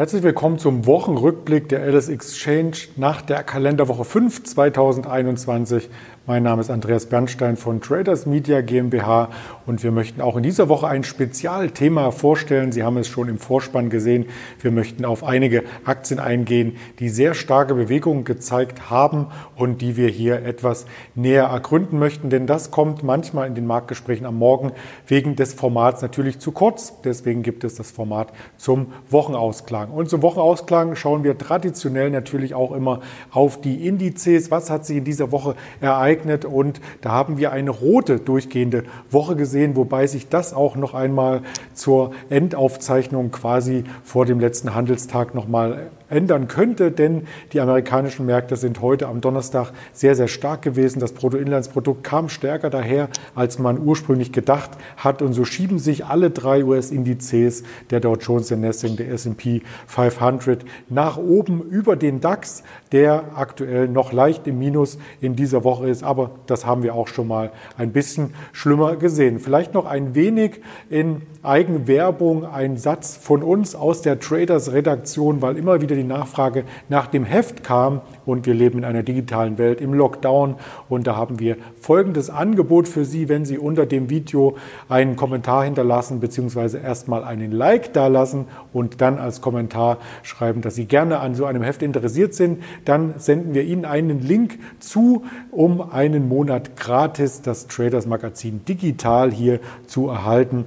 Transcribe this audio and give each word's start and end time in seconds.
Herzlich 0.00 0.22
willkommen 0.22 0.58
zum 0.58 0.86
Wochenrückblick 0.86 1.68
der 1.68 1.86
LS 1.86 2.08
Exchange 2.08 2.72
nach 2.96 3.20
der 3.20 3.42
Kalenderwoche 3.42 4.06
5 4.06 4.44
2021. 4.44 5.90
Mein 6.30 6.44
Name 6.44 6.60
ist 6.60 6.70
Andreas 6.70 7.06
Bernstein 7.06 7.56
von 7.56 7.80
Traders 7.80 8.24
Media 8.24 8.60
GmbH 8.60 9.30
und 9.66 9.82
wir 9.82 9.90
möchten 9.90 10.20
auch 10.20 10.36
in 10.36 10.44
dieser 10.44 10.68
Woche 10.68 10.86
ein 10.86 11.02
Spezialthema 11.02 12.12
vorstellen. 12.12 12.70
Sie 12.70 12.84
haben 12.84 12.98
es 12.98 13.08
schon 13.08 13.28
im 13.28 13.36
Vorspann 13.36 13.90
gesehen. 13.90 14.26
Wir 14.60 14.70
möchten 14.70 15.04
auf 15.04 15.24
einige 15.24 15.64
Aktien 15.84 16.20
eingehen, 16.20 16.76
die 17.00 17.08
sehr 17.08 17.34
starke 17.34 17.74
Bewegungen 17.74 18.22
gezeigt 18.22 18.90
haben 18.90 19.26
und 19.56 19.82
die 19.82 19.96
wir 19.96 20.06
hier 20.06 20.44
etwas 20.44 20.86
näher 21.16 21.46
ergründen 21.46 21.98
möchten, 21.98 22.30
denn 22.30 22.46
das 22.46 22.70
kommt 22.70 23.02
manchmal 23.02 23.48
in 23.48 23.56
den 23.56 23.66
Marktgesprächen 23.66 24.24
am 24.24 24.38
Morgen 24.38 24.70
wegen 25.08 25.34
des 25.34 25.54
Formats 25.54 26.00
natürlich 26.00 26.38
zu 26.38 26.52
kurz. 26.52 26.94
Deswegen 27.02 27.42
gibt 27.42 27.64
es 27.64 27.74
das 27.74 27.90
Format 27.90 28.32
zum 28.56 28.92
Wochenausklang. 29.08 29.90
Und 29.90 30.08
zum 30.08 30.22
Wochenausklang 30.22 30.94
schauen 30.94 31.24
wir 31.24 31.36
traditionell 31.36 32.10
natürlich 32.10 32.54
auch 32.54 32.70
immer 32.70 33.00
auf 33.32 33.60
die 33.60 33.84
Indizes. 33.88 34.52
Was 34.52 34.70
hat 34.70 34.86
sich 34.86 34.98
in 34.98 35.04
dieser 35.04 35.32
Woche 35.32 35.56
ereignet? 35.80 36.19
Ereignet 36.20 36.44
und 36.44 36.80
da 37.00 37.10
haben 37.10 37.38
wir 37.38 37.52
eine 37.52 37.70
rote 37.70 38.18
durchgehende 38.18 38.84
Woche 39.10 39.36
gesehen, 39.36 39.76
wobei 39.76 40.06
sich 40.06 40.28
das 40.28 40.52
auch 40.52 40.76
noch 40.76 40.94
einmal 40.94 41.42
zur 41.74 42.12
Endaufzeichnung 42.28 43.30
quasi 43.30 43.84
vor 44.04 44.26
dem 44.26 44.40
letzten 44.40 44.74
Handelstag 44.74 45.34
nochmal 45.34 45.90
ändern 46.10 46.48
könnte, 46.48 46.90
denn 46.90 47.26
die 47.52 47.60
amerikanischen 47.60 48.26
Märkte 48.26 48.56
sind 48.56 48.82
heute 48.82 49.08
am 49.08 49.20
Donnerstag 49.20 49.72
sehr, 49.92 50.14
sehr 50.14 50.28
stark 50.28 50.62
gewesen. 50.62 51.00
Das 51.00 51.12
Bruttoinlandsprodukt 51.12 52.04
kam 52.04 52.28
stärker 52.28 52.68
daher, 52.68 53.08
als 53.34 53.58
man 53.58 53.78
ursprünglich 53.78 54.32
gedacht 54.32 54.70
hat. 54.96 55.22
Und 55.22 55.32
so 55.32 55.44
schieben 55.44 55.78
sich 55.78 56.04
alle 56.04 56.30
drei 56.30 56.64
US-Indizes, 56.64 57.62
der 57.90 58.00
Dow 58.00 58.16
Jones, 58.16 58.48
der 58.48 58.58
Nasdaq, 58.58 58.96
der 58.96 59.10
S&P 59.10 59.62
500, 59.86 60.64
nach 60.88 61.16
oben 61.16 61.62
über 61.62 61.96
den 61.96 62.20
DAX, 62.20 62.62
der 62.92 63.24
aktuell 63.36 63.88
noch 63.88 64.12
leicht 64.12 64.46
im 64.46 64.58
Minus 64.58 64.98
in 65.20 65.36
dieser 65.36 65.64
Woche 65.64 65.88
ist. 65.88 66.02
Aber 66.02 66.32
das 66.46 66.66
haben 66.66 66.82
wir 66.82 66.94
auch 66.94 67.08
schon 67.08 67.28
mal 67.28 67.52
ein 67.78 67.92
bisschen 67.92 68.34
schlimmer 68.52 68.96
gesehen. 68.96 69.38
Vielleicht 69.38 69.74
noch 69.74 69.86
ein 69.86 70.14
wenig 70.14 70.60
in 70.88 71.22
Eigenwerbung, 71.42 72.44
ein 72.44 72.76
Satz 72.76 73.16
von 73.16 73.42
uns 73.42 73.74
aus 73.74 74.02
der 74.02 74.18
Traders-Redaktion, 74.18 75.40
weil 75.40 75.56
immer 75.56 75.80
wieder 75.80 75.96
die 76.00 76.08
Nachfrage 76.08 76.64
nach 76.88 77.06
dem 77.06 77.24
Heft 77.24 77.62
kam 77.62 78.00
und 78.26 78.46
wir 78.46 78.54
leben 78.54 78.78
in 78.78 78.84
einer 78.84 79.02
digitalen 79.02 79.58
Welt 79.58 79.80
im 79.80 79.92
Lockdown 79.92 80.56
und 80.88 81.06
da 81.06 81.16
haben 81.16 81.38
wir 81.38 81.56
folgendes 81.80 82.30
Angebot 82.30 82.88
für 82.88 83.04
Sie, 83.04 83.28
wenn 83.28 83.44
Sie 83.44 83.58
unter 83.58 83.86
dem 83.86 84.08
Video 84.08 84.56
einen 84.88 85.16
Kommentar 85.16 85.64
hinterlassen 85.64 86.20
bzw. 86.20 86.78
erstmal 86.78 87.24
einen 87.24 87.52
Like 87.52 87.92
dalassen 87.92 88.46
und 88.72 89.00
dann 89.00 89.18
als 89.18 89.40
Kommentar 89.40 89.98
schreiben, 90.22 90.62
dass 90.62 90.74
Sie 90.74 90.86
gerne 90.86 91.20
an 91.20 91.34
so 91.34 91.44
einem 91.44 91.62
Heft 91.62 91.82
interessiert 91.82 92.34
sind, 92.34 92.62
dann 92.84 93.14
senden 93.18 93.54
wir 93.54 93.64
Ihnen 93.64 93.84
einen 93.84 94.20
Link 94.20 94.58
zu, 94.78 95.24
um 95.50 95.80
einen 95.80 96.28
Monat 96.28 96.76
gratis 96.76 97.42
das 97.42 97.66
Traders 97.66 98.06
Magazin 98.06 98.64
digital 98.64 99.30
hier 99.30 99.60
zu 99.86 100.08
erhalten. 100.08 100.64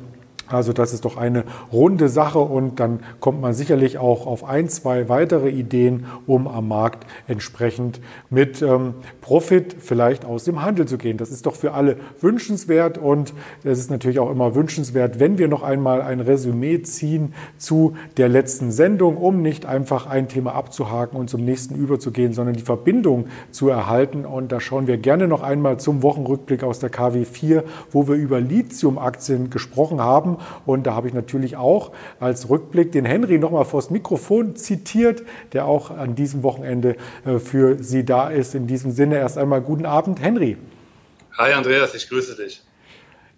Also 0.54 0.74
das 0.74 0.94
ist 0.94 1.06
doch 1.06 1.18
eine 1.18 1.44
runde 1.72 2.10
Sache 2.10 2.40
und 2.40 2.80
dann 2.80 3.00
kommt 3.20 3.42
man 3.42 3.54
sicherlich 3.54 3.98
auch 3.98 4.28
auf 4.28 4.44
ein, 4.44 4.70
zwei 4.70 5.10
weitere 5.10 5.50
Ideen, 5.50 6.06
um 6.28 6.48
am 6.48 6.68
Markt 6.68 7.08
entsprechend 7.28 8.00
mit 8.30 8.62
ähm, 8.62 8.94
Profit 9.22 9.76
vielleicht 9.80 10.26
aus 10.26 10.44
dem 10.44 10.62
Handel 10.64 10.88
zu 10.88 10.98
gehen. 10.98 11.18
Das 11.18 11.32
ist 11.32 11.46
doch 11.46 11.56
für 11.56 11.74
alle 11.74 11.98
wünschenswert 12.22 12.98
und 12.98 13.34
es 13.64 13.80
ist 13.80 13.90
natürlich 13.90 14.20
auch 14.20 14.30
immer 14.30 14.56
wünschenswert, 14.56 15.20
wenn 15.20 15.38
wir 15.38 15.48
noch 15.48 15.64
einmal 15.64 16.02
ein 16.02 16.20
Resümee 16.20 16.82
ziehen 16.84 17.34
zu 17.58 17.96
der 18.18 18.30
letzten 18.30 18.72
Sendung, 18.72 19.18
um 19.18 19.42
nicht 19.42 19.66
einfach 19.66 20.08
ein 20.08 20.28
Thema 20.28 20.54
abzuhaken 20.54 21.18
und 21.18 21.30
zum 21.30 21.44
nächsten 21.44 21.76
überzugehen, 21.76 22.34
sondern 22.34 22.56
die 22.56 22.62
Verbindung 22.62 23.28
zu 23.52 23.70
erhalten. 23.70 24.26
Und 24.26 24.52
da 24.52 24.60
schauen 24.60 24.88
wir 24.88 24.98
gerne 24.98 25.28
noch 25.28 25.42
einmal 25.42 25.78
zum 25.80 26.04
Wochenrückblick 26.04 26.64
aus 26.64 26.80
der 26.80 26.92
KW4, 26.92 27.64
wo 27.92 28.08
wir 28.08 28.16
über 28.16 28.40
Lithium-Aktien 28.40 29.50
gesprochen 29.50 30.02
haben 30.02 30.38
und 30.66 30.88
da 30.88 30.96
habe 30.96 31.08
ich 31.08 31.14
natürlich 31.14 31.56
auch 31.56 31.92
als 32.20 32.50
Rückblick 32.50 32.92
den 32.92 33.06
Henry 33.06 33.38
nochmal 33.38 33.66
vors 33.66 33.90
Mikrofon 33.90 34.56
zitiert, 34.56 35.24
der 35.54 35.66
auch 35.66 35.92
an 35.92 36.16
diesem 36.16 36.44
Wochenende 36.44 36.96
äh, 37.26 37.40
für 37.40 37.84
Sie 37.84 38.06
da 38.06 38.30
ist. 38.30 38.56
In 38.56 38.68
diesem 38.68 38.92
Sinne 38.92 39.18
erst 39.18 39.38
einmal 39.38 39.62
guten 39.62 39.86
Abend, 39.86 40.22
Henry. 40.22 40.58
Hi 41.38 41.54
Andreas, 41.54 41.96
ich 41.96 42.08
grüße 42.10 42.36
dich. 42.36 42.62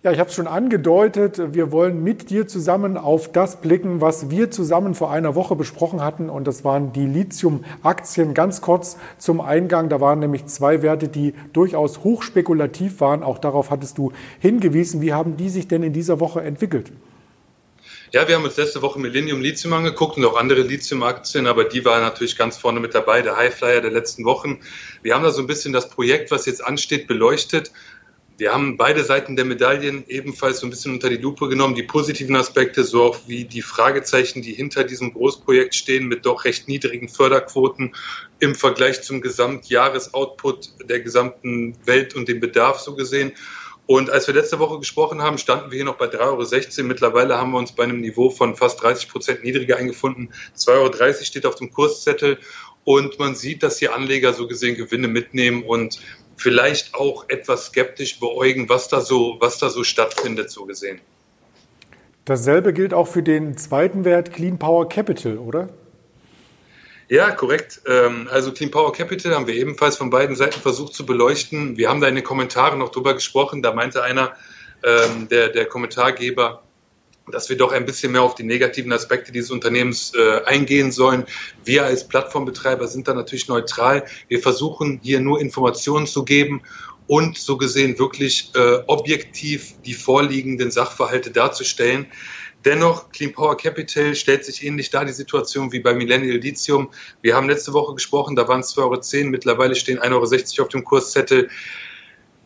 Ja, 0.05 0.11
ich 0.11 0.19
habe 0.19 0.29
es 0.29 0.35
schon 0.35 0.45
angedeutet. 0.45 1.55
Wir 1.55 1.71
wollen 1.71 2.03
mit 2.03 2.29
dir 2.29 2.47
zusammen 2.47 2.95
auf 2.95 3.31
das 3.31 3.59
blicken, 3.59 4.01
was 4.01 4.29
wir 4.29 4.51
zusammen 4.51 4.93
vor 4.93 5.09
einer 5.09 5.33
Woche 5.33 5.55
besprochen 5.55 6.03
hatten. 6.03 6.29
Und 6.29 6.45
das 6.45 6.63
waren 6.63 6.93
die 6.93 7.07
Lithium-Aktien. 7.07 8.35
Ganz 8.35 8.61
kurz 8.61 8.97
zum 9.17 9.41
Eingang. 9.41 9.89
Da 9.89 9.99
waren 10.01 10.19
nämlich 10.19 10.45
zwei 10.45 10.83
Werte, 10.83 11.07
die 11.07 11.33
durchaus 11.53 12.03
hochspekulativ 12.03 13.01
waren. 13.01 13.23
Auch 13.23 13.39
darauf 13.39 13.71
hattest 13.71 13.97
du 13.97 14.11
hingewiesen. 14.39 15.01
Wie 15.01 15.11
haben 15.11 15.37
die 15.37 15.49
sich 15.49 15.67
denn 15.67 15.81
in 15.81 15.91
dieser 15.91 16.19
Woche 16.19 16.43
entwickelt? 16.43 16.91
Ja, 18.11 18.27
wir 18.27 18.35
haben 18.35 18.45
uns 18.45 18.57
letzte 18.57 18.83
Woche 18.83 18.99
Millennium 18.99 19.41
Lithium 19.41 19.73
angeguckt 19.73 20.17
und 20.17 20.25
auch 20.25 20.37
andere 20.37 20.61
Lithium-Aktien, 20.61 21.47
aber 21.47 21.63
die 21.63 21.83
waren 21.83 22.01
natürlich 22.01 22.37
ganz 22.37 22.55
vorne 22.55 22.79
mit 22.79 22.93
dabei, 22.93 23.23
der 23.23 23.35
Highflyer 23.35 23.81
der 23.81 23.91
letzten 23.91 24.23
Wochen. 24.23 24.59
Wir 25.01 25.15
haben 25.15 25.23
da 25.23 25.31
so 25.31 25.41
ein 25.41 25.47
bisschen 25.47 25.73
das 25.73 25.89
Projekt, 25.89 26.29
was 26.29 26.45
jetzt 26.45 26.63
ansteht, 26.63 27.07
beleuchtet 27.07 27.71
wir 28.37 28.51
haben 28.51 28.75
beide 28.75 29.03
Seiten 29.03 29.35
der 29.35 29.45
Medaillen 29.45 30.03
ebenfalls 30.07 30.59
so 30.59 30.67
ein 30.67 30.69
bisschen 30.69 30.93
unter 30.93 31.09
die 31.09 31.17
Lupe 31.17 31.47
genommen, 31.47 31.75
die 31.75 31.83
positiven 31.83 32.35
Aspekte, 32.35 32.83
so 32.83 33.03
auch 33.03 33.17
wie 33.27 33.45
die 33.45 33.61
Fragezeichen, 33.61 34.41
die 34.41 34.53
hinter 34.53 34.83
diesem 34.83 35.13
Großprojekt 35.13 35.73
stehen, 35.73 36.07
mit 36.07 36.25
doch 36.25 36.43
recht 36.43 36.67
niedrigen 36.67 37.07
Förderquoten 37.07 37.95
im 38.39 38.53
Vergleich 38.53 39.03
zum 39.03 39.21
Gesamtjahresoutput 39.21 40.89
der 40.89 40.99
gesamten 40.99 41.77
Welt 41.85 42.15
und 42.15 42.27
dem 42.27 42.41
Bedarf 42.41 42.79
so 42.79 42.95
gesehen. 42.95 43.31
Und 43.87 44.09
als 44.09 44.27
wir 44.27 44.33
letzte 44.33 44.59
Woche 44.59 44.79
gesprochen 44.79 45.21
haben, 45.21 45.37
standen 45.37 45.69
wir 45.69 45.77
hier 45.77 45.85
noch 45.85 45.97
bei 45.97 46.07
3,16 46.07 46.79
Euro. 46.79 46.87
Mittlerweile 46.87 47.37
haben 47.37 47.51
wir 47.51 47.59
uns 47.59 47.71
bei 47.71 47.83
einem 47.83 48.01
Niveau 48.01 48.31
von 48.31 48.55
fast 48.55 48.81
30 48.81 49.09
Prozent 49.09 49.43
niedriger 49.43 49.77
eingefunden. 49.77 50.33
2,30 50.57 50.71
Euro 50.71 51.23
steht 51.23 51.45
auf 51.45 51.55
dem 51.55 51.71
Kurszettel. 51.71 52.39
Und 52.83 53.17
man 53.19 53.35
sieht, 53.35 53.63
dass 53.63 53.79
hier 53.79 53.95
Anleger 53.95 54.33
so 54.33 54.47
gesehen 54.47 54.75
Gewinne 54.75 55.07
mitnehmen 55.07 55.63
und 55.63 55.99
vielleicht 56.37 56.95
auch 56.95 57.29
etwas 57.29 57.67
skeptisch 57.67 58.19
beäugen, 58.19 58.69
was 58.69 58.87
da 58.87 59.01
so, 59.01 59.37
was 59.39 59.57
da 59.57 59.69
so 59.69 59.83
stattfindet, 59.83 60.49
so 60.51 60.65
gesehen. 60.65 60.99
Dasselbe 62.25 62.73
gilt 62.73 62.93
auch 62.93 63.07
für 63.07 63.21
den 63.23 63.57
zweiten 63.57 64.03
Wert 64.03 64.33
Clean 64.33 64.57
Power 64.57 64.89
Capital, 64.89 65.37
oder? 65.37 65.69
Ja, 67.07 67.31
korrekt. 67.31 67.81
Ähm, 67.85 68.27
also 68.31 68.51
Clean 68.51 68.71
Power 68.71 68.91
Capital 68.91 69.35
haben 69.35 69.45
wir 69.45 69.53
ebenfalls 69.53 69.95
von 69.95 70.09
beiden 70.09 70.35
Seiten 70.35 70.59
versucht 70.59 70.95
zu 70.95 71.05
beleuchten. 71.05 71.77
Wir 71.77 71.89
haben 71.89 72.01
da 72.01 72.07
in 72.07 72.15
den 72.15 72.23
Kommentaren 72.23 72.79
noch 72.79 72.89
drüber 72.89 73.13
gesprochen. 73.13 73.61
Da 73.61 73.73
meinte 73.73 74.01
einer, 74.01 74.33
ähm, 74.83 75.27
der, 75.29 75.49
der 75.49 75.65
Kommentargeber, 75.65 76.63
dass 77.31 77.49
wir 77.49 77.57
doch 77.57 77.71
ein 77.71 77.85
bisschen 77.85 78.11
mehr 78.11 78.21
auf 78.21 78.35
die 78.35 78.43
negativen 78.43 78.91
Aspekte 78.93 79.31
dieses 79.31 79.51
Unternehmens 79.51 80.13
äh, 80.15 80.43
eingehen 80.45 80.91
sollen. 80.91 81.25
Wir 81.63 81.85
als 81.85 82.07
Plattformbetreiber 82.07 82.87
sind 82.87 83.07
da 83.07 83.13
natürlich 83.13 83.47
neutral. 83.47 84.05
Wir 84.27 84.39
versuchen 84.39 84.99
hier 85.01 85.19
nur 85.19 85.41
Informationen 85.41 86.07
zu 86.07 86.23
geben 86.23 86.61
und 87.07 87.37
so 87.37 87.57
gesehen 87.57 87.97
wirklich 87.99 88.51
äh, 88.55 88.79
objektiv 88.87 89.75
die 89.85 89.93
vorliegenden 89.93 90.71
Sachverhalte 90.71 91.31
darzustellen. 91.31 92.07
Dennoch, 92.63 93.11
Clean 93.11 93.31
Power 93.31 93.55
Capital 93.55 94.15
stellt 94.15 94.43
sich 94.43 94.65
ähnlich 94.65 94.89
dar, 94.89 95.05
die 95.05 95.13
Situation 95.13 95.71
wie 95.71 95.79
bei 95.79 95.93
Millennial 95.93 96.37
Lithium. 96.37 96.89
Wir 97.21 97.35
haben 97.35 97.47
letzte 97.47 97.73
Woche 97.73 97.93
gesprochen, 97.93 98.35
da 98.35 98.47
waren 98.47 98.61
es 98.61 98.75
2,10 98.75 99.19
Euro, 99.19 99.29
mittlerweile 99.29 99.75
stehen 99.75 99.99
1,60 99.99 100.57
Euro 100.57 100.63
auf 100.63 100.69
dem 100.69 100.83
Kurszettel 100.83 101.49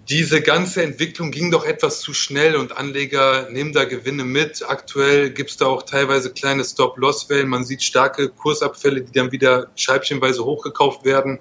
diese 0.09 0.41
ganze 0.41 0.81
Entwicklung 0.81 1.29
ging 1.29 1.51
doch 1.51 1.63
etwas 1.63 1.99
zu 1.99 2.15
schnell 2.15 2.55
und 2.55 2.75
Anleger 2.75 3.47
nehmen 3.51 3.73
da 3.73 3.83
Gewinne 3.85 4.23
mit. 4.23 4.67
Aktuell 4.67 5.29
gibt 5.29 5.51
es 5.51 5.57
da 5.57 5.67
auch 5.67 5.83
teilweise 5.83 6.33
kleine 6.33 6.63
Stop-Loss-Wellen. 6.63 7.47
Man 7.47 7.63
sieht 7.63 7.83
starke 7.83 8.29
Kursabfälle, 8.29 9.01
die 9.01 9.11
dann 9.11 9.31
wieder 9.31 9.69
scheibchenweise 9.75 10.43
hochgekauft 10.43 11.05
werden. 11.05 11.39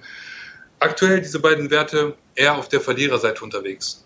Aktuell 0.80 1.22
diese 1.22 1.40
beiden 1.40 1.70
Werte 1.70 2.14
eher 2.34 2.58
auf 2.58 2.68
der 2.68 2.82
Verliererseite 2.82 3.42
unterwegs. 3.42 4.04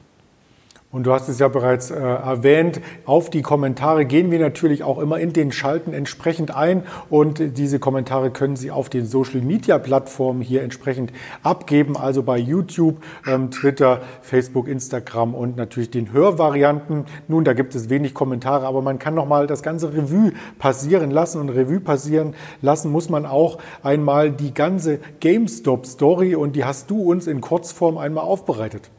Und 0.93 1.05
du 1.05 1.13
hast 1.15 1.31
es 1.31 1.39
ja 1.39 1.49
bereits 1.49 1.91
äh, 1.91 1.95
erwähnt, 1.95 2.83
auf 3.07 3.31
die 3.31 3.41
Kommentare 3.41 4.05
gehen 4.05 4.31
wir 4.31 4.39
natürlich 4.39 4.85
auch 4.85 4.99
immer 4.99 5.19
in 5.19 5.33
den 5.33 5.51
Schalten 5.51 5.95
entsprechend 5.95 6.55
ein. 6.55 6.83
Und 7.09 7.57
diese 7.57 7.79
Kommentare 7.79 8.31
können 8.31 8.57
Sie 8.57 8.71
auf 8.71 8.91
den 8.91 9.07
Social-Media-Plattformen 9.07 10.43
hier 10.43 10.63
entsprechend 10.63 11.11
abgeben, 11.43 11.97
also 11.97 12.23
bei 12.23 12.37
YouTube, 12.37 13.03
ähm, 13.27 13.51
Twitter, 13.51 14.03
Facebook, 14.21 14.69
Instagram 14.69 15.35
und 15.35 15.57
natürlich 15.57 15.91
den 15.91 16.13
Hörvarianten. 16.13 17.07
Nun, 17.27 17.45
da 17.45 17.55
gibt 17.55 17.75
es 17.75 17.89
wenig 17.89 18.13
Kommentare, 18.13 18.67
aber 18.67 18.83
man 18.83 18.99
kann 18.99 19.15
nochmal 19.15 19.47
das 19.47 19.63
ganze 19.63 19.95
Revue 19.95 20.33
passieren 20.59 21.11
lassen. 21.11 21.41
Und 21.41 21.49
Revue 21.49 21.81
passieren 21.81 22.35
lassen 22.61 22.93
muss 22.93 23.09
man 23.09 23.25
auch 23.25 23.57
einmal 23.83 24.31
die 24.31 24.53
ganze 24.53 24.99
GameStop-Story 25.21 26.35
und 26.35 26.55
die 26.55 26.67
hast 26.67 26.91
du 26.91 27.01
uns 27.01 27.27
in 27.27 27.41
Kurzform 27.41 27.97
einmal 27.97 28.25
aufbereitet. 28.25 28.91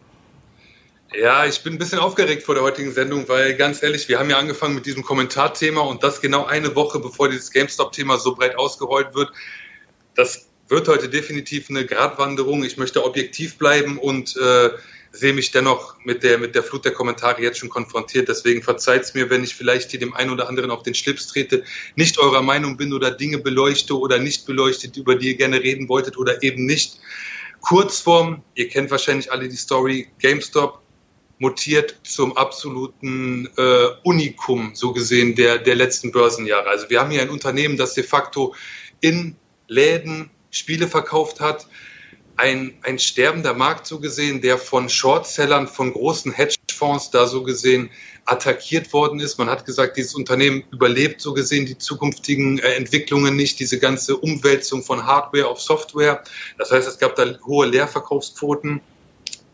Ja, 1.16 1.46
ich 1.46 1.62
bin 1.62 1.74
ein 1.74 1.78
bisschen 1.78 2.00
aufgeregt 2.00 2.42
vor 2.42 2.56
der 2.56 2.64
heutigen 2.64 2.92
Sendung, 2.92 3.28
weil 3.30 3.56
ganz 3.56 3.84
ehrlich, 3.84 4.10
wir 4.10 4.18
haben 4.18 4.32
ja 4.32 4.40
angefangen 4.40 4.74
mit 4.74 4.88
diesem 4.88 5.04
Kommentarthema 5.04 5.82
und 5.82 6.04
das 6.04 6.22
genau 6.22 6.46
eine 6.46 6.76
Woche, 6.76 6.98
bevor 6.98 7.30
dieses 7.30 7.52
GameStop-Thema 7.52 8.18
so 8.18 8.34
breit 8.34 8.56
ausgerollt 8.58 9.14
wird. 9.14 9.32
Das 10.16 10.48
wird 10.70 10.88
heute 10.88 11.10
definitiv 11.10 11.70
eine 11.70 11.86
Gratwanderung. 11.86 12.64
Ich 12.64 12.78
möchte 12.78 13.06
objektiv 13.06 13.60
bleiben 13.60 14.00
und 14.00 14.36
äh, 14.38 14.72
sehe 15.12 15.34
mich 15.34 15.52
dennoch 15.52 15.96
mit 16.04 16.24
der, 16.24 16.40
mit 16.40 16.56
der 16.56 16.64
Flut 16.64 16.84
der 16.84 16.94
Kommentare 16.94 17.44
jetzt 17.44 17.60
schon 17.60 17.70
konfrontiert. 17.70 18.28
Deswegen 18.28 18.64
verzeiht 18.64 19.04
es 19.04 19.14
mir, 19.14 19.30
wenn 19.30 19.44
ich 19.44 19.54
vielleicht 19.54 19.92
hier 19.92 20.00
dem 20.00 20.16
einen 20.16 20.32
oder 20.32 20.50
anderen 20.50 20.72
auf 20.72 20.82
den 20.82 20.96
Schlips 20.96 21.28
trete, 21.28 21.64
nicht 21.96 22.18
eurer 22.18 22.42
Meinung 22.42 22.76
bin 22.76 22.92
oder 22.92 23.12
Dinge 23.12 23.38
beleuchte 23.38 24.00
oder 24.00 24.18
nicht 24.18 24.48
beleuchtet, 24.48 24.98
über 24.98 25.14
die 25.14 25.28
ihr 25.30 25.38
gerne 25.38 25.62
reden 25.62 25.88
wolltet 25.90 26.18
oder 26.18 26.42
eben 26.42 26.66
nicht. 26.66 27.00
Kurzform, 27.62 28.44
ihr 28.56 28.68
kennt 28.68 28.90
wahrscheinlich 28.90 29.32
alle 29.32 29.48
die 29.48 29.56
Story, 29.56 30.08
GameStop 30.20 30.83
mutiert 31.44 31.98
zum 32.04 32.36
absoluten 32.38 33.50
äh, 33.58 33.88
Unikum, 34.04 34.72
so 34.74 34.94
gesehen, 34.94 35.36
der, 35.36 35.58
der 35.58 35.76
letzten 35.76 36.12
Börsenjahre. 36.12 36.70
Also 36.70 36.90
wir 36.90 37.02
haben 37.02 37.12
hier 37.12 37.22
ein 37.22 37.30
Unternehmen, 37.30 37.76
das 37.76 37.94
de 37.94 38.04
facto 38.04 38.56
in 39.02 39.36
Läden 39.68 40.32
Spiele 40.52 40.88
verkauft 40.88 41.42
hat, 41.42 41.68
ein, 42.38 42.74
ein 42.84 42.98
sterbender 42.98 43.54
Markt 43.54 43.86
so 43.86 44.00
gesehen, 44.00 44.42
der 44.42 44.58
von 44.58 44.88
Shortsellern, 44.88 45.68
von 45.68 45.92
großen 45.92 46.32
Hedgefonds 46.32 47.12
da 47.12 47.28
so 47.28 47.44
gesehen 47.44 47.90
attackiert 48.26 48.94
worden 48.94 49.20
ist. 49.20 49.38
Man 49.38 49.50
hat 49.50 49.66
gesagt, 49.66 49.98
dieses 49.98 50.16
Unternehmen 50.16 50.64
überlebt 50.72 51.20
so 51.20 51.34
gesehen 51.34 51.66
die 51.66 51.78
zukünftigen 51.78 52.60
äh, 52.60 52.76
Entwicklungen 52.76 53.36
nicht, 53.36 53.60
diese 53.60 53.80
ganze 53.80 54.16
Umwälzung 54.16 54.82
von 54.82 55.06
Hardware 55.06 55.48
auf 55.48 55.60
Software. 55.62 56.24
Das 56.58 56.72
heißt, 56.72 56.88
es 56.88 56.98
gab 56.98 57.18
da 57.18 57.26
hohe 57.46 57.68
Leerverkaufsquoten. 57.68 58.80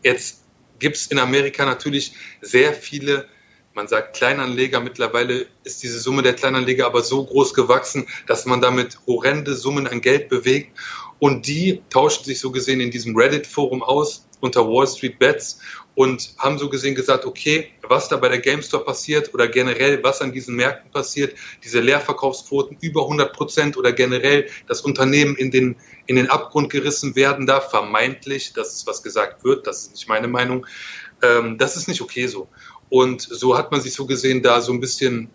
Jetzt 0.04 0.40
gibt 0.80 0.96
es 0.96 1.06
in 1.06 1.18
Amerika 1.18 1.64
natürlich 1.64 2.12
sehr 2.40 2.72
viele, 2.72 3.28
man 3.74 3.86
sagt 3.86 4.16
Kleinanleger. 4.16 4.80
Mittlerweile 4.80 5.46
ist 5.62 5.82
diese 5.82 6.00
Summe 6.00 6.22
der 6.22 6.34
Kleinanleger 6.34 6.86
aber 6.86 7.02
so 7.02 7.24
groß 7.24 7.54
gewachsen, 7.54 8.08
dass 8.26 8.46
man 8.46 8.60
damit 8.60 8.98
horrende 9.06 9.54
Summen 9.54 9.86
an 9.86 10.00
Geld 10.00 10.28
bewegt. 10.28 10.76
Und 11.20 11.46
die 11.46 11.82
tauschen 11.90 12.24
sich 12.24 12.40
so 12.40 12.50
gesehen 12.50 12.80
in 12.80 12.90
diesem 12.90 13.16
Reddit-Forum 13.16 13.82
aus 13.82 14.26
unter 14.40 14.66
Wall 14.66 14.86
Street 14.86 15.18
Bets 15.18 15.60
und 15.94 16.34
haben 16.38 16.58
so 16.58 16.68
gesehen 16.68 16.94
gesagt, 16.94 17.24
okay, 17.26 17.72
was 17.82 18.08
da 18.08 18.16
bei 18.16 18.28
der 18.28 18.38
GameStop 18.38 18.86
passiert 18.86 19.34
oder 19.34 19.48
generell 19.48 20.02
was 20.02 20.20
an 20.20 20.32
diesen 20.32 20.56
Märkten 20.56 20.90
passiert, 20.90 21.34
diese 21.64 21.80
Leerverkaufsquoten 21.80 22.76
über 22.80 23.02
100 23.02 23.32
Prozent 23.32 23.76
oder 23.76 23.92
generell 23.92 24.48
das 24.68 24.80
Unternehmen 24.82 25.36
in 25.36 25.50
den, 25.50 25.76
in 26.06 26.16
den 26.16 26.30
Abgrund 26.30 26.70
gerissen 26.70 27.16
werden 27.16 27.46
da, 27.46 27.60
vermeintlich, 27.60 28.52
das 28.52 28.74
ist 28.74 28.86
was 28.86 29.02
gesagt 29.02 29.44
wird, 29.44 29.66
das 29.66 29.82
ist 29.82 29.92
nicht 29.92 30.08
meine 30.08 30.28
Meinung, 30.28 30.66
ähm, 31.22 31.58
das 31.58 31.76
ist 31.76 31.88
nicht 31.88 32.00
okay 32.00 32.26
so. 32.26 32.48
Und 32.88 33.22
so 33.22 33.56
hat 33.56 33.70
man 33.70 33.80
sich 33.80 33.92
so 33.92 34.06
gesehen 34.06 34.42
da 34.42 34.60
so 34.60 34.72
ein 34.72 34.80
bisschen 34.80 35.30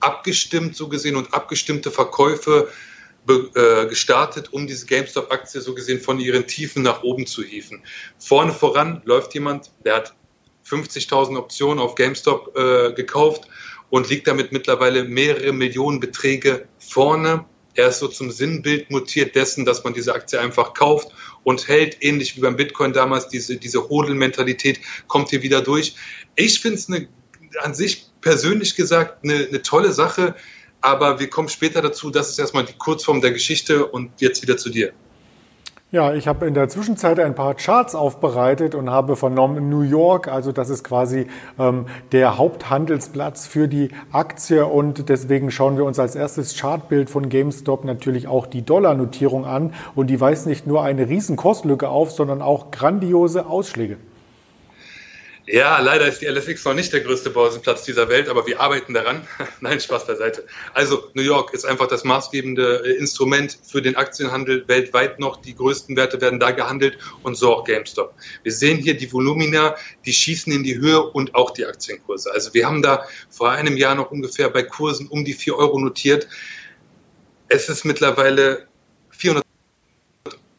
abgestimmt, 0.00 0.76
so 0.76 0.88
gesehen 0.88 1.16
und 1.16 1.32
abgestimmte 1.34 1.90
Verkäufe 1.90 2.68
äh, 3.28 3.86
gestartet, 3.86 4.52
um 4.52 4.66
diese 4.66 4.86
GameStop-Aktie 4.86 5.60
so 5.60 5.74
gesehen 5.74 6.00
von 6.00 6.18
ihren 6.18 6.46
Tiefen 6.46 6.82
nach 6.82 7.02
oben 7.02 7.26
zu 7.26 7.42
hieven. 7.42 7.82
Vorne 8.18 8.52
voran 8.52 9.02
läuft 9.04 9.34
jemand, 9.34 9.70
der 9.84 9.96
hat 9.96 10.14
50.000 10.68 11.36
Optionen 11.36 11.78
auf 11.78 11.94
GameStop 11.94 12.56
äh, 12.56 12.92
gekauft 12.92 13.48
und 13.90 14.08
liegt 14.08 14.26
damit 14.26 14.52
mittlerweile 14.52 15.04
mehrere 15.04 15.52
Millionen 15.52 16.00
Beträge 16.00 16.66
vorne. 16.78 17.44
Er 17.74 17.88
ist 17.88 18.00
so 18.00 18.08
zum 18.08 18.30
Sinnbild 18.30 18.90
mutiert 18.90 19.34
dessen, 19.34 19.64
dass 19.64 19.84
man 19.84 19.94
diese 19.94 20.14
Aktie 20.14 20.40
einfach 20.40 20.74
kauft 20.74 21.08
und 21.44 21.68
hält, 21.68 21.98
ähnlich 22.00 22.36
wie 22.36 22.40
beim 22.40 22.56
Bitcoin 22.56 22.92
damals, 22.92 23.28
diese, 23.28 23.56
diese 23.56 23.88
Hodel-Mentalität 23.88 24.80
kommt 25.06 25.30
hier 25.30 25.42
wieder 25.42 25.62
durch. 25.62 25.94
Ich 26.34 26.60
finde 26.60 26.78
es 26.78 26.88
an 27.62 27.74
sich 27.74 28.06
persönlich 28.20 28.74
gesagt 28.74 29.22
eine, 29.22 29.46
eine 29.46 29.62
tolle 29.62 29.92
Sache, 29.92 30.34
aber 30.88 31.20
wir 31.20 31.28
kommen 31.28 31.48
später 31.48 31.82
dazu. 31.82 32.10
Das 32.10 32.30
ist 32.30 32.38
erstmal 32.38 32.64
die 32.64 32.72
Kurzform 32.72 33.20
der 33.20 33.32
Geschichte 33.32 33.86
und 33.86 34.10
jetzt 34.20 34.42
wieder 34.42 34.56
zu 34.56 34.70
dir. 34.70 34.92
Ja, 35.90 36.12
ich 36.12 36.28
habe 36.28 36.46
in 36.46 36.52
der 36.52 36.68
Zwischenzeit 36.68 37.18
ein 37.18 37.34
paar 37.34 37.54
Charts 37.54 37.94
aufbereitet 37.94 38.74
und 38.74 38.90
habe 38.90 39.16
vernommen, 39.16 39.70
New 39.70 39.80
York, 39.80 40.28
also 40.28 40.52
das 40.52 40.68
ist 40.68 40.84
quasi 40.84 41.28
ähm, 41.58 41.86
der 42.12 42.36
Haupthandelsplatz 42.36 43.46
für 43.46 43.68
die 43.68 43.88
Aktie 44.12 44.66
und 44.66 45.08
deswegen 45.08 45.50
schauen 45.50 45.78
wir 45.78 45.84
uns 45.86 45.98
als 45.98 46.14
erstes 46.14 46.58
Chartbild 46.58 47.08
von 47.08 47.30
GameStop 47.30 47.86
natürlich 47.86 48.26
auch 48.28 48.44
die 48.44 48.66
Dollarnotierung 48.66 49.46
an 49.46 49.72
und 49.94 50.08
die 50.08 50.20
weist 50.20 50.46
nicht 50.46 50.66
nur 50.66 50.82
eine 50.82 51.08
riesen 51.08 51.36
Kostlücke 51.36 51.88
auf, 51.88 52.10
sondern 52.10 52.42
auch 52.42 52.70
grandiose 52.70 53.46
Ausschläge. 53.46 53.96
Ja, 55.50 55.78
leider 55.78 56.06
ist 56.06 56.20
die 56.20 56.26
LSX 56.26 56.62
noch 56.66 56.74
nicht 56.74 56.92
der 56.92 57.00
größte 57.00 57.30
Börsenplatz 57.30 57.82
dieser 57.82 58.10
Welt, 58.10 58.28
aber 58.28 58.46
wir 58.46 58.60
arbeiten 58.60 58.92
daran. 58.92 59.26
Nein, 59.62 59.80
Spaß 59.80 60.06
beiseite. 60.06 60.44
Also 60.74 61.08
New 61.14 61.22
York 61.22 61.54
ist 61.54 61.64
einfach 61.64 61.86
das 61.86 62.04
maßgebende 62.04 62.82
äh, 62.84 62.98
Instrument 62.98 63.58
für 63.64 63.80
den 63.80 63.96
Aktienhandel 63.96 64.68
weltweit 64.68 65.18
noch. 65.18 65.40
Die 65.40 65.54
größten 65.54 65.96
Werte 65.96 66.20
werden 66.20 66.38
da 66.38 66.50
gehandelt 66.50 66.98
und 67.22 67.36
so 67.36 67.56
auch 67.56 67.64
GameStop. 67.64 68.12
Wir 68.42 68.52
sehen 68.52 68.76
hier 68.76 68.94
die 68.94 69.10
Volumina, 69.10 69.74
die 70.04 70.12
schießen 70.12 70.52
in 70.52 70.64
die 70.64 70.76
Höhe 70.76 71.00
und 71.00 71.34
auch 71.34 71.52
die 71.52 71.64
Aktienkurse. 71.64 72.30
Also 72.30 72.52
wir 72.52 72.66
haben 72.66 72.82
da 72.82 73.04
vor 73.30 73.50
einem 73.50 73.78
Jahr 73.78 73.94
noch 73.94 74.10
ungefähr 74.10 74.50
bei 74.50 74.64
Kursen 74.64 75.08
um 75.08 75.24
die 75.24 75.32
4 75.32 75.56
Euro 75.56 75.80
notiert. 75.80 76.28
Es 77.48 77.70
ist 77.70 77.86
mittlerweile 77.86 78.67
400 78.67 78.67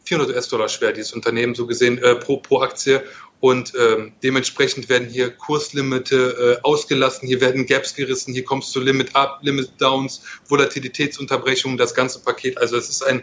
400 0.09 0.35
US-Dollar 0.35 0.69
schwer, 0.69 0.91
dieses 0.91 1.13
Unternehmen 1.13 1.53
so 1.53 1.67
gesehen 1.67 1.99
äh, 1.99 2.15
pro, 2.15 2.37
pro 2.37 2.61
Aktie. 2.61 3.03
Und 3.41 3.73
ähm, 3.79 4.11
dementsprechend 4.21 4.89
werden 4.89 5.07
hier 5.07 5.29
Kurslimite 5.29 6.57
äh, 6.59 6.61
ausgelassen, 6.63 7.27
hier 7.27 7.39
werden 7.39 7.65
Gaps 7.65 7.95
gerissen, 7.95 8.33
hier 8.33 8.43
kommst 8.43 8.75
du 8.75 8.81
Limit 8.81 9.15
Up, 9.15 9.39
Limit 9.43 9.71
Downs, 9.79 10.21
Volatilitätsunterbrechungen, 10.47 11.77
das 11.77 11.93
ganze 11.93 12.19
Paket. 12.19 12.57
Also 12.57 12.75
es 12.75 12.89
ist 12.89 13.03
ein 13.03 13.21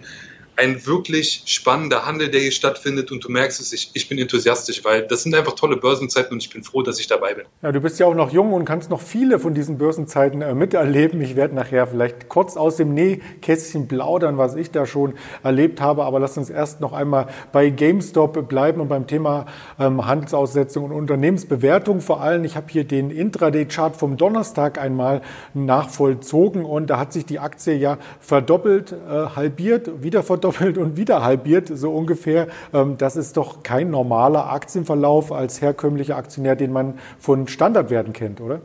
ein 0.56 0.86
wirklich 0.86 1.42
spannender 1.44 2.06
Handel, 2.06 2.30
der 2.30 2.40
hier 2.40 2.50
stattfindet 2.50 3.12
und 3.12 3.22
du 3.22 3.30
merkst 3.30 3.60
es, 3.60 3.72
ich, 3.72 3.90
ich 3.92 4.08
bin 4.08 4.18
enthusiastisch, 4.18 4.84
weil 4.84 5.06
das 5.06 5.22
sind 5.22 5.34
einfach 5.34 5.54
tolle 5.54 5.76
Börsenzeiten 5.76 6.32
und 6.32 6.42
ich 6.42 6.50
bin 6.50 6.62
froh, 6.62 6.82
dass 6.82 6.98
ich 6.98 7.06
dabei 7.06 7.34
bin. 7.34 7.44
Ja, 7.60 7.72
du 7.72 7.80
bist 7.80 8.00
ja 8.00 8.06
auch 8.06 8.14
noch 8.14 8.32
jung 8.32 8.54
und 8.54 8.64
kannst 8.64 8.88
noch 8.88 9.02
viele 9.02 9.38
von 9.38 9.52
diesen 9.52 9.76
Börsenzeiten 9.76 10.40
äh, 10.40 10.54
miterleben. 10.54 11.20
Ich 11.20 11.36
werde 11.36 11.54
nachher 11.54 11.86
vielleicht 11.86 12.28
kurz 12.28 12.56
aus 12.56 12.76
dem 12.76 12.94
Nähkästchen 12.94 13.86
plaudern, 13.86 14.38
was 14.38 14.54
ich 14.54 14.70
da 14.70 14.86
schon 14.86 15.14
erlebt 15.42 15.80
habe, 15.80 16.04
aber 16.04 16.20
lass 16.20 16.38
uns 16.38 16.48
erst 16.48 16.80
noch 16.80 16.94
einmal 16.94 17.28
bei 17.52 17.68
GameStop 17.68 18.48
bleiben 18.48 18.80
und 18.80 18.88
beim 18.88 19.06
Thema 19.06 19.46
ähm, 19.78 20.06
Handelsaussetzung 20.06 20.84
und 20.84 20.92
Unternehmensbewertung 20.92 22.00
vor 22.00 22.22
allem. 22.22 22.44
Ich 22.44 22.56
habe 22.56 22.66
hier 22.70 22.84
den 22.84 23.10
Intraday-Chart 23.10 23.94
vom 23.94 24.16
Donnerstag 24.16 24.80
einmal 24.80 25.20
nachvollzogen 25.52 26.64
und 26.64 26.88
da 26.88 26.98
hat 26.98 27.12
sich 27.12 27.26
die 27.26 27.40
Aktie 27.40 27.74
ja 27.74 27.98
verdoppelt, 28.20 28.92
äh, 28.92 29.36
halbiert, 29.36 30.02
wieder 30.02 30.22
verdoppelt 30.22 30.45
verdoppelt 30.52 30.78
und 30.78 30.96
wieder 30.96 31.22
halbiert, 31.22 31.70
so 31.72 31.92
ungefähr. 31.92 32.48
Ähm, 32.72 32.98
das 32.98 33.16
ist 33.16 33.36
doch 33.36 33.62
kein 33.62 33.90
normaler 33.90 34.50
Aktienverlauf 34.50 35.32
als 35.32 35.60
herkömmlicher 35.60 36.16
Aktionär, 36.16 36.56
den 36.56 36.72
man 36.72 36.98
von 37.18 37.48
Standardwerten 37.48 38.12
kennt, 38.12 38.40
oder? 38.40 38.60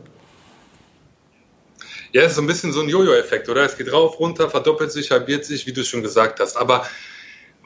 Ja, 2.13 2.23
es 2.23 2.31
ist 2.31 2.35
so 2.35 2.41
ein 2.41 2.47
bisschen 2.47 2.73
so 2.73 2.81
ein 2.81 2.89
Jojo-Effekt, 2.89 3.47
oder? 3.47 3.63
Es 3.63 3.77
geht 3.77 3.91
rauf, 3.91 4.19
runter, 4.19 4.50
verdoppelt 4.50 4.91
sich, 4.91 5.11
halbiert 5.11 5.45
sich, 5.45 5.65
wie 5.65 5.71
du 5.71 5.83
schon 5.83 6.01
gesagt 6.01 6.41
hast. 6.41 6.57
Aber 6.57 6.85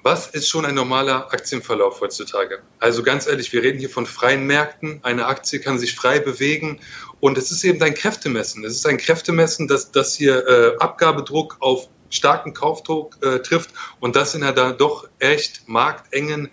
was 0.04 0.28
ist 0.28 0.48
schon 0.48 0.66
ein 0.66 0.76
normaler 0.76 1.34
Aktienverlauf 1.34 2.00
heutzutage? 2.00 2.60
Also 2.80 3.02
ganz 3.02 3.26
ehrlich, 3.26 3.52
wir 3.54 3.64
reden 3.64 3.80
hier 3.80 3.90
von 3.90 4.06
freien 4.06 4.46
Märkten. 4.46 5.00
Eine 5.02 5.26
Aktie 5.26 5.60
kann 5.60 5.80
sich 5.80 5.96
frei 5.96 6.20
bewegen 6.20 6.80
und 7.22 7.40
es 7.40 7.50
ist 7.52 7.64
eben 7.64 7.82
ein 7.82 7.96
Kräftemessen. 7.96 8.64
Es 8.64 8.74
ist 8.74 8.86
ein 8.86 8.98
Kräftemessen, 8.98 9.68
dass, 9.68 9.92
dass 9.92 10.14
hier 10.14 10.46
äh, 10.48 10.78
Abgabedruck 10.78 11.58
auf 11.60 11.90
starken 12.16 12.54
Kaufdruck 12.54 13.18
äh, 13.22 13.40
trifft. 13.40 13.72
Und 14.00 14.16
das 14.16 14.36
in 14.36 14.44
einer 14.44 14.74
doch 14.74 15.08
echt 15.20 15.68
marktengen, 15.68 16.50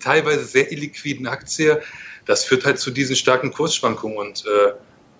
teilweise 0.00 0.44
sehr 0.44 0.72
illiquiden 0.72 1.26
Aktie, 1.26 1.80
das 2.26 2.44
führt 2.44 2.64
halt 2.64 2.78
zu 2.78 2.90
diesen 2.90 3.16
starken 3.16 3.52
Kursschwankungen. 3.52 4.16
Und 4.16 4.44
äh, 4.46 4.72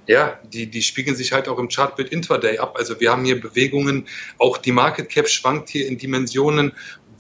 ja, 0.07 0.39
die, 0.45 0.67
die 0.67 0.83
spiegeln 0.83 1.17
sich 1.17 1.33
halt 1.33 1.49
auch 1.49 1.59
im 1.59 1.69
Chartbild 1.69 2.11
Intraday 2.11 2.59
ab. 2.59 2.77
Also 2.77 2.99
wir 3.01 3.11
haben 3.11 3.25
hier 3.25 3.41
Bewegungen, 3.41 4.07
auch 4.39 4.59
die 4.59 4.73
Market 4.73 5.09
Cap 5.09 5.29
schwankt 5.29 5.69
hier 5.71 5.87
in 5.87 5.99
Dimensionen, 5.99 6.73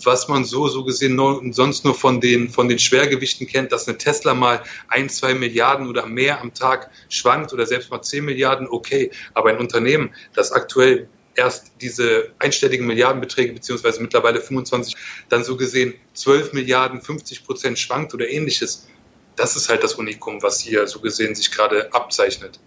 was 0.04 0.26
man 0.28 0.44
so, 0.44 0.66
so 0.66 0.84
gesehen 0.84 1.14
nur, 1.14 1.40
sonst 1.52 1.84
nur 1.84 1.94
von 1.94 2.20
den, 2.20 2.48
von 2.48 2.68
den 2.68 2.78
Schwergewichten 2.78 3.46
kennt, 3.46 3.70
dass 3.70 3.86
eine 3.86 3.98
Tesla 3.98 4.34
mal 4.34 4.62
ein, 4.88 5.08
zwei 5.08 5.34
Milliarden 5.34 5.88
oder 5.88 6.06
mehr 6.06 6.40
am 6.40 6.52
Tag 6.54 6.90
schwankt 7.08 7.52
oder 7.52 7.66
selbst 7.66 7.90
mal 7.90 8.02
zehn 8.02 8.24
Milliarden, 8.24 8.66
okay. 8.68 9.10
Aber 9.34 9.50
ein 9.50 9.58
Unternehmen, 9.58 10.10
das 10.34 10.50
aktuell 10.50 11.08
erst 11.34 11.72
diese 11.80 12.30
einstelligen 12.38 12.86
Milliardenbeträge, 12.86 13.52
beziehungsweise 13.52 14.00
mittlerweile 14.00 14.40
25, 14.40 14.94
dann 15.28 15.44
so 15.44 15.56
gesehen 15.56 15.94
12 16.14 16.52
Milliarden, 16.52 17.00
50 17.00 17.44
Prozent 17.44 17.78
schwankt 17.78 18.14
oder 18.14 18.28
ähnliches. 18.28 18.88
Das 19.36 19.56
ist 19.56 19.68
halt 19.68 19.82
das 19.82 19.94
Unikum, 19.94 20.42
was 20.42 20.60
hier 20.60 20.86
so 20.86 21.00
gesehen 21.00 21.34
sich 21.34 21.50
gerade 21.50 21.92
abzeichnet. 21.92 22.60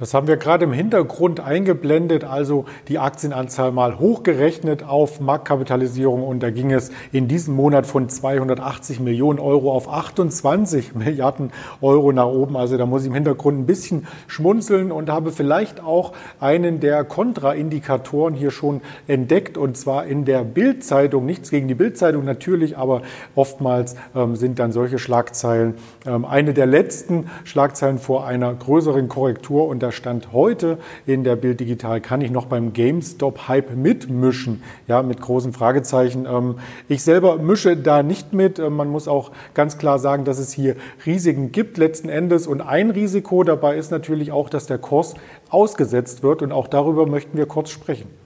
Das 0.00 0.14
haben 0.14 0.28
wir 0.28 0.38
gerade 0.38 0.64
im 0.64 0.72
Hintergrund 0.72 1.40
eingeblendet, 1.40 2.24
also 2.24 2.64
die 2.88 2.98
Aktienanzahl 2.98 3.70
mal 3.70 3.98
hochgerechnet 3.98 4.82
auf 4.82 5.20
Marktkapitalisierung 5.20 6.22
und 6.22 6.42
da 6.42 6.48
ging 6.48 6.72
es 6.72 6.90
in 7.12 7.28
diesem 7.28 7.54
Monat 7.54 7.86
von 7.86 8.08
280 8.08 8.98
Millionen 9.00 9.38
Euro 9.38 9.70
auf 9.70 9.92
28 9.92 10.94
Milliarden 10.94 11.52
Euro 11.82 12.12
nach 12.12 12.28
oben. 12.28 12.56
Also 12.56 12.78
da 12.78 12.86
muss 12.86 13.02
ich 13.02 13.08
im 13.08 13.14
Hintergrund 13.14 13.58
ein 13.58 13.66
bisschen 13.66 14.06
schmunzeln 14.26 14.90
und 14.90 15.10
habe 15.10 15.32
vielleicht 15.32 15.84
auch 15.84 16.14
einen 16.40 16.80
der 16.80 17.04
Kontraindikatoren 17.04 18.32
hier 18.32 18.52
schon 18.52 18.80
entdeckt 19.06 19.58
und 19.58 19.76
zwar 19.76 20.06
in 20.06 20.24
der 20.24 20.44
Bildzeitung. 20.44 21.26
Nichts 21.26 21.50
gegen 21.50 21.68
die 21.68 21.74
Bildzeitung 21.74 22.24
natürlich, 22.24 22.78
aber 22.78 23.02
oftmals 23.34 23.96
ähm, 24.16 24.34
sind 24.34 24.60
dann 24.60 24.72
solche 24.72 24.98
Schlagzeilen 24.98 25.74
ähm, 26.06 26.24
eine 26.24 26.54
der 26.54 26.64
letzten 26.64 27.28
Schlagzeilen 27.44 27.98
vor 27.98 28.26
einer 28.26 28.54
größeren 28.54 29.06
Korrektur 29.10 29.68
und 29.68 29.82
da 29.82 29.89
Stand 29.92 30.32
heute 30.32 30.78
in 31.06 31.24
der 31.24 31.36
Bild 31.36 31.60
Digital, 31.60 32.00
kann 32.00 32.20
ich 32.20 32.30
noch 32.30 32.46
beim 32.46 32.72
GameStop-Hype 32.72 33.74
mitmischen? 33.74 34.62
Ja, 34.86 35.02
mit 35.02 35.20
großen 35.20 35.52
Fragezeichen. 35.52 36.26
Ähm, 36.26 36.56
ich 36.88 37.02
selber 37.02 37.38
mische 37.38 37.76
da 37.76 38.02
nicht 38.02 38.32
mit. 38.32 38.58
Ähm, 38.58 38.76
man 38.76 38.88
muss 38.88 39.08
auch 39.08 39.30
ganz 39.54 39.78
klar 39.78 39.98
sagen, 39.98 40.24
dass 40.24 40.38
es 40.38 40.52
hier 40.52 40.76
Risiken 41.06 41.52
gibt 41.52 41.78
letzten 41.78 42.08
Endes. 42.08 42.46
Und 42.46 42.60
ein 42.60 42.90
Risiko 42.90 43.42
dabei 43.42 43.76
ist 43.76 43.90
natürlich 43.90 44.32
auch, 44.32 44.50
dass 44.50 44.66
der 44.66 44.78
Kurs 44.78 45.14
ausgesetzt 45.48 46.22
wird. 46.22 46.42
Und 46.42 46.52
auch 46.52 46.68
darüber 46.68 47.06
möchten 47.06 47.38
wir 47.38 47.46
kurz 47.46 47.70
sprechen. 47.70 48.19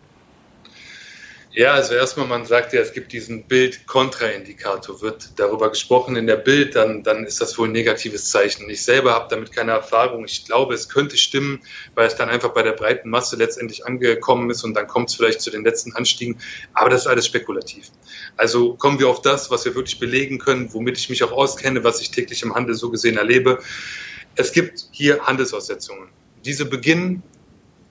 Ja, 1.56 1.74
also 1.74 1.94
erstmal, 1.94 2.26
man 2.26 2.44
sagt 2.44 2.72
ja, 2.72 2.80
es 2.80 2.92
gibt 2.92 3.12
diesen 3.12 3.44
Bild-Kontraindikator. 3.44 5.00
Wird 5.02 5.28
darüber 5.36 5.70
gesprochen 5.70 6.16
in 6.16 6.26
der 6.26 6.34
Bild, 6.34 6.74
dann, 6.74 7.04
dann 7.04 7.24
ist 7.24 7.40
das 7.40 7.56
wohl 7.56 7.68
ein 7.68 7.72
negatives 7.72 8.28
Zeichen. 8.28 8.68
Ich 8.68 8.82
selber 8.82 9.12
habe 9.12 9.28
damit 9.30 9.52
keine 9.52 9.70
Erfahrung. 9.70 10.24
Ich 10.24 10.46
glaube, 10.46 10.74
es 10.74 10.88
könnte 10.88 11.16
stimmen, 11.16 11.60
weil 11.94 12.08
es 12.08 12.16
dann 12.16 12.28
einfach 12.28 12.48
bei 12.54 12.64
der 12.64 12.72
breiten 12.72 13.08
Masse 13.08 13.36
letztendlich 13.36 13.86
angekommen 13.86 14.50
ist 14.50 14.64
und 14.64 14.74
dann 14.74 14.88
kommt 14.88 15.10
es 15.10 15.14
vielleicht 15.14 15.42
zu 15.42 15.52
den 15.52 15.62
letzten 15.62 15.92
Anstiegen. 15.92 16.40
Aber 16.72 16.90
das 16.90 17.02
ist 17.02 17.06
alles 17.06 17.26
spekulativ. 17.26 17.92
Also 18.36 18.74
kommen 18.74 18.98
wir 18.98 19.08
auf 19.08 19.22
das, 19.22 19.48
was 19.52 19.64
wir 19.64 19.76
wirklich 19.76 20.00
belegen 20.00 20.38
können, 20.38 20.74
womit 20.74 20.98
ich 20.98 21.08
mich 21.08 21.22
auch 21.22 21.30
auskenne, 21.30 21.84
was 21.84 22.00
ich 22.00 22.10
täglich 22.10 22.42
im 22.42 22.52
Handel 22.52 22.74
so 22.74 22.90
gesehen 22.90 23.16
erlebe. 23.16 23.60
Es 24.34 24.50
gibt 24.50 24.88
hier 24.90 25.24
Handelsaussetzungen. 25.24 26.08
Diese 26.44 26.64
beginnen 26.64 27.22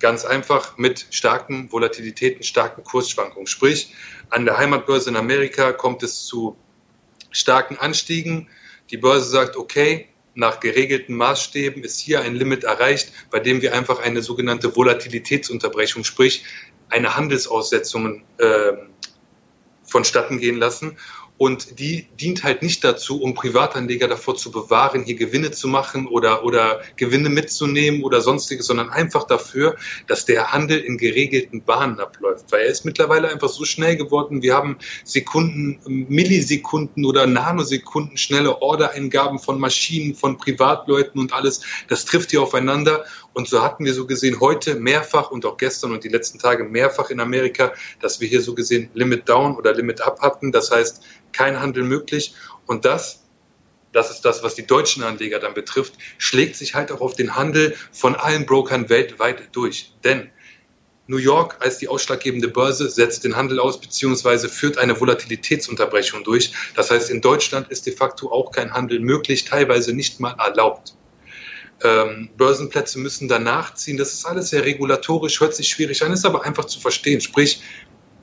Ganz 0.04 0.26
einfach 0.26 0.78
mit 0.78 1.08
starken 1.12 1.72
Volatilitäten, 1.72 2.44
starken 2.44 2.84
Kursschwankungen. 2.84 3.48
Sprich, 3.48 3.94
an 4.32 4.44
der 4.44 4.58
Heimatbörse 4.58 5.10
in 5.10 5.16
Amerika 5.16 5.72
kommt 5.72 6.04
es 6.04 6.26
zu 6.26 6.58
starken 7.32 7.78
Anstiegen. 7.78 8.50
Die 8.92 8.98
Börse 8.98 9.30
sagt, 9.30 9.56
okay, 9.56 10.10
nach 10.36 10.60
geregelten 10.60 11.16
Maßstäben 11.16 11.86
ist 11.86 12.02
hier 12.02 12.20
ein 12.20 12.36
Limit 12.36 12.66
erreicht, 12.66 13.14
bei 13.32 13.40
dem 13.40 13.62
wir 13.62 13.74
einfach 13.74 14.02
eine 14.02 14.22
sogenannte 14.22 14.76
Volatilitätsunterbrechung, 14.76 16.04
sprich 16.04 16.44
eine 16.90 17.16
Handelsaussetzung 17.16 18.26
äh, 18.40 18.74
vonstatten 19.86 20.38
gehen 20.38 20.58
lassen. 20.58 20.98
Und 21.38 21.80
die 21.80 22.08
dient 22.20 22.44
halt 22.44 22.62
nicht 22.62 22.84
dazu, 22.84 23.22
um 23.22 23.34
Privatanleger 23.34 24.08
davor 24.08 24.36
zu 24.36 24.52
bewahren, 24.52 25.04
hier 25.04 25.16
Gewinne 25.16 25.52
zu 25.52 25.68
machen 25.68 26.08
oder, 26.08 26.46
oder 26.46 26.82
Gewinne 26.96 27.30
mitzunehmen 27.30 28.04
oder 28.04 28.22
sonstiges, 28.22 28.68
sondern 28.68 28.90
einfach 28.90 29.24
dafür, 29.24 29.76
dass 30.08 30.26
der 30.26 30.54
Handel 30.54 30.80
in 30.80 30.98
geregelten 30.98 31.64
Bahnen 31.64 32.00
abläuft. 32.00 32.52
Weil 32.52 32.62
er 32.62 32.68
ist 32.68 32.86
mittlerweile 32.86 33.30
einfach 33.30 33.50
so 33.50 33.66
schnell 33.66 33.98
geworden. 33.98 34.42
Wir 34.44 34.54
haben 34.54 34.78
Sekunden, 35.04 35.80
Millisekunden 35.86 37.04
oder 37.04 37.26
Nanosekunden 37.26 38.16
schnelle 38.16 38.62
Ordereingaben 38.62 39.40
von 39.40 39.60
Maschinen, 39.60 40.16
von 40.16 40.38
Privatleuten 40.38 41.20
und 41.20 41.34
alles. 41.34 41.62
Das 41.90 42.06
trifft 42.06 42.32
hier 42.32 42.44
aufeinander. 42.44 43.06
Und 43.34 43.48
so 43.48 43.64
hatten 43.64 43.84
wir 43.86 43.94
so 43.94 44.06
gesehen 44.06 44.40
heute 44.40 44.76
mehrfach 44.76 45.32
und 45.32 45.46
auch 45.46 45.58
gestern 45.58 45.92
und 45.92 46.04
die 46.04 46.10
letzten 46.10 46.40
Tage 46.40 46.64
mehrfach 46.64 47.10
in 47.10 47.20
Amerika, 47.20 47.74
dass 48.00 48.20
wir 48.20 48.28
hier 48.28 48.42
so 48.42 48.54
gesehen 48.54 48.90
Limit 48.94 49.28
Down 49.28 49.56
oder 49.56 49.74
Limit 49.74 50.02
Up 50.02 50.22
hatten. 50.22 50.52
Das 50.52 50.72
heißt, 50.72 51.04
kein 51.32 51.60
Handel 51.60 51.84
möglich. 51.84 52.36
Und 52.68 52.86
das, 52.86 53.24
das 53.92 54.12
ist 54.12 54.22
das, 54.22 54.44
was 54.44 54.56
die 54.56 54.66
deutschen 54.66 55.04
Anleger 55.04 55.40
dann 55.40 55.54
betrifft, 55.54 55.94
schlägt 56.18 56.56
sich 56.56 56.76
halt 56.76 56.92
auch 56.92 57.02
auf 57.02 57.16
den 57.16 57.36
Handel 57.36 57.76
von 57.92 58.16
allen 58.16 58.46
Brokern 58.46 58.90
weltweit 58.90 59.50
durch. 59.52 59.94
Denn 60.04 60.30
New 61.08 61.18
York 61.18 61.58
als 61.60 61.80
die 61.80 61.90
ausschlaggebende 61.90 62.48
Börse 62.48 62.90
setzt 62.90 63.26
den 63.26 63.36
Handel 63.36 63.60
aus 63.60 63.82
beziehungsweise 63.82 64.48
führt 64.48 64.78
eine 64.78 65.00
Volatilitätsunterbrechung 65.00 66.24
durch. 66.24 66.54
Das 66.76 66.92
heißt, 66.92 67.10
in 67.10 67.20
Deutschland 67.20 67.70
ist 67.70 67.86
de 67.86 67.94
facto 67.94 68.32
auch 68.32 68.52
kein 68.52 68.74
Handel 68.74 69.00
möglich, 69.00 69.44
teilweise 69.44 69.94
nicht 69.94 70.22
mal 70.22 70.36
erlaubt. 70.40 70.96
Ähm, 71.84 72.30
Börsenplätze 72.38 73.00
müssen 73.00 73.28
danach 73.28 73.74
ziehen. 73.76 73.98
Das 73.98 74.14
ist 74.14 74.26
alles 74.26 74.50
sehr 74.50 74.64
regulatorisch, 74.64 75.40
hört 75.40 75.56
sich 75.56 75.70
schwierig 75.70 76.04
an, 76.04 76.12
ist 76.12 76.26
aber 76.26 76.44
einfach 76.46 76.66
zu 76.66 76.80
verstehen. 76.80 77.20
Sprich, 77.20 77.62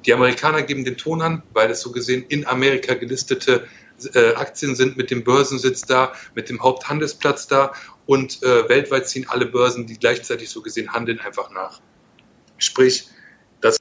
die 0.06 0.14
Amerikaner 0.14 0.62
geben 0.62 0.84
den 0.84 0.96
Ton 0.96 1.20
an, 1.20 1.42
weil 1.52 1.70
es 1.70 1.80
so 1.80 1.92
gesehen 1.92 2.24
in 2.28 2.46
Amerika 2.46 2.94
gelistete 2.94 3.66
äh, 4.14 4.34
Aktien 4.34 4.74
sind 4.74 4.96
mit 4.96 5.10
dem 5.10 5.22
Börsensitz 5.22 5.82
da, 5.82 6.12
mit 6.34 6.48
dem 6.48 6.62
Haupthandelsplatz 6.62 7.46
da 7.46 7.72
und 8.06 8.42
äh, 8.42 8.68
weltweit 8.68 9.08
ziehen 9.08 9.26
alle 9.28 9.46
Börsen, 9.46 9.86
die 9.86 9.98
gleichzeitig 9.98 10.48
so 10.48 10.62
gesehen 10.62 10.92
handeln, 10.92 11.20
einfach 11.20 11.50
nach. 11.50 11.80
Sprich, 12.58 13.08
das 13.60 13.78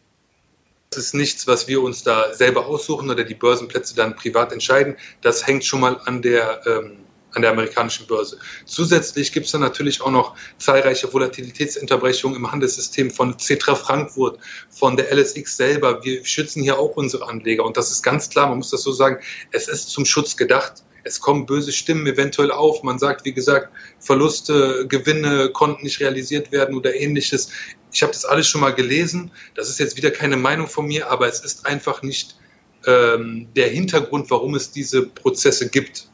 ist 0.95 1.13
nichts, 1.13 1.47
was 1.47 1.67
wir 1.67 1.81
uns 1.81 2.03
da 2.03 2.33
selber 2.33 2.65
aussuchen 2.65 3.09
oder 3.09 3.23
die 3.23 3.35
Börsenplätze 3.35 3.95
dann 3.95 4.15
privat 4.15 4.51
entscheiden. 4.51 4.97
Das 5.21 5.45
hängt 5.45 5.63
schon 5.63 5.81
mal 5.81 5.99
an 6.05 6.21
der 6.21 6.61
ähm, 6.65 6.97
an 7.33 7.41
der 7.41 7.51
amerikanischen 7.51 8.07
Börse. 8.07 8.37
Zusätzlich 8.65 9.31
gibt 9.31 9.45
es 9.45 9.51
dann 9.51 9.61
natürlich 9.61 10.01
auch 10.01 10.11
noch 10.11 10.35
zahlreiche 10.57 11.11
Volatilitätsunterbrechungen 11.11 12.37
im 12.37 12.51
Handelssystem 12.51 13.11
von 13.11 13.37
Cetra 13.37 13.75
Frankfurt, 13.75 14.39
von 14.69 14.97
der 14.97 15.11
LSX 15.15 15.57
selber. 15.57 16.03
Wir 16.03 16.25
schützen 16.25 16.63
hier 16.63 16.79
auch 16.79 16.95
unsere 16.95 17.27
Anleger 17.27 17.65
und 17.65 17.77
das 17.77 17.91
ist 17.91 18.01
ganz 18.01 18.29
klar, 18.29 18.47
man 18.47 18.57
muss 18.57 18.71
das 18.71 18.81
so 18.81 18.91
sagen, 18.91 19.19
es 19.51 19.67
ist 19.67 19.89
zum 19.89 20.05
Schutz 20.05 20.35
gedacht. 20.35 20.83
Es 21.03 21.19
kommen 21.19 21.45
böse 21.45 21.71
Stimmen 21.71 22.05
eventuell 22.07 22.51
auf. 22.51 22.83
Man 22.83 22.99
sagt, 22.99 23.23
wie 23.25 23.31
gesagt, 23.31 23.69
Verluste, 23.99 24.85
Gewinne 24.87 25.49
konnten 25.49 25.83
nicht 25.83 25.99
realisiert 26.01 26.51
werden 26.51 26.75
oder 26.75 26.93
ähnliches. 26.93 27.49
Ich 27.91 28.03
habe 28.03 28.11
das 28.11 28.25
alles 28.25 28.47
schon 28.47 28.61
mal 28.61 28.75
gelesen. 28.75 29.31
Das 29.55 29.69
ist 29.69 29.79
jetzt 29.79 29.95
wieder 29.97 30.11
keine 30.11 30.35
Meinung 30.35 30.67
von 30.67 30.87
mir, 30.87 31.09
aber 31.09 31.27
es 31.27 31.39
ist 31.39 31.65
einfach 31.65 32.03
nicht 32.03 32.37
ähm, 32.85 33.47
der 33.55 33.69
Hintergrund, 33.69 34.29
warum 34.29 34.55
es 34.55 34.71
diese 34.71 35.05
Prozesse 35.05 35.69
gibt. 35.69 36.08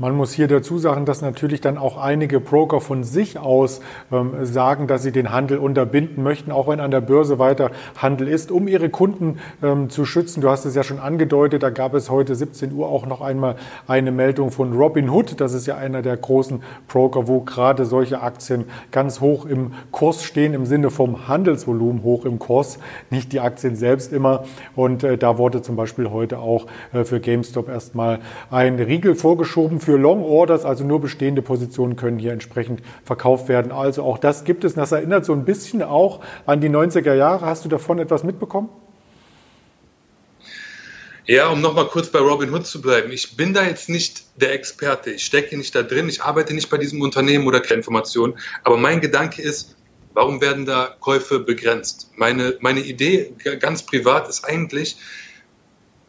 Man 0.00 0.16
muss 0.16 0.32
hier 0.32 0.48
dazu 0.48 0.78
sagen, 0.78 1.04
dass 1.04 1.20
natürlich 1.20 1.60
dann 1.60 1.76
auch 1.76 1.98
einige 1.98 2.40
Broker 2.40 2.80
von 2.80 3.04
sich 3.04 3.38
aus 3.38 3.82
ähm, 4.10 4.46
sagen, 4.46 4.86
dass 4.86 5.02
sie 5.02 5.12
den 5.12 5.30
Handel 5.30 5.58
unterbinden 5.58 6.24
möchten, 6.24 6.52
auch 6.52 6.68
wenn 6.68 6.80
an 6.80 6.90
der 6.90 7.02
Börse 7.02 7.38
weiter 7.38 7.70
Handel 7.98 8.26
ist, 8.26 8.50
um 8.50 8.66
ihre 8.66 8.88
Kunden 8.88 9.40
ähm, 9.62 9.90
zu 9.90 10.06
schützen. 10.06 10.40
Du 10.40 10.48
hast 10.48 10.64
es 10.64 10.74
ja 10.74 10.84
schon 10.84 11.00
angedeutet, 11.00 11.62
da 11.62 11.68
gab 11.68 11.92
es 11.92 12.08
heute 12.08 12.34
17 12.34 12.72
Uhr 12.72 12.88
auch 12.88 13.04
noch 13.04 13.20
einmal 13.20 13.56
eine 13.86 14.10
Meldung 14.10 14.50
von 14.50 14.72
Robinhood. 14.72 15.38
Das 15.38 15.52
ist 15.52 15.66
ja 15.66 15.76
einer 15.76 16.00
der 16.00 16.16
großen 16.16 16.62
Broker, 16.88 17.28
wo 17.28 17.40
gerade 17.42 17.84
solche 17.84 18.22
Aktien 18.22 18.64
ganz 18.92 19.20
hoch 19.20 19.44
im 19.44 19.72
Kurs 19.90 20.24
stehen, 20.24 20.54
im 20.54 20.64
Sinne 20.64 20.88
vom 20.88 21.28
Handelsvolumen 21.28 22.02
hoch 22.04 22.24
im 22.24 22.38
Kurs, 22.38 22.78
nicht 23.10 23.34
die 23.34 23.40
Aktien 23.40 23.76
selbst 23.76 24.14
immer. 24.14 24.44
Und 24.74 25.04
äh, 25.04 25.18
da 25.18 25.36
wurde 25.36 25.60
zum 25.60 25.76
Beispiel 25.76 26.08
heute 26.08 26.38
auch 26.38 26.64
äh, 26.94 27.04
für 27.04 27.20
GameStop 27.20 27.68
erstmal 27.68 28.20
ein 28.50 28.76
Riegel 28.76 29.14
vorgeschoben 29.14 29.78
für 29.78 29.89
für 29.90 29.96
Long 29.96 30.22
Orders, 30.22 30.64
also 30.64 30.84
nur 30.84 31.00
bestehende 31.00 31.42
Positionen 31.42 31.96
können 31.96 32.20
hier 32.20 32.32
entsprechend 32.32 32.80
verkauft 33.04 33.48
werden. 33.48 33.72
Also 33.72 34.04
auch 34.04 34.18
das 34.18 34.44
gibt 34.44 34.62
es. 34.62 34.74
Das 34.74 34.92
erinnert 34.92 35.24
so 35.24 35.32
ein 35.32 35.44
bisschen 35.44 35.82
auch 35.82 36.20
an 36.46 36.60
die 36.60 36.68
90er 36.68 37.14
Jahre. 37.14 37.44
Hast 37.44 37.64
du 37.64 37.68
davon 37.68 37.98
etwas 37.98 38.22
mitbekommen? 38.22 38.68
Ja, 41.26 41.48
um 41.48 41.60
nochmal 41.60 41.86
kurz 41.86 42.08
bei 42.08 42.20
Robin 42.20 42.54
Hood 42.54 42.66
zu 42.66 42.80
bleiben. 42.80 43.10
Ich 43.10 43.36
bin 43.36 43.52
da 43.52 43.64
jetzt 43.64 43.88
nicht 43.88 44.22
der 44.40 44.52
Experte. 44.52 45.10
Ich 45.10 45.24
stecke 45.24 45.56
nicht 45.56 45.74
da 45.74 45.82
drin. 45.82 46.08
Ich 46.08 46.22
arbeite 46.22 46.54
nicht 46.54 46.70
bei 46.70 46.78
diesem 46.78 47.02
Unternehmen 47.02 47.48
oder 47.48 47.58
keine 47.58 47.78
Informationen. 47.78 48.34
Aber 48.62 48.76
mein 48.76 49.00
Gedanke 49.00 49.42
ist, 49.42 49.74
warum 50.14 50.40
werden 50.40 50.66
da 50.66 50.94
Käufe 51.00 51.40
begrenzt? 51.40 52.12
Meine, 52.14 52.54
meine 52.60 52.80
Idee 52.80 53.32
ganz 53.58 53.82
privat 53.82 54.28
ist 54.28 54.44
eigentlich, 54.44 54.98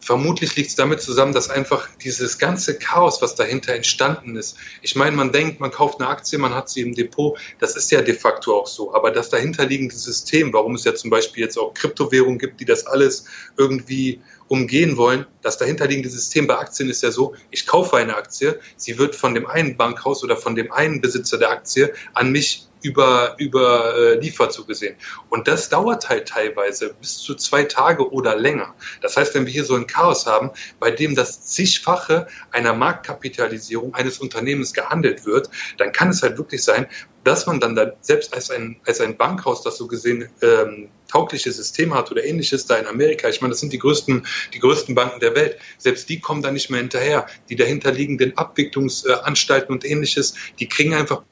Vermutlich 0.04 0.56
liegt 0.56 0.70
es 0.70 0.76
damit 0.76 1.00
zusammen, 1.00 1.32
dass 1.32 1.52
einfach 1.52 1.88
dieses 2.04 2.40
ganze 2.40 2.80
Chaos, 2.80 3.22
was 3.22 3.36
dahinter 3.36 3.76
entstanden 3.76 4.36
ist. 4.36 4.58
Ich 4.82 4.96
meine, 4.96 5.16
man 5.16 5.32
denkt, 5.32 5.60
man 5.60 5.70
kauft 5.70 6.02
eine 6.02 6.10
Aktie, 6.10 6.40
man 6.40 6.56
hat 6.56 6.70
sie 6.70 6.82
im 6.82 6.96
Depot. 6.96 7.38
Das 7.60 7.76
ist 7.76 7.92
ja 7.92 8.02
de 8.02 8.16
facto 8.16 8.60
auch 8.60 8.66
so. 8.66 8.96
Aber 8.96 9.12
das 9.12 9.30
dahinterliegende 9.30 9.96
System, 9.96 10.52
warum 10.54 10.74
es 10.74 10.86
ja 10.86 10.96
zum 10.96 11.12
Beispiel 11.12 11.44
jetzt 11.44 11.58
auch 11.58 11.76
Kryptowährungen 11.76 12.40
gibt, 12.40 12.60
die 12.60 12.66
das 12.66 12.88
alles 12.88 13.26
irgendwie 13.58 14.20
umgehen 14.48 14.98
wollen, 14.98 15.28
das 15.44 15.60
dahinterliegende 15.60 16.10
System 16.10 16.48
bei 16.48 16.58
Aktien 16.58 16.90
ist 16.90 17.04
ja 17.04 17.12
so, 17.12 17.36
ich 17.52 17.68
kaufe 17.68 17.96
eine 17.96 18.18
Aktie, 18.18 18.60
sie 18.76 18.98
wird 18.98 19.16
von 19.16 19.36
dem 19.36 19.46
einen 19.46 19.78
Bankhaus 19.78 20.24
oder 20.24 20.36
von 20.36 20.56
dem 20.56 20.72
einen 20.72 21.00
Besitzer 21.00 21.38
der 21.38 21.52
Aktie 21.52 21.94
an 22.14 22.32
mich 22.32 22.68
über, 22.82 23.36
überliefert 23.40 24.50
äh, 24.50 24.54
so 24.54 24.66
gesehen. 24.66 24.96
Und 25.30 25.48
das 25.48 25.70
dauert 25.70 26.10
halt 26.10 26.28
teilweise 26.28 26.94
bis 27.00 27.18
zu 27.18 27.36
zwei 27.36 27.64
Tage 27.64 28.12
oder 28.12 28.36
länger. 28.36 28.74
Das 29.02 29.18
heißt, 29.18 29.34
wenn 29.36 29.46
wir 29.46 29.54
hier 29.54 29.66
so 29.66 29.76
ein 29.76 29.88
Chaos 29.88 30.26
haben, 30.26 30.52
bei 30.80 30.92
dem 30.92 31.16
das 31.16 31.46
zigfache 31.46 32.28
einer 32.52 32.74
Marktkapitalisierung 32.74 33.94
eines 33.96 34.20
Unternehmens 34.20 34.74
gehandelt 34.74 35.26
wird, 35.26 35.50
dann 35.78 35.92
kann 35.92 36.10
es 36.10 36.22
halt 36.22 36.38
wirklich 36.38 36.64
sein, 36.64 36.88
dass 37.24 37.46
man 37.46 37.60
dann 37.60 37.76
da 37.76 37.92
selbst 38.02 38.34
als 38.34 38.50
ein, 38.50 38.80
als 38.86 39.00
ein 39.00 39.16
Bankhaus, 39.16 39.62
das 39.62 39.78
so 39.78 39.88
gesehen 39.88 40.28
ähm, 40.42 40.90
taugliche 41.08 41.52
System 41.52 41.94
hat 41.94 42.10
oder 42.10 42.24
ähnliches 42.24 42.66
da 42.66 42.78
in 42.78 42.88
Amerika, 42.88 43.30
ich 43.30 43.42
meine, 43.42 43.52
das 43.52 43.60
sind 43.60 43.74
die 43.74 43.80
größten, 43.80 44.26
die 44.54 44.60
größten 44.60 44.96
Banken 44.96 45.20
der 45.20 45.36
Welt, 45.36 45.58
selbst 45.78 46.10
die 46.10 46.20
kommen 46.20 46.42
da 46.42 46.52
nicht 46.52 46.70
mehr 46.70 46.80
hinterher. 46.80 47.28
Die 47.50 47.56
dahinterliegenden 47.56 48.38
Abwicklungsanstalten 48.38 49.74
und 49.74 49.86
ähnliches, 49.86 50.34
die 50.60 50.68
kriegen 50.68 50.94
einfach 50.94 51.24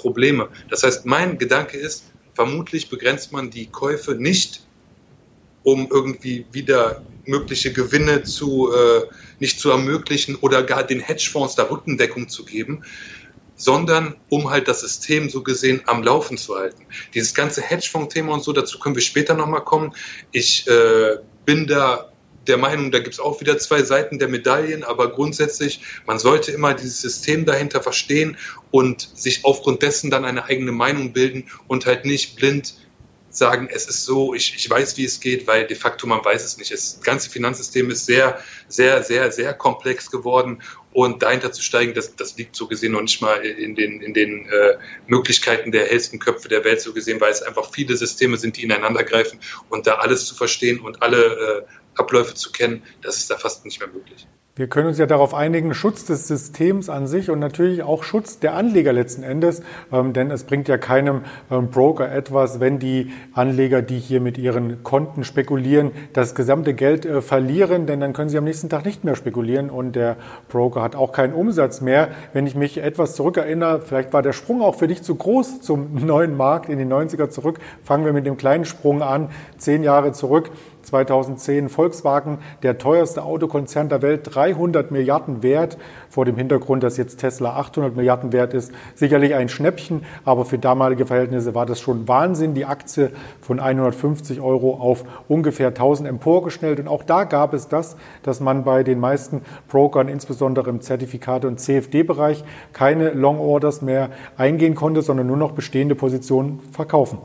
Probleme. 0.00 0.48
Das 0.68 0.82
heißt, 0.82 1.06
mein 1.06 1.38
Gedanke 1.38 1.76
ist, 1.76 2.04
vermutlich 2.34 2.88
begrenzt 2.88 3.32
man 3.32 3.50
die 3.50 3.66
Käufe 3.66 4.14
nicht, 4.14 4.64
um 5.62 5.88
irgendwie 5.90 6.46
wieder 6.52 7.02
mögliche 7.26 7.72
Gewinne 7.72 8.22
zu, 8.22 8.72
äh, 8.72 9.02
nicht 9.40 9.60
zu 9.60 9.70
ermöglichen 9.70 10.36
oder 10.36 10.62
gar 10.62 10.84
den 10.84 11.00
Hedgefonds 11.00 11.54
da 11.54 11.64
Rückendeckung 11.64 12.28
zu 12.28 12.44
geben, 12.44 12.82
sondern 13.56 14.16
um 14.30 14.48
halt 14.48 14.68
das 14.68 14.80
System 14.80 15.28
so 15.28 15.42
gesehen 15.42 15.82
am 15.86 16.02
Laufen 16.02 16.38
zu 16.38 16.56
halten. 16.56 16.86
Dieses 17.12 17.34
ganze 17.34 17.60
Hedgefonds-Thema 17.60 18.32
und 18.32 18.42
so, 18.42 18.52
dazu 18.52 18.78
können 18.78 18.94
wir 18.94 19.02
später 19.02 19.34
nochmal 19.34 19.64
kommen. 19.64 19.94
Ich 20.32 20.66
äh, 20.66 21.16
bin 21.44 21.66
da 21.66 22.09
der 22.50 22.58
Meinung, 22.58 22.90
da 22.90 22.98
gibt 22.98 23.14
es 23.14 23.20
auch 23.20 23.40
wieder 23.40 23.58
zwei 23.58 23.82
Seiten 23.82 24.18
der 24.18 24.28
Medaillen, 24.28 24.84
aber 24.84 25.12
grundsätzlich, 25.12 25.80
man 26.06 26.18
sollte 26.18 26.50
immer 26.50 26.74
dieses 26.74 27.00
System 27.00 27.46
dahinter 27.46 27.80
verstehen 27.80 28.36
und 28.70 29.08
sich 29.14 29.44
aufgrund 29.44 29.82
dessen 29.82 30.10
dann 30.10 30.24
eine 30.24 30.44
eigene 30.44 30.72
Meinung 30.72 31.12
bilden 31.12 31.44
und 31.68 31.86
halt 31.86 32.04
nicht 32.04 32.36
blind 32.36 32.74
sagen, 33.30 33.68
es 33.72 33.86
ist 33.86 34.04
so, 34.04 34.34
ich, 34.34 34.54
ich 34.56 34.68
weiß, 34.68 34.96
wie 34.96 35.04
es 35.04 35.20
geht, 35.20 35.46
weil 35.46 35.66
de 35.66 35.76
facto 35.76 36.06
man 36.06 36.24
weiß 36.24 36.44
es 36.44 36.58
nicht. 36.58 36.72
Das 36.72 37.00
ganze 37.02 37.30
Finanzsystem 37.30 37.88
ist 37.90 38.06
sehr, 38.06 38.40
sehr, 38.68 39.02
sehr, 39.02 39.30
sehr 39.30 39.54
komplex 39.54 40.10
geworden 40.10 40.60
und 40.92 41.22
dahinter 41.22 41.52
zu 41.52 41.62
steigen, 41.62 41.94
das, 41.94 42.16
das 42.16 42.36
liegt 42.36 42.56
so 42.56 42.66
gesehen 42.66 42.92
noch 42.92 43.02
nicht 43.02 43.22
mal 43.22 43.40
in 43.40 43.76
den, 43.76 44.00
in 44.00 44.12
den 44.12 44.48
äh, 44.48 44.76
Möglichkeiten 45.06 45.70
der 45.70 45.86
hellsten 45.86 46.18
Köpfe 46.18 46.48
der 46.48 46.64
Welt 46.64 46.80
so 46.80 46.92
gesehen, 46.92 47.20
weil 47.20 47.30
es 47.30 47.42
einfach 47.42 47.70
viele 47.72 47.96
Systeme 47.96 48.36
sind, 48.36 48.56
die 48.56 48.64
ineinander 48.64 49.04
greifen 49.04 49.38
und 49.68 49.86
da 49.86 49.96
alles 49.96 50.26
zu 50.26 50.34
verstehen 50.34 50.80
und 50.80 51.00
alle 51.00 51.66
äh, 51.68 51.79
Abläufe 52.00 52.34
zu 52.34 52.50
kennen, 52.50 52.82
das 53.02 53.18
ist 53.18 53.30
da 53.30 53.36
fast 53.36 53.64
nicht 53.64 53.78
mehr 53.80 53.88
möglich. 53.88 54.26
Wir 54.60 54.66
können 54.66 54.88
uns 54.88 54.98
ja 54.98 55.06
darauf 55.06 55.32
einigen, 55.32 55.72
Schutz 55.72 56.04
des 56.04 56.28
Systems 56.28 56.90
an 56.90 57.06
sich 57.06 57.30
und 57.30 57.38
natürlich 57.38 57.82
auch 57.82 58.02
Schutz 58.02 58.40
der 58.40 58.54
Anleger 58.54 58.92
letzten 58.92 59.22
Endes, 59.22 59.62
ähm, 59.90 60.12
denn 60.12 60.30
es 60.30 60.44
bringt 60.44 60.68
ja 60.68 60.76
keinem 60.76 61.22
ähm, 61.50 61.70
Broker 61.70 62.12
etwas, 62.12 62.60
wenn 62.60 62.78
die 62.78 63.10
Anleger, 63.32 63.80
die 63.80 63.98
hier 63.98 64.20
mit 64.20 64.36
ihren 64.36 64.82
Konten 64.82 65.24
spekulieren, 65.24 65.92
das 66.12 66.34
gesamte 66.34 66.74
Geld 66.74 67.06
äh, 67.06 67.22
verlieren, 67.22 67.86
denn 67.86 68.00
dann 68.00 68.12
können 68.12 68.28
sie 68.28 68.36
am 68.36 68.44
nächsten 68.44 68.68
Tag 68.68 68.84
nicht 68.84 69.02
mehr 69.02 69.14
spekulieren 69.16 69.70
und 69.70 69.96
der 69.96 70.16
Broker 70.48 70.82
hat 70.82 70.94
auch 70.94 71.12
keinen 71.12 71.32
Umsatz 71.32 71.80
mehr. 71.80 72.08
Wenn 72.34 72.46
ich 72.46 72.54
mich 72.54 72.78
etwas 72.78 73.14
zurückerinnere, 73.14 73.80
vielleicht 73.80 74.12
war 74.12 74.20
der 74.20 74.34
Sprung 74.34 74.60
auch 74.60 74.74
für 74.74 74.88
dich 74.88 75.02
zu 75.02 75.14
groß 75.14 75.62
zum 75.62 75.94
neuen 76.04 76.36
Markt 76.36 76.68
in 76.68 76.78
die 76.78 76.84
90er 76.84 77.30
zurück. 77.30 77.60
Fangen 77.82 78.04
wir 78.04 78.12
mit 78.12 78.26
dem 78.26 78.36
kleinen 78.36 78.66
Sprung 78.66 79.00
an, 79.00 79.30
zehn 79.56 79.84
Jahre 79.84 80.12
zurück. 80.12 80.50
2010 80.82 81.68
Volkswagen, 81.68 82.38
der 82.62 82.78
teuerste 82.78 83.22
Autokonzern 83.22 83.88
der 83.88 84.02
Welt, 84.02 84.22
300 84.24 84.90
Milliarden 84.90 85.42
wert. 85.42 85.78
Vor 86.08 86.24
dem 86.24 86.36
Hintergrund, 86.36 86.82
dass 86.82 86.96
jetzt 86.96 87.18
Tesla 87.18 87.56
800 87.56 87.94
Milliarden 87.96 88.32
wert 88.32 88.54
ist, 88.54 88.72
sicherlich 88.94 89.34
ein 89.34 89.48
Schnäppchen, 89.48 90.02
aber 90.24 90.44
für 90.44 90.58
damalige 90.58 91.06
Verhältnisse 91.06 91.54
war 91.54 91.66
das 91.66 91.80
schon 91.80 92.08
Wahnsinn. 92.08 92.54
Die 92.54 92.64
Aktie 92.64 93.10
von 93.40 93.60
150 93.60 94.40
Euro 94.40 94.74
auf 94.74 95.04
ungefähr 95.28 95.68
1000 95.68 96.08
emporgeschnellt. 96.08 96.80
Und 96.80 96.88
auch 96.88 97.02
da 97.02 97.24
gab 97.24 97.54
es 97.54 97.68
das, 97.68 97.96
dass 98.22 98.40
man 98.40 98.64
bei 98.64 98.82
den 98.82 98.98
meisten 98.98 99.42
Brokern, 99.68 100.08
insbesondere 100.08 100.70
im 100.70 100.80
Zertifikate- 100.80 101.46
und 101.46 101.60
CFD-Bereich, 101.60 102.44
keine 102.72 103.10
Long 103.10 103.38
Orders 103.38 103.82
mehr 103.82 104.10
eingehen 104.36 104.74
konnte, 104.74 105.02
sondern 105.02 105.26
nur 105.26 105.36
noch 105.36 105.52
bestehende 105.52 105.94
Positionen 105.94 106.60
verkaufen. 106.72 107.18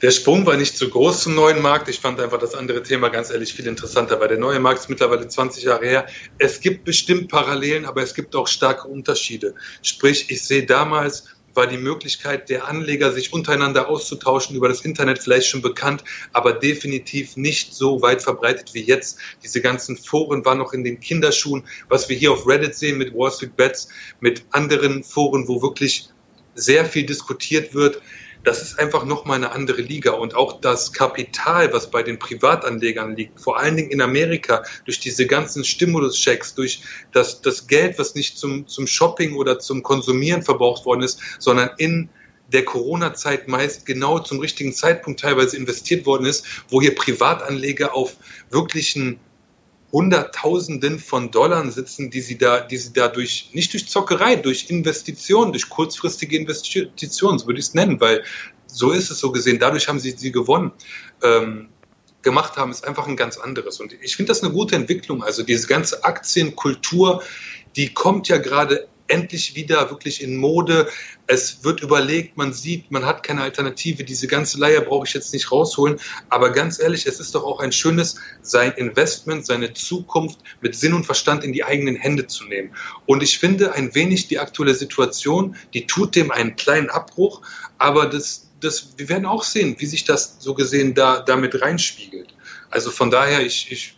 Der 0.00 0.12
Sprung 0.12 0.46
war 0.46 0.56
nicht 0.56 0.76
so 0.76 0.88
groß 0.88 1.22
zum 1.22 1.34
neuen 1.34 1.60
Markt. 1.60 1.88
Ich 1.88 1.98
fand 1.98 2.20
einfach 2.20 2.38
das 2.38 2.54
andere 2.54 2.84
Thema 2.84 3.08
ganz 3.08 3.30
ehrlich 3.30 3.52
viel 3.52 3.66
interessanter, 3.66 4.20
weil 4.20 4.28
der 4.28 4.38
neue 4.38 4.60
Markt 4.60 4.82
ist 4.82 4.88
mittlerweile 4.88 5.26
20 5.26 5.64
Jahre 5.64 5.86
her. 5.86 6.06
Es 6.38 6.60
gibt 6.60 6.84
bestimmt 6.84 7.28
Parallelen, 7.28 7.84
aber 7.84 8.00
es 8.00 8.14
gibt 8.14 8.36
auch 8.36 8.46
starke 8.46 8.86
Unterschiede. 8.86 9.56
Sprich, 9.82 10.30
ich 10.30 10.44
sehe 10.44 10.64
damals, 10.64 11.24
war 11.54 11.66
die 11.66 11.78
Möglichkeit 11.78 12.48
der 12.48 12.68
Anleger, 12.68 13.10
sich 13.10 13.32
untereinander 13.32 13.88
auszutauschen, 13.88 14.54
über 14.54 14.68
das 14.68 14.82
Internet 14.82 15.18
vielleicht 15.18 15.48
schon 15.48 15.62
bekannt, 15.62 16.04
aber 16.32 16.52
definitiv 16.52 17.36
nicht 17.36 17.74
so 17.74 18.00
weit 18.00 18.22
verbreitet 18.22 18.74
wie 18.74 18.82
jetzt. 18.82 19.18
Diese 19.42 19.60
ganzen 19.60 19.96
Foren 19.96 20.44
waren 20.44 20.58
noch 20.58 20.72
in 20.72 20.84
den 20.84 21.00
Kinderschuhen. 21.00 21.64
Was 21.88 22.08
wir 22.08 22.16
hier 22.16 22.30
auf 22.30 22.46
Reddit 22.46 22.76
sehen 22.76 22.98
mit 22.98 23.12
Wall 23.12 23.32
Street 23.32 23.56
Bets, 23.56 23.88
mit 24.20 24.44
anderen 24.52 25.02
Foren, 25.02 25.48
wo 25.48 25.60
wirklich 25.60 26.08
sehr 26.54 26.84
viel 26.84 27.04
diskutiert 27.04 27.74
wird 27.74 28.00
das 28.44 28.62
ist 28.62 28.78
einfach 28.78 29.04
nochmal 29.04 29.36
eine 29.36 29.52
andere 29.52 29.82
Liga. 29.82 30.12
Und 30.12 30.34
auch 30.34 30.60
das 30.60 30.92
Kapital, 30.92 31.72
was 31.72 31.90
bei 31.90 32.02
den 32.02 32.18
Privatanlegern 32.18 33.16
liegt, 33.16 33.40
vor 33.40 33.58
allen 33.58 33.76
Dingen 33.76 33.90
in 33.90 34.00
Amerika, 34.00 34.62
durch 34.84 35.00
diese 35.00 35.26
ganzen 35.26 35.64
Stimulus-Checks, 35.64 36.54
durch 36.54 36.82
das, 37.12 37.40
das 37.42 37.66
Geld, 37.66 37.98
was 37.98 38.14
nicht 38.14 38.38
zum, 38.38 38.66
zum 38.66 38.86
Shopping 38.86 39.34
oder 39.34 39.58
zum 39.58 39.82
Konsumieren 39.82 40.42
verbraucht 40.42 40.84
worden 40.84 41.02
ist, 41.02 41.20
sondern 41.38 41.70
in 41.78 42.08
der 42.52 42.64
Corona-Zeit 42.64 43.46
meist 43.48 43.84
genau 43.84 44.18
zum 44.18 44.40
richtigen 44.40 44.72
Zeitpunkt 44.72 45.20
teilweise 45.20 45.56
investiert 45.56 46.06
worden 46.06 46.24
ist, 46.24 46.46
wo 46.68 46.80
hier 46.80 46.94
Privatanleger 46.94 47.94
auf 47.94 48.16
wirklichen 48.50 49.20
Hunderttausenden 49.92 50.98
von 50.98 51.30
Dollar 51.30 51.68
sitzen, 51.70 52.10
die 52.10 52.20
sie 52.20 52.36
da, 52.36 52.60
die 52.60 52.76
sie 52.76 52.92
da 52.92 53.10
nicht 53.52 53.72
durch 53.72 53.88
Zockerei, 53.88 54.36
durch 54.36 54.68
Investitionen, 54.68 55.52
durch 55.52 55.68
kurzfristige 55.68 56.36
Investitionen, 56.36 57.38
so 57.38 57.46
würde 57.46 57.60
ich 57.60 57.66
es 57.66 57.74
nennen, 57.74 58.00
weil 58.00 58.22
so 58.66 58.90
ist 58.90 59.10
es 59.10 59.18
so 59.18 59.32
gesehen, 59.32 59.58
dadurch 59.58 59.88
haben 59.88 59.98
sie 59.98 60.10
sie 60.10 60.30
gewonnen. 60.30 60.72
Ähm, 61.22 61.68
gemacht 62.22 62.56
haben, 62.56 62.70
ist 62.70 62.86
einfach 62.86 63.06
ein 63.06 63.16
ganz 63.16 63.38
anderes. 63.38 63.80
Und 63.80 63.94
ich 64.02 64.16
finde 64.16 64.30
das 64.30 64.42
eine 64.42 64.52
gute 64.52 64.74
Entwicklung. 64.74 65.22
Also 65.22 65.42
diese 65.42 65.66
ganze 65.66 66.04
Aktienkultur, 66.04 67.22
die 67.76 67.94
kommt 67.94 68.28
ja 68.28 68.38
gerade 68.38 68.88
endlich 69.08 69.54
wieder 69.54 69.90
wirklich 69.90 70.22
in 70.22 70.36
Mode. 70.36 70.88
Es 71.26 71.64
wird 71.64 71.82
überlegt, 71.82 72.36
man 72.36 72.52
sieht, 72.52 72.90
man 72.90 73.04
hat 73.04 73.22
keine 73.22 73.42
Alternative. 73.42 74.04
Diese 74.04 74.26
ganze 74.26 74.58
Leier 74.58 74.82
brauche 74.82 75.06
ich 75.06 75.14
jetzt 75.14 75.32
nicht 75.32 75.50
rausholen. 75.50 75.98
Aber 76.28 76.50
ganz 76.50 76.78
ehrlich, 76.78 77.06
es 77.06 77.20
ist 77.20 77.34
doch 77.34 77.44
auch 77.44 77.60
ein 77.60 77.72
schönes, 77.72 78.16
sein 78.42 78.72
Investment, 78.72 79.44
seine 79.44 79.72
Zukunft 79.72 80.38
mit 80.60 80.74
Sinn 80.74 80.94
und 80.94 81.04
Verstand 81.04 81.44
in 81.44 81.52
die 81.52 81.64
eigenen 81.64 81.96
Hände 81.96 82.26
zu 82.26 82.44
nehmen. 82.44 82.74
Und 83.06 83.22
ich 83.22 83.38
finde 83.38 83.72
ein 83.72 83.94
wenig 83.94 84.28
die 84.28 84.38
aktuelle 84.38 84.74
Situation, 84.74 85.56
die 85.74 85.86
tut 85.86 86.14
dem 86.14 86.30
einen 86.30 86.56
kleinen 86.56 86.90
Abbruch, 86.90 87.42
aber 87.78 88.06
das, 88.06 88.48
das, 88.60 88.94
wir 88.96 89.08
werden 89.08 89.26
auch 89.26 89.42
sehen, 89.42 89.76
wie 89.78 89.86
sich 89.86 90.04
das 90.04 90.36
so 90.38 90.54
gesehen 90.54 90.94
da 90.94 91.20
damit 91.20 91.60
reinspiegelt. 91.60 92.34
Also 92.70 92.90
von 92.90 93.10
daher, 93.10 93.44
ich, 93.44 93.72
ich 93.72 93.97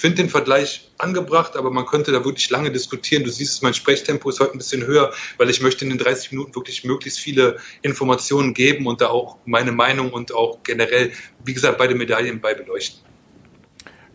finde 0.00 0.16
den 0.16 0.30
Vergleich 0.30 0.90
angebracht, 0.96 1.56
aber 1.56 1.70
man 1.70 1.84
könnte 1.84 2.10
da 2.10 2.24
wirklich 2.24 2.48
lange 2.48 2.72
diskutieren. 2.72 3.22
Du 3.22 3.30
siehst, 3.30 3.62
mein 3.62 3.74
Sprechtempo 3.74 4.30
ist 4.30 4.40
heute 4.40 4.52
ein 4.52 4.58
bisschen 4.58 4.86
höher, 4.86 5.12
weil 5.36 5.50
ich 5.50 5.60
möchte 5.60 5.84
in 5.84 5.90
den 5.90 5.98
30 5.98 6.32
Minuten 6.32 6.54
wirklich 6.54 6.84
möglichst 6.84 7.20
viele 7.20 7.58
Informationen 7.82 8.54
geben 8.54 8.86
und 8.86 9.02
da 9.02 9.08
auch 9.08 9.36
meine 9.44 9.72
Meinung 9.72 10.10
und 10.12 10.34
auch 10.34 10.62
generell, 10.62 11.12
wie 11.44 11.52
gesagt, 11.52 11.76
beide 11.76 11.94
Medaillen 11.94 12.40
bei 12.40 12.54
beleuchten. 12.54 13.09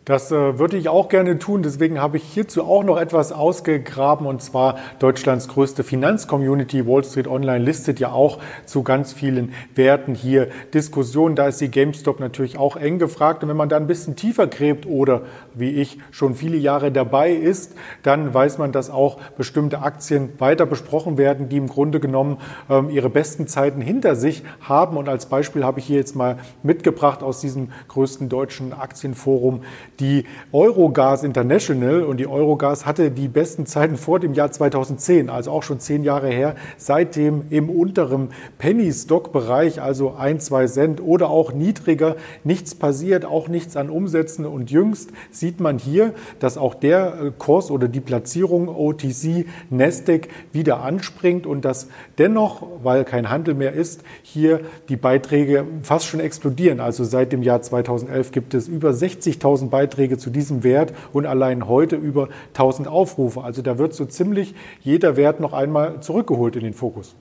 Das 0.05 0.31
äh, 0.31 0.59
würde 0.59 0.77
ich 0.77 0.87
auch 0.87 1.09
gerne 1.09 1.39
tun. 1.39 1.63
Deswegen 1.63 1.99
habe 1.99 2.17
ich 2.17 2.23
hierzu 2.23 2.63
auch 2.63 2.83
noch 2.83 2.97
etwas 2.97 3.31
ausgegraben. 3.31 4.27
Und 4.27 4.39
zwar 4.43 4.77
Deutschlands 4.99 5.47
größte 5.47 5.83
Finanzcommunity. 5.83 6.85
Wall 6.85 7.03
Street 7.03 7.27
Online 7.27 7.65
listet 7.65 7.99
ja 7.99 8.11
auch 8.11 8.37
zu 8.67 8.83
ganz 8.83 9.13
vielen 9.13 9.53
Werten 9.73 10.13
hier 10.13 10.49
Diskussionen. 10.75 11.35
Da 11.35 11.47
ist 11.47 11.59
die 11.59 11.71
GameStop 11.71 12.19
natürlich 12.19 12.59
auch 12.59 12.75
eng 12.75 12.99
gefragt. 12.99 13.41
Und 13.41 13.49
wenn 13.49 13.57
man 13.57 13.67
da 13.67 13.77
ein 13.77 13.87
bisschen 13.87 14.15
tiefer 14.15 14.45
gräbt 14.45 14.85
oder 14.85 15.23
wie 15.55 15.71
ich 15.71 15.97
schon 16.11 16.35
viele 16.35 16.57
Jahre 16.57 16.91
dabei 16.91 17.31
ist, 17.31 17.73
dann 18.03 18.31
weiß 18.31 18.59
man, 18.59 18.71
dass 18.71 18.91
auch 18.91 19.17
bestimmte 19.37 19.81
Aktien 19.81 20.33
weiter 20.37 20.67
besprochen 20.67 21.17
werden, 21.17 21.49
die 21.49 21.57
im 21.57 21.67
Grunde 21.67 21.99
genommen 21.99 22.37
ähm, 22.69 22.91
ihre 22.91 23.09
besten 23.09 23.47
Zeiten 23.47 23.81
hinter 23.81 24.15
sich 24.15 24.43
haben. 24.61 24.97
Und 24.97 25.09
als 25.09 25.25
Beispiel 25.25 25.63
habe 25.63 25.79
ich 25.79 25.87
hier 25.87 25.97
jetzt 25.97 26.15
mal 26.15 26.37
mitgebracht 26.61 27.23
aus 27.23 27.41
diesem 27.41 27.69
größten 27.87 28.29
deutschen 28.29 28.71
Aktienforum 28.71 29.63
die 29.99 30.25
Eurogas 30.51 31.23
International 31.23 32.03
und 32.03 32.17
die 32.17 32.27
Eurogas 32.27 32.85
hatte 32.85 33.11
die 33.11 33.27
besten 33.27 33.65
Zeiten 33.65 33.97
vor 33.97 34.19
dem 34.19 34.33
Jahr 34.33 34.51
2010, 34.51 35.29
also 35.29 35.51
auch 35.51 35.63
schon 35.63 35.79
zehn 35.79 36.03
Jahre 36.03 36.29
her, 36.29 36.55
seitdem 36.77 37.43
im 37.49 37.69
unteren 37.69 38.29
Penny-Stock-Bereich, 38.57 39.81
also 39.81 40.15
ein, 40.17 40.39
zwei 40.39 40.67
Cent 40.67 41.01
oder 41.01 41.29
auch 41.29 41.53
niedriger, 41.53 42.15
nichts 42.43 42.75
passiert, 42.75 43.25
auch 43.25 43.47
nichts 43.47 43.77
an 43.77 43.89
Umsätzen 43.89 44.45
und 44.45 44.71
jüngst 44.71 45.11
sieht 45.31 45.59
man 45.59 45.77
hier, 45.77 46.13
dass 46.39 46.57
auch 46.57 46.75
der 46.75 47.21
äh, 47.21 47.31
Kurs 47.37 47.71
oder 47.71 47.87
die 47.87 48.01
Platzierung 48.01 48.67
OTC 48.67 49.45
Nasdaq 49.69 50.27
wieder 50.51 50.81
anspringt 50.81 51.45
und 51.45 51.63
dass 51.63 51.87
dennoch, 52.17 52.67
weil 52.83 53.05
kein 53.05 53.29
Handel 53.29 53.53
mehr 53.53 53.73
ist, 53.73 54.03
hier 54.23 54.61
die 54.89 54.97
Beiträge 54.97 55.65
fast 55.81 56.05
schon 56.05 56.19
explodieren. 56.19 56.79
Also 56.79 57.03
seit 57.03 57.31
dem 57.31 57.43
Jahr 57.43 57.61
2011 57.61 58.31
gibt 58.31 58.53
es 58.53 58.67
über 58.67 58.91
60.000 58.91 59.69
Beiträge 59.69 59.84
zu 59.89 60.29
diesem 60.29 60.63
Wert 60.63 60.93
und 61.13 61.25
allein 61.25 61.67
heute 61.67 61.95
über 61.95 62.29
1000 62.49 62.87
Aufrufe. 62.87 63.43
Also 63.43 63.61
da 63.61 63.77
wird 63.77 63.93
so 63.93 64.05
ziemlich 64.05 64.55
jeder 64.81 65.17
Wert 65.17 65.39
noch 65.39 65.53
einmal 65.53 66.01
zurückgeholt 66.01 66.55
in 66.55 66.63
den 66.63 66.73
Fokus. 66.73 67.15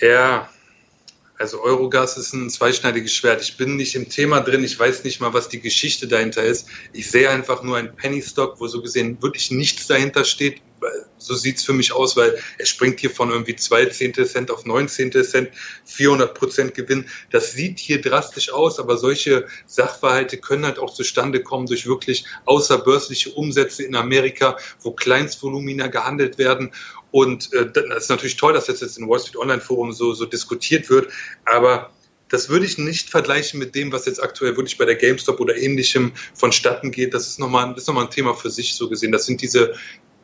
Ja, 0.00 0.48
also 1.38 1.62
Eurogas 1.62 2.18
ist 2.18 2.34
ein 2.34 2.50
zweischneidiges 2.50 3.14
Schwert. 3.14 3.40
Ich 3.40 3.56
bin 3.56 3.76
nicht 3.76 3.94
im 3.94 4.08
Thema 4.08 4.40
drin, 4.40 4.62
ich 4.62 4.78
weiß 4.78 5.04
nicht 5.04 5.20
mal, 5.20 5.32
was 5.32 5.48
die 5.48 5.60
Geschichte 5.60 6.06
dahinter 6.06 6.42
ist. 6.42 6.66
Ich 6.92 7.10
sehe 7.10 7.30
einfach 7.30 7.62
nur 7.62 7.78
ein 7.78 7.96
Penny 7.96 8.20
Stock, 8.20 8.60
wo 8.60 8.66
so 8.66 8.82
gesehen 8.82 9.16
wirklich 9.22 9.50
nichts 9.50 9.86
dahinter 9.86 10.24
steht. 10.24 10.60
So 11.18 11.34
sieht 11.34 11.58
es 11.58 11.64
für 11.64 11.72
mich 11.72 11.92
aus, 11.92 12.16
weil 12.16 12.38
er 12.58 12.66
springt 12.66 13.00
hier 13.00 13.10
von 13.10 13.30
irgendwie 13.30 13.56
zwei 13.56 13.86
Zehntel 13.86 14.26
Cent 14.26 14.50
auf 14.50 14.64
neun 14.64 14.88
Zehntel 14.88 15.24
Cent, 15.24 15.50
400 15.84 16.34
Prozent 16.34 16.74
Gewinn. 16.74 17.06
Das 17.30 17.52
sieht 17.52 17.78
hier 17.78 18.00
drastisch 18.00 18.52
aus, 18.52 18.78
aber 18.78 18.96
solche 18.96 19.46
Sachverhalte 19.66 20.38
können 20.38 20.64
halt 20.64 20.78
auch 20.78 20.94
zustande 20.94 21.42
kommen 21.42 21.66
durch 21.66 21.86
wirklich 21.86 22.24
außerbörsliche 22.46 23.30
Umsätze 23.30 23.82
in 23.82 23.94
Amerika, 23.94 24.56
wo 24.80 24.92
Kleinstvolumina 24.92 25.88
gehandelt 25.88 26.38
werden 26.38 26.72
und 27.10 27.52
äh, 27.52 27.70
das 27.70 28.04
ist 28.04 28.08
natürlich 28.08 28.36
toll, 28.36 28.52
dass 28.52 28.66
das 28.66 28.80
jetzt 28.80 28.98
im 28.98 29.08
Wall 29.08 29.18
Street 29.18 29.36
Online 29.36 29.60
Forum 29.60 29.92
so, 29.92 30.12
so 30.12 30.26
diskutiert 30.26 30.90
wird, 30.90 31.12
aber 31.44 31.90
das 32.28 32.48
würde 32.48 32.64
ich 32.64 32.78
nicht 32.78 33.10
vergleichen 33.10 33.58
mit 33.58 33.74
dem, 33.74 33.90
was 33.90 34.06
jetzt 34.06 34.22
aktuell 34.22 34.56
wirklich 34.56 34.78
bei 34.78 34.84
der 34.84 34.94
GameStop 34.94 35.40
oder 35.40 35.56
ähnlichem 35.56 36.12
vonstatten 36.34 36.92
geht. 36.92 37.12
Das 37.12 37.26
ist 37.26 37.40
nochmal, 37.40 37.70
das 37.70 37.82
ist 37.82 37.86
nochmal 37.88 38.04
ein 38.04 38.10
Thema 38.10 38.34
für 38.34 38.50
sich 38.50 38.74
so 38.74 38.88
gesehen. 38.88 39.10
Das 39.10 39.26
sind 39.26 39.42
diese, 39.42 39.74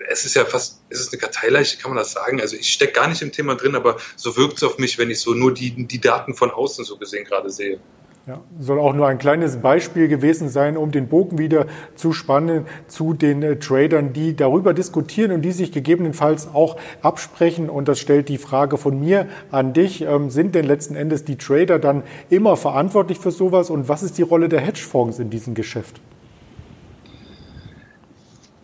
es 0.08 0.24
ist 0.24 0.34
ja 0.34 0.44
fast, 0.44 0.82
es 0.88 1.00
ist 1.00 1.12
eine 1.12 1.20
Karteileiche, 1.20 1.78
kann 1.78 1.90
man 1.90 1.98
das 1.98 2.12
sagen? 2.12 2.40
Also 2.40 2.56
ich 2.56 2.68
stecke 2.68 2.92
gar 2.92 3.08
nicht 3.08 3.22
im 3.22 3.32
Thema 3.32 3.54
drin, 3.54 3.74
aber 3.74 3.96
so 4.16 4.36
wirkt 4.36 4.58
es 4.58 4.62
auf 4.62 4.78
mich, 4.78 4.98
wenn 4.98 5.10
ich 5.10 5.20
so 5.20 5.34
nur 5.34 5.52
die, 5.52 5.86
die 5.86 6.00
Daten 6.00 6.34
von 6.34 6.50
außen 6.50 6.84
so 6.84 6.96
gesehen 6.96 7.24
gerade 7.24 7.50
sehe. 7.50 7.78
Ja, 8.26 8.40
soll 8.58 8.80
auch 8.80 8.92
nur 8.92 9.06
ein 9.06 9.18
kleines 9.18 9.58
Beispiel 9.58 10.08
gewesen 10.08 10.48
sein, 10.48 10.76
um 10.76 10.90
den 10.90 11.06
Bogen 11.06 11.38
wieder 11.38 11.66
zu 11.94 12.12
spannen 12.12 12.66
zu 12.88 13.14
den 13.14 13.40
äh, 13.44 13.56
Tradern, 13.56 14.12
die 14.12 14.34
darüber 14.34 14.74
diskutieren 14.74 15.30
und 15.30 15.42
die 15.42 15.52
sich 15.52 15.70
gegebenenfalls 15.70 16.48
auch 16.52 16.76
absprechen. 17.02 17.70
Und 17.70 17.86
das 17.86 18.00
stellt 18.00 18.28
die 18.28 18.38
Frage 18.38 18.78
von 18.78 18.98
mir 18.98 19.28
an 19.52 19.74
dich. 19.74 20.02
Ähm, 20.02 20.30
sind 20.30 20.56
denn 20.56 20.64
letzten 20.64 20.96
Endes 20.96 21.24
die 21.24 21.38
Trader 21.38 21.78
dann 21.78 22.02
immer 22.28 22.56
verantwortlich 22.56 23.20
für 23.20 23.30
sowas? 23.30 23.70
Und 23.70 23.88
was 23.88 24.02
ist 24.02 24.18
die 24.18 24.22
Rolle 24.22 24.48
der 24.48 24.60
Hedgefonds 24.60 25.20
in 25.20 25.30
diesem 25.30 25.54
Geschäft? 25.54 26.00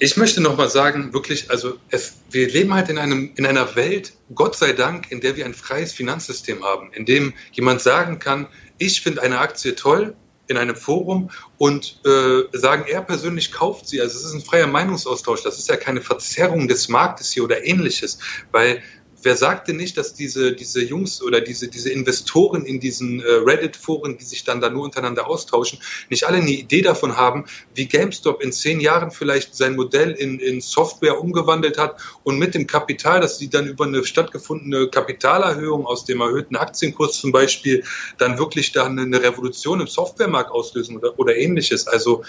Ich 0.02 0.16
möchte 0.16 0.40
nochmal 0.40 0.68
sagen, 0.68 1.12
wirklich, 1.12 1.48
also 1.48 1.78
es, 1.90 2.14
wir 2.32 2.48
leben 2.48 2.74
halt 2.74 2.88
in, 2.88 2.98
einem, 2.98 3.30
in 3.36 3.46
einer 3.46 3.76
Welt, 3.76 4.14
Gott 4.34 4.56
sei 4.56 4.72
Dank, 4.72 5.12
in 5.12 5.20
der 5.20 5.36
wir 5.36 5.44
ein 5.44 5.54
freies 5.54 5.92
Finanzsystem 5.92 6.64
haben, 6.64 6.92
in 6.92 7.06
dem 7.06 7.32
jemand 7.52 7.82
sagen 7.82 8.18
kann, 8.18 8.48
ich 8.78 9.00
finde 9.00 9.22
eine 9.22 9.38
Aktie 9.38 9.76
toll 9.76 10.16
in 10.48 10.56
einem 10.56 10.74
Forum 10.74 11.30
und 11.56 12.00
äh, 12.04 12.40
sagen, 12.58 12.86
er 12.88 13.02
persönlich 13.02 13.52
kauft 13.52 13.86
sie. 13.86 14.00
Also 14.00 14.18
es 14.18 14.24
ist 14.24 14.34
ein 14.34 14.40
freier 14.40 14.66
Meinungsaustausch. 14.66 15.44
Das 15.44 15.60
ist 15.60 15.68
ja 15.68 15.76
keine 15.76 16.00
Verzerrung 16.00 16.66
des 16.66 16.88
Marktes 16.88 17.30
hier 17.30 17.44
oder 17.44 17.64
ähnliches, 17.64 18.18
weil 18.50 18.82
wer 19.22 19.36
sagte 19.36 19.72
nicht, 19.72 19.96
dass 19.96 20.14
diese, 20.14 20.52
diese 20.52 20.82
Jungs 20.82 21.22
oder 21.22 21.40
diese, 21.40 21.68
diese 21.68 21.90
Investoren 21.90 22.64
in 22.64 22.80
diesen 22.80 23.20
äh, 23.20 23.24
Reddit-Foren, 23.24 24.18
die 24.18 24.24
sich 24.24 24.44
dann 24.44 24.60
da 24.60 24.70
nur 24.70 24.84
untereinander 24.84 25.26
austauschen, 25.28 25.78
nicht 26.10 26.26
alle 26.26 26.38
eine 26.38 26.50
Idee 26.50 26.82
davon 26.82 27.16
haben, 27.16 27.44
wie 27.74 27.86
GameStop 27.86 28.42
in 28.42 28.52
zehn 28.52 28.80
Jahren 28.80 29.10
vielleicht 29.10 29.54
sein 29.54 29.76
Modell 29.76 30.12
in, 30.12 30.38
in 30.38 30.60
Software 30.60 31.20
umgewandelt 31.20 31.78
hat 31.78 32.00
und 32.24 32.38
mit 32.38 32.54
dem 32.54 32.66
Kapital, 32.66 33.20
dass 33.20 33.38
sie 33.38 33.48
dann 33.48 33.66
über 33.66 33.84
eine 33.84 34.04
stattgefundene 34.04 34.88
Kapitalerhöhung 34.88 35.86
aus 35.86 36.04
dem 36.04 36.20
erhöhten 36.20 36.56
Aktienkurs 36.56 37.20
zum 37.20 37.32
Beispiel 37.32 37.84
dann 38.18 38.38
wirklich 38.38 38.72
dann 38.72 38.98
eine 38.98 39.22
Revolution 39.22 39.80
im 39.80 39.86
Softwaremarkt 39.86 40.50
auslösen 40.50 40.96
oder, 40.96 41.18
oder 41.18 41.36
ähnliches. 41.36 41.86
Also 41.86 42.22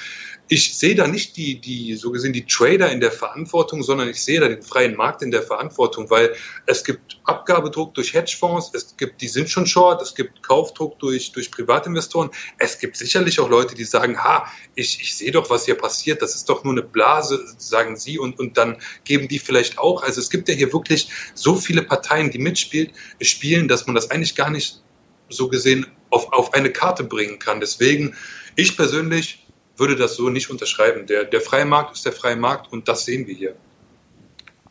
ich 0.53 0.77
sehe 0.77 0.93
da 0.93 1.07
nicht 1.07 1.35
die, 1.35 1.59
die, 1.59 1.95
so 1.95 2.11
gesehen, 2.11 2.31
die 2.31 2.45
Trader 2.45 2.91
in 2.91 2.99
der 2.99 3.11
Verantwortung, 3.11 3.81
sondern 3.81 4.07
ich 4.09 4.23
sehe 4.23 4.39
da 4.39 4.47
den 4.47 4.61
freien 4.61 4.95
Markt 4.95 5.23
in 5.23 5.31
der 5.31 5.41
Verantwortung, 5.41 6.09
weil 6.11 6.35
es 6.67 6.83
gibt 6.83 7.19
Abgabedruck 7.23 7.95
durch 7.95 8.13
Hedgefonds, 8.13 8.69
es 8.73 8.95
gibt, 8.95 9.19
die 9.21 9.27
sind 9.27 9.49
schon 9.49 9.65
short, 9.65 10.01
es 10.01 10.13
gibt 10.13 10.43
Kaufdruck 10.43 10.99
durch, 10.99 11.31
durch 11.31 11.49
Privatinvestoren. 11.49 12.29
Es 12.59 12.77
gibt 12.77 12.97
sicherlich 12.97 13.39
auch 13.39 13.49
Leute, 13.49 13.73
die 13.73 13.83
sagen, 13.83 14.23
ha, 14.23 14.45
ich, 14.75 15.01
ich 15.01 15.15
sehe 15.15 15.31
doch, 15.31 15.49
was 15.49 15.65
hier 15.65 15.75
passiert, 15.75 16.21
das 16.21 16.35
ist 16.35 16.47
doch 16.47 16.63
nur 16.63 16.73
eine 16.73 16.83
Blase, 16.83 17.43
sagen 17.57 17.97
sie, 17.97 18.19
und, 18.19 18.37
und 18.39 18.55
dann 18.55 18.77
geben 19.05 19.27
die 19.27 19.39
vielleicht 19.39 19.79
auch. 19.79 20.03
Also 20.03 20.21
es 20.21 20.29
gibt 20.29 20.47
ja 20.49 20.53
hier 20.53 20.71
wirklich 20.71 21.09
so 21.33 21.55
viele 21.55 21.81
Parteien, 21.81 22.29
die 22.29 22.37
mitspielen, 22.37 22.91
spielen, 23.21 23.67
dass 23.67 23.87
man 23.87 23.95
das 23.95 24.11
eigentlich 24.11 24.35
gar 24.35 24.51
nicht 24.51 24.83
so 25.29 25.47
gesehen 25.47 25.87
auf, 26.11 26.31
auf 26.31 26.53
eine 26.53 26.71
Karte 26.71 27.03
bringen 27.03 27.39
kann. 27.39 27.59
Deswegen, 27.59 28.15
ich 28.55 28.77
persönlich 28.77 29.42
würde 29.77 29.95
das 29.95 30.15
so 30.15 30.29
nicht 30.29 30.49
unterschreiben. 30.49 31.05
Der, 31.07 31.23
der 31.23 31.41
freie 31.41 31.65
Markt 31.65 31.95
ist 31.95 32.05
der 32.05 32.13
freie 32.13 32.35
Markt 32.35 32.71
und 32.71 32.87
das 32.87 33.05
sehen 33.05 33.27
wir 33.27 33.35
hier. 33.35 33.55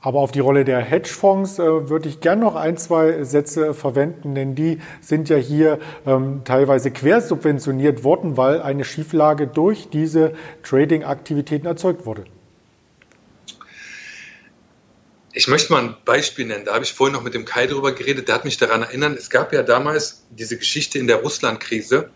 Aber 0.04 0.18
auf 0.18 0.32
die 0.32 0.40
Rolle 0.40 0.64
der 0.64 0.80
Hedgefonds 0.80 1.60
äh, 1.60 1.88
würde 1.88 2.08
ich 2.08 2.20
gern 2.20 2.40
noch 2.40 2.56
ein, 2.56 2.76
zwei 2.76 3.22
Sätze 3.22 3.72
verwenden, 3.72 4.34
denn 4.34 4.56
die 4.56 4.80
sind 5.00 5.28
ja 5.28 5.36
hier 5.36 5.78
ähm, 6.04 6.42
teilweise 6.44 6.90
quersubventioniert 6.90 8.02
worden, 8.02 8.36
weil 8.36 8.60
eine 8.60 8.84
Schieflage 8.84 9.46
durch 9.46 9.90
diese 9.90 10.32
Trading-Aktivitäten 10.64 11.66
erzeugt 11.66 12.04
wurde. 12.04 12.24
Ich 15.32 15.46
möchte 15.46 15.72
mal 15.72 15.84
ein 15.84 15.94
Beispiel 16.04 16.46
nennen. 16.46 16.64
Da 16.64 16.74
habe 16.74 16.84
ich 16.84 16.92
vorhin 16.92 17.14
noch 17.14 17.22
mit 17.22 17.34
dem 17.34 17.44
Kai 17.44 17.68
drüber 17.68 17.92
geredet. 17.92 18.26
Der 18.26 18.34
hat 18.34 18.44
mich 18.44 18.56
daran 18.56 18.82
erinnert, 18.82 19.16
es 19.16 19.30
gab 19.30 19.52
ja 19.52 19.62
damals 19.62 20.24
diese 20.30 20.58
Geschichte 20.58 20.98
in 20.98 21.06
der 21.06 21.18
Russland-Krise, 21.18 22.10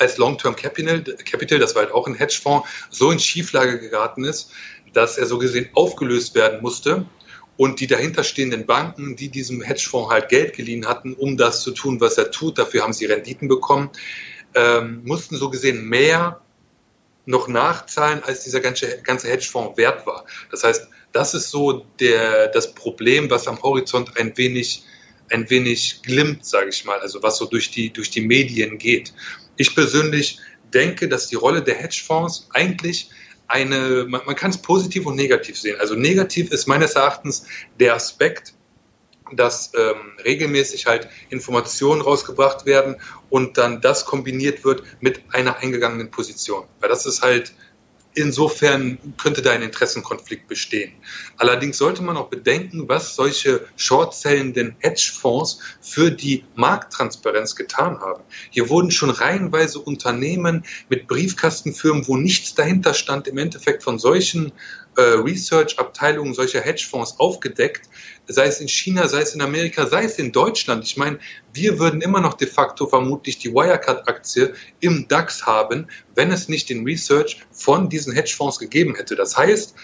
als 0.00 0.18
Long-Term 0.18 0.56
Capital, 0.56 1.02
Capital, 1.02 1.58
das 1.58 1.74
war 1.74 1.82
halt 1.84 1.92
auch 1.92 2.06
ein 2.06 2.14
Hedgefonds, 2.14 2.68
so 2.90 3.10
in 3.10 3.18
Schieflage 3.18 3.78
geraten 3.78 4.24
ist, 4.24 4.50
dass 4.92 5.18
er 5.18 5.26
so 5.26 5.38
gesehen 5.38 5.68
aufgelöst 5.74 6.34
werden 6.34 6.60
musste 6.62 7.06
und 7.56 7.80
die 7.80 7.86
dahinterstehenden 7.86 8.66
Banken, 8.66 9.16
die 9.16 9.28
diesem 9.28 9.62
Hedgefonds 9.62 10.10
halt 10.10 10.28
Geld 10.28 10.54
geliehen 10.54 10.86
hatten, 10.86 11.14
um 11.14 11.36
das 11.36 11.62
zu 11.62 11.72
tun, 11.72 12.00
was 12.00 12.16
er 12.16 12.30
tut, 12.30 12.58
dafür 12.58 12.82
haben 12.82 12.92
sie 12.92 13.06
Renditen 13.06 13.48
bekommen, 13.48 13.90
ähm, 14.54 15.02
mussten 15.04 15.36
so 15.36 15.50
gesehen 15.50 15.86
mehr 15.86 16.40
noch 17.26 17.48
nachzahlen, 17.48 18.22
als 18.24 18.44
dieser 18.44 18.60
ganze, 18.60 19.02
ganze 19.02 19.28
Hedgefonds 19.28 19.76
wert 19.76 20.06
war. 20.06 20.24
Das 20.50 20.64
heißt, 20.64 20.88
das 21.12 21.34
ist 21.34 21.50
so 21.50 21.84
der, 22.00 22.48
das 22.48 22.74
Problem, 22.74 23.30
was 23.30 23.46
am 23.46 23.60
Horizont 23.62 24.16
ein 24.16 24.36
wenig, 24.36 24.84
ein 25.30 25.48
wenig 25.50 26.02
glimmt, 26.02 26.44
sage 26.44 26.70
ich 26.70 26.84
mal, 26.84 26.98
also 27.00 27.22
was 27.22 27.38
so 27.38 27.46
durch 27.46 27.70
die, 27.70 27.92
durch 27.92 28.10
die 28.10 28.20
Medien 28.20 28.78
geht. 28.78 29.12
Ich 29.56 29.74
persönlich 29.74 30.38
denke, 30.72 31.08
dass 31.08 31.28
die 31.28 31.36
Rolle 31.36 31.62
der 31.62 31.76
Hedgefonds 31.76 32.48
eigentlich 32.52 33.10
eine, 33.48 34.06
man, 34.08 34.22
man 34.26 34.36
kann 34.36 34.50
es 34.50 34.58
positiv 34.58 35.06
und 35.06 35.16
negativ 35.16 35.58
sehen. 35.58 35.76
Also 35.80 35.94
negativ 35.94 36.50
ist 36.52 36.66
meines 36.66 36.92
Erachtens 36.92 37.46
der 37.78 37.94
Aspekt, 37.94 38.54
dass 39.32 39.72
ähm, 39.76 40.16
regelmäßig 40.24 40.86
halt 40.86 41.08
Informationen 41.30 42.00
rausgebracht 42.00 42.66
werden 42.66 42.96
und 43.28 43.58
dann 43.58 43.80
das 43.80 44.04
kombiniert 44.04 44.64
wird 44.64 44.82
mit 45.00 45.20
einer 45.30 45.56
eingegangenen 45.58 46.10
Position. 46.10 46.64
Weil 46.80 46.88
das 46.88 47.06
ist 47.06 47.22
halt 47.22 47.52
Insofern 48.14 48.98
könnte 49.18 49.40
da 49.40 49.52
ein 49.52 49.62
Interessenkonflikt 49.62 50.48
bestehen. 50.48 50.92
Allerdings 51.36 51.78
sollte 51.78 52.02
man 52.02 52.16
auch 52.16 52.28
bedenken, 52.28 52.88
was 52.88 53.14
solche 53.14 53.66
shortzellenden 53.76 54.74
Hedgefonds 54.80 55.60
für 55.80 56.10
die 56.10 56.44
Markttransparenz 56.56 57.54
getan 57.54 58.00
haben. 58.00 58.24
Hier 58.50 58.68
wurden 58.68 58.90
schon 58.90 59.10
reihenweise 59.10 59.78
Unternehmen 59.78 60.64
mit 60.88 61.06
Briefkastenfirmen, 61.06 62.08
wo 62.08 62.16
nichts 62.16 62.54
dahinter 62.54 62.94
stand, 62.94 63.28
im 63.28 63.38
Endeffekt 63.38 63.84
von 63.84 64.00
solchen 64.00 64.52
äh, 64.96 65.02
Research-Abteilungen 65.02 66.34
solcher 66.34 66.60
Hedgefonds 66.60 67.20
aufgedeckt, 67.20 67.88
sei 68.30 68.46
es 68.46 68.60
in 68.60 68.68
China, 68.68 69.08
sei 69.08 69.22
es 69.22 69.34
in 69.34 69.42
Amerika, 69.42 69.86
sei 69.86 70.04
es 70.04 70.18
in 70.18 70.32
Deutschland. 70.32 70.84
Ich 70.84 70.96
meine, 70.96 71.18
wir 71.52 71.78
würden 71.78 72.00
immer 72.00 72.20
noch 72.20 72.34
de 72.34 72.46
facto 72.46 72.86
vermutlich 72.86 73.38
die 73.38 73.52
Wirecard-Aktie 73.52 74.54
im 74.80 75.06
DAX 75.08 75.44
haben, 75.46 75.86
wenn 76.14 76.30
es 76.30 76.48
nicht 76.48 76.68
den 76.68 76.84
Research 76.84 77.40
von 77.50 77.88
diesen 77.88 78.12
Hedgefonds 78.12 78.58
gegeben 78.58 78.94
hätte. 78.94 79.16
Das 79.16 79.36
heißt, 79.36 79.74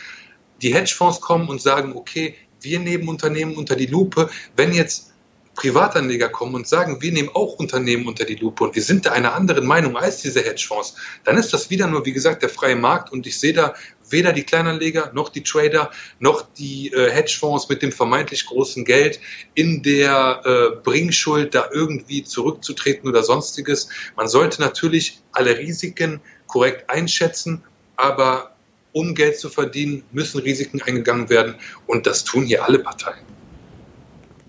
die 0.62 0.72
Hedgefonds 0.72 1.20
kommen 1.20 1.48
und 1.48 1.60
sagen, 1.60 1.94
okay, 1.94 2.34
wir 2.60 2.78
nehmen 2.78 3.08
Unternehmen 3.08 3.56
unter 3.56 3.76
die 3.76 3.86
Lupe. 3.86 4.30
Wenn 4.56 4.72
jetzt 4.72 5.12
Privatanleger 5.56 6.28
kommen 6.28 6.54
und 6.54 6.68
sagen, 6.68 7.00
wir 7.00 7.10
nehmen 7.10 7.30
auch 7.32 7.54
Unternehmen 7.54 8.06
unter 8.06 8.24
die 8.24 8.36
Lupe 8.36 8.64
und 8.64 8.74
wir 8.74 8.82
sind 8.82 9.06
da 9.06 9.12
einer 9.12 9.34
anderen 9.34 9.66
Meinung 9.66 9.96
als 9.96 10.22
diese 10.22 10.40
Hedgefonds, 10.40 10.94
dann 11.24 11.36
ist 11.36 11.52
das 11.52 11.70
wieder 11.70 11.86
nur, 11.86 12.04
wie 12.04 12.12
gesagt, 12.12 12.42
der 12.42 12.50
freie 12.50 12.76
Markt 12.76 13.10
und 13.12 13.26
ich 13.26 13.40
sehe 13.40 13.52
da 13.52 13.74
weder 14.10 14.32
die 14.32 14.44
Kleinanleger 14.44 15.10
noch 15.14 15.30
die 15.30 15.42
Trader 15.42 15.90
noch 16.20 16.46
die 16.56 16.92
äh, 16.92 17.10
Hedgefonds 17.10 17.68
mit 17.68 17.82
dem 17.82 17.90
vermeintlich 17.90 18.46
großen 18.46 18.84
Geld 18.84 19.18
in 19.54 19.82
der 19.82 20.42
äh, 20.44 20.76
Bringschuld, 20.82 21.54
da 21.54 21.68
irgendwie 21.72 22.22
zurückzutreten 22.22 23.08
oder 23.08 23.22
sonstiges. 23.22 23.88
Man 24.16 24.28
sollte 24.28 24.60
natürlich 24.60 25.20
alle 25.32 25.58
Risiken 25.58 26.20
korrekt 26.46 26.88
einschätzen, 26.88 27.64
aber 27.96 28.54
um 28.92 29.14
Geld 29.14 29.38
zu 29.38 29.48
verdienen, 29.48 30.04
müssen 30.12 30.40
Risiken 30.40 30.80
eingegangen 30.82 31.28
werden 31.28 31.56
und 31.86 32.06
das 32.06 32.24
tun 32.24 32.44
hier 32.44 32.64
alle 32.64 32.78
Parteien. 32.78 33.35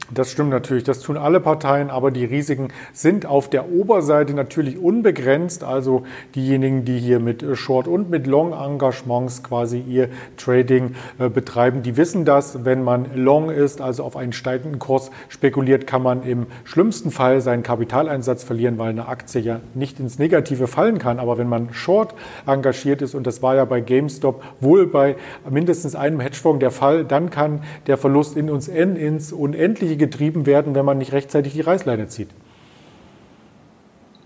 Das 0.09 0.31
stimmt 0.31 0.51
natürlich, 0.51 0.85
das 0.85 1.01
tun 1.01 1.17
alle 1.17 1.41
Parteien, 1.41 1.89
aber 1.89 2.11
die 2.11 2.23
Risiken 2.23 2.69
sind 2.93 3.25
auf 3.25 3.49
der 3.49 3.69
Oberseite 3.69 4.33
natürlich 4.33 4.77
unbegrenzt. 4.77 5.65
Also 5.65 6.03
diejenigen, 6.33 6.85
die 6.85 6.97
hier 6.97 7.19
mit 7.19 7.43
Short- 7.57 7.89
und 7.89 8.09
mit 8.09 8.25
Long-Engagements 8.25 9.43
quasi 9.43 9.79
ihr 9.79 10.07
Trading 10.37 10.95
äh, 11.19 11.27
betreiben, 11.27 11.83
die 11.83 11.97
wissen 11.97 12.23
das. 12.23 12.63
Wenn 12.63 12.83
man 12.83 13.07
Long 13.15 13.49
ist, 13.49 13.81
also 13.81 14.05
auf 14.05 14.15
einen 14.15 14.31
steigenden 14.31 14.79
Kurs 14.79 15.11
spekuliert, 15.27 15.87
kann 15.87 16.03
man 16.03 16.23
im 16.23 16.47
schlimmsten 16.63 17.11
Fall 17.11 17.41
seinen 17.41 17.63
Kapitaleinsatz 17.63 18.45
verlieren, 18.45 18.77
weil 18.77 18.91
eine 18.91 19.09
Aktie 19.09 19.41
ja 19.41 19.59
nicht 19.73 19.99
ins 19.99 20.19
Negative 20.19 20.67
fallen 20.67 20.99
kann. 20.99 21.19
Aber 21.19 21.37
wenn 21.37 21.49
man 21.49 21.73
Short 21.73 22.15
engagiert 22.45 23.01
ist, 23.01 23.13
und 23.13 23.27
das 23.27 23.41
war 23.41 23.55
ja 23.55 23.65
bei 23.65 23.81
GameStop 23.81 24.41
wohl 24.61 24.87
bei 24.87 25.17
mindestens 25.49 25.95
einem 25.95 26.21
Hedgefonds 26.21 26.61
der 26.61 26.71
Fall, 26.71 27.03
dann 27.03 27.29
kann 27.29 27.61
der 27.87 27.97
Verlust 27.97 28.37
in 28.37 28.49
uns 28.49 28.69
ins 28.69 29.33
Unendliche 29.33 29.96
getrieben 29.97 30.45
werden, 30.45 30.75
wenn 30.75 30.85
man 30.85 30.97
nicht 30.97 31.11
rechtzeitig 31.11 31.53
die 31.53 31.61
Reißleine 31.61 32.07
zieht. 32.07 32.29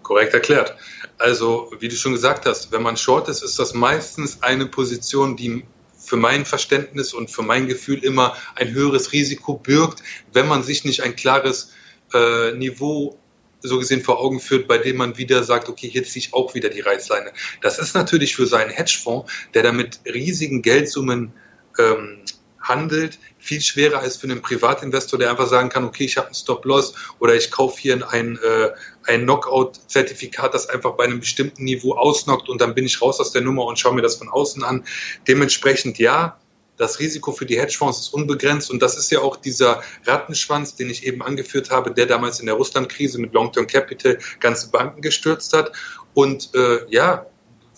Korrekt 0.03 0.33
erklärt. 0.33 0.75
Also, 1.17 1.71
wie 1.79 1.87
du 1.87 1.95
schon 1.95 2.13
gesagt 2.13 2.45
hast, 2.45 2.71
wenn 2.71 2.81
man 2.81 2.97
short 2.97 3.29
ist, 3.29 3.43
ist 3.43 3.59
das 3.59 3.73
meistens 3.73 4.41
eine 4.41 4.65
Position, 4.65 5.37
die 5.37 5.63
für 5.97 6.17
mein 6.17 6.45
Verständnis 6.45 7.13
und 7.13 7.29
für 7.29 7.43
mein 7.43 7.67
Gefühl 7.67 8.03
immer 8.03 8.35
ein 8.55 8.71
höheres 8.71 9.13
Risiko 9.13 9.53
birgt, 9.53 10.01
wenn 10.33 10.47
man 10.47 10.63
sich 10.63 10.83
nicht 10.83 11.03
ein 11.03 11.15
klares 11.15 11.71
äh, 12.13 12.51
Niveau 12.53 13.17
so 13.61 13.77
gesehen 13.77 14.01
vor 14.01 14.19
Augen 14.19 14.39
führt, 14.39 14.67
bei 14.67 14.77
dem 14.77 14.97
man 14.97 15.17
wieder 15.17 15.43
sagt, 15.43 15.69
okay, 15.69 15.87
hier 15.87 16.03
ziehe 16.03 16.25
ich 16.25 16.33
auch 16.33 16.55
wieder 16.55 16.69
die 16.69 16.81
Reißleine. 16.81 17.31
Das 17.61 17.77
ist 17.77 17.93
natürlich 17.93 18.35
für 18.35 18.47
seinen 18.47 18.71
Hedgefonds, 18.71 19.31
der 19.53 19.63
damit 19.63 19.99
riesigen 20.05 20.61
Geldsummen 20.61 21.31
ähm, 21.77 22.17
handelt, 22.61 23.17
viel 23.39 23.61
schwerer 23.61 23.99
als 23.99 24.17
für 24.17 24.27
einen 24.27 24.41
Privatinvestor, 24.41 25.19
der 25.19 25.31
einfach 25.31 25.47
sagen 25.47 25.69
kann, 25.69 25.85
okay, 25.85 26.05
ich 26.05 26.17
habe 26.17 26.27
einen 26.27 26.35
Stop-Loss 26.35 26.93
oder 27.19 27.35
ich 27.35 27.51
kaufe 27.51 27.79
hier 27.79 28.07
ein, 28.11 28.37
äh, 28.37 28.69
ein 29.05 29.23
Knockout-Zertifikat, 29.23 30.53
das 30.53 30.69
einfach 30.69 30.91
bei 30.91 31.05
einem 31.05 31.19
bestimmten 31.19 31.63
Niveau 31.63 31.93
ausnockt 31.93 32.49
und 32.49 32.61
dann 32.61 32.75
bin 32.75 32.85
ich 32.85 33.01
raus 33.01 33.19
aus 33.19 33.31
der 33.31 33.41
Nummer 33.41 33.65
und 33.65 33.79
schaue 33.79 33.95
mir 33.95 34.01
das 34.01 34.15
von 34.15 34.29
außen 34.29 34.63
an. 34.63 34.83
Dementsprechend 35.27 35.97
ja, 35.97 36.37
das 36.77 36.99
Risiko 36.99 37.31
für 37.31 37.45
die 37.45 37.59
Hedgefonds 37.59 37.99
ist 37.99 38.13
unbegrenzt 38.13 38.71
und 38.71 38.81
das 38.81 38.97
ist 38.97 39.11
ja 39.11 39.19
auch 39.19 39.35
dieser 39.35 39.83
Rattenschwanz, 40.05 40.75
den 40.75 40.89
ich 40.89 41.05
eben 41.05 41.21
angeführt 41.21 41.69
habe, 41.69 41.91
der 41.91 42.07
damals 42.07 42.39
in 42.39 42.47
der 42.47 42.55
Russland-Krise 42.55 43.19
mit 43.19 43.33
Long-Term 43.33 43.67
Capital 43.67 44.17
ganze 44.39 44.71
Banken 44.71 45.01
gestürzt 45.01 45.53
hat. 45.53 45.71
Und 46.13 46.49
äh, 46.55 46.79
ja, 46.89 47.25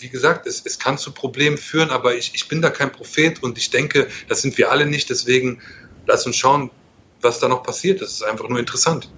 wie 0.03 0.09
gesagt, 0.09 0.45
es, 0.45 0.61
es 0.65 0.77
kann 0.77 0.97
zu 0.97 1.13
Problemen 1.13 1.57
führen, 1.57 1.89
aber 1.89 2.15
ich, 2.15 2.35
ich 2.35 2.47
bin 2.47 2.61
da 2.61 2.69
kein 2.69 2.91
Prophet 2.91 3.41
und 3.41 3.57
ich 3.57 3.69
denke, 3.69 4.09
das 4.27 4.41
sind 4.41 4.57
wir 4.57 4.69
alle 4.71 4.85
nicht. 4.85 5.09
Deswegen 5.09 5.61
lass 6.05 6.25
uns 6.25 6.35
schauen, 6.35 6.71
was 7.21 7.39
da 7.39 7.47
noch 7.47 7.63
passiert. 7.63 8.01
Das 8.01 8.11
ist 8.11 8.23
einfach 8.23 8.49
nur 8.49 8.59
interessant. 8.59 9.13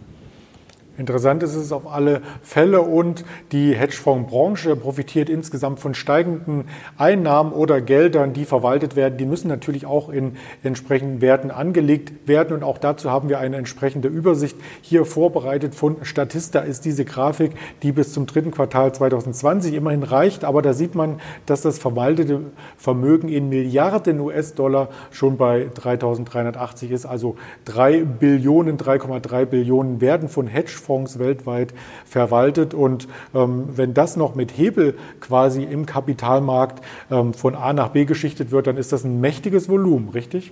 Interessant 0.98 1.44
ist 1.44 1.56
es 1.56 1.74
auf 1.74 1.92
alle 1.92 2.22
Fälle 2.42 2.82
und 2.82 3.26
die 3.52 3.76
Hedgefondsbranche 3.76 4.78
profitiert 4.78 5.30
insgesamt 5.30 5.82
von 5.82 5.94
steigenden 5.94 6.70
Einnahmen 6.98 7.52
oder 7.52 7.82
Geldern, 7.82 8.32
die 8.32 8.46
verwaltet 8.46 8.96
werden. 8.96 9.18
Die 9.18 9.26
müssen 9.26 9.50
natürlich 9.50 9.86
auch 9.86 10.08
in 10.08 10.38
entsprechenden 10.64 11.20
Werten 11.20 11.52
angelegt 11.52 12.30
werden 12.30 12.56
und 12.56 12.64
auch 12.64 12.78
dazu 12.78 13.12
haben 13.12 13.28
wir 13.28 13.40
eine 13.40 13.58
entsprechende 13.58 14.08
Übersicht 14.08 14.56
hier 14.82 15.04
vorbereitet 15.04 15.76
von 15.76 15.98
Statista 16.04 16.60
ist 16.60 16.86
diese 16.86 17.04
Grafik, 17.04 17.52
die 17.84 17.92
bis 17.92 18.14
zum 18.14 18.26
dritten 18.26 18.52
Quartal 18.52 18.94
2020 18.94 19.74
immerhin 19.74 20.04
reicht, 20.04 20.46
aber 20.46 20.62
da 20.62 20.72
sieht 20.72 20.96
man, 20.96 21.20
dass 21.46 21.62
das 21.62 21.78
verwaltete 21.78 22.40
Vermögen 22.78 23.28
in 23.28 23.50
Milliarden 23.50 24.22
US-Dollar 24.22 24.88
schon 25.12 25.36
bei 25.36 25.68
3.380 25.76 26.90
ist, 26.90 27.06
also 27.06 27.36
drei 27.66 28.06
Billionen, 28.06 28.78
3,3 28.78 29.46
Billionen 29.46 30.00
werden 30.00 30.30
von 30.30 30.48
Hedgefonds 30.48 30.85
Hedgefonds 30.86 31.20
weltweit 31.20 31.74
verwaltet. 32.06 32.74
Und 32.74 33.08
ähm, 33.34 33.70
wenn 33.76 33.94
das 33.94 34.16
noch 34.16 34.36
mit 34.36 34.58
Hebel 34.58 34.96
quasi 35.20 35.64
im 35.64 35.86
Kapitalmarkt 35.86 36.84
ähm, 37.12 37.34
von 37.34 37.56
A 37.56 37.74
nach 37.74 37.90
B 37.90 38.06
geschichtet 38.06 38.52
wird, 38.52 38.68
dann 38.68 38.78
ist 38.78 38.92
das 38.92 39.04
ein 39.04 39.20
mächtiges 39.20 39.68
Volumen, 39.68 40.10
richtig? 40.10 40.52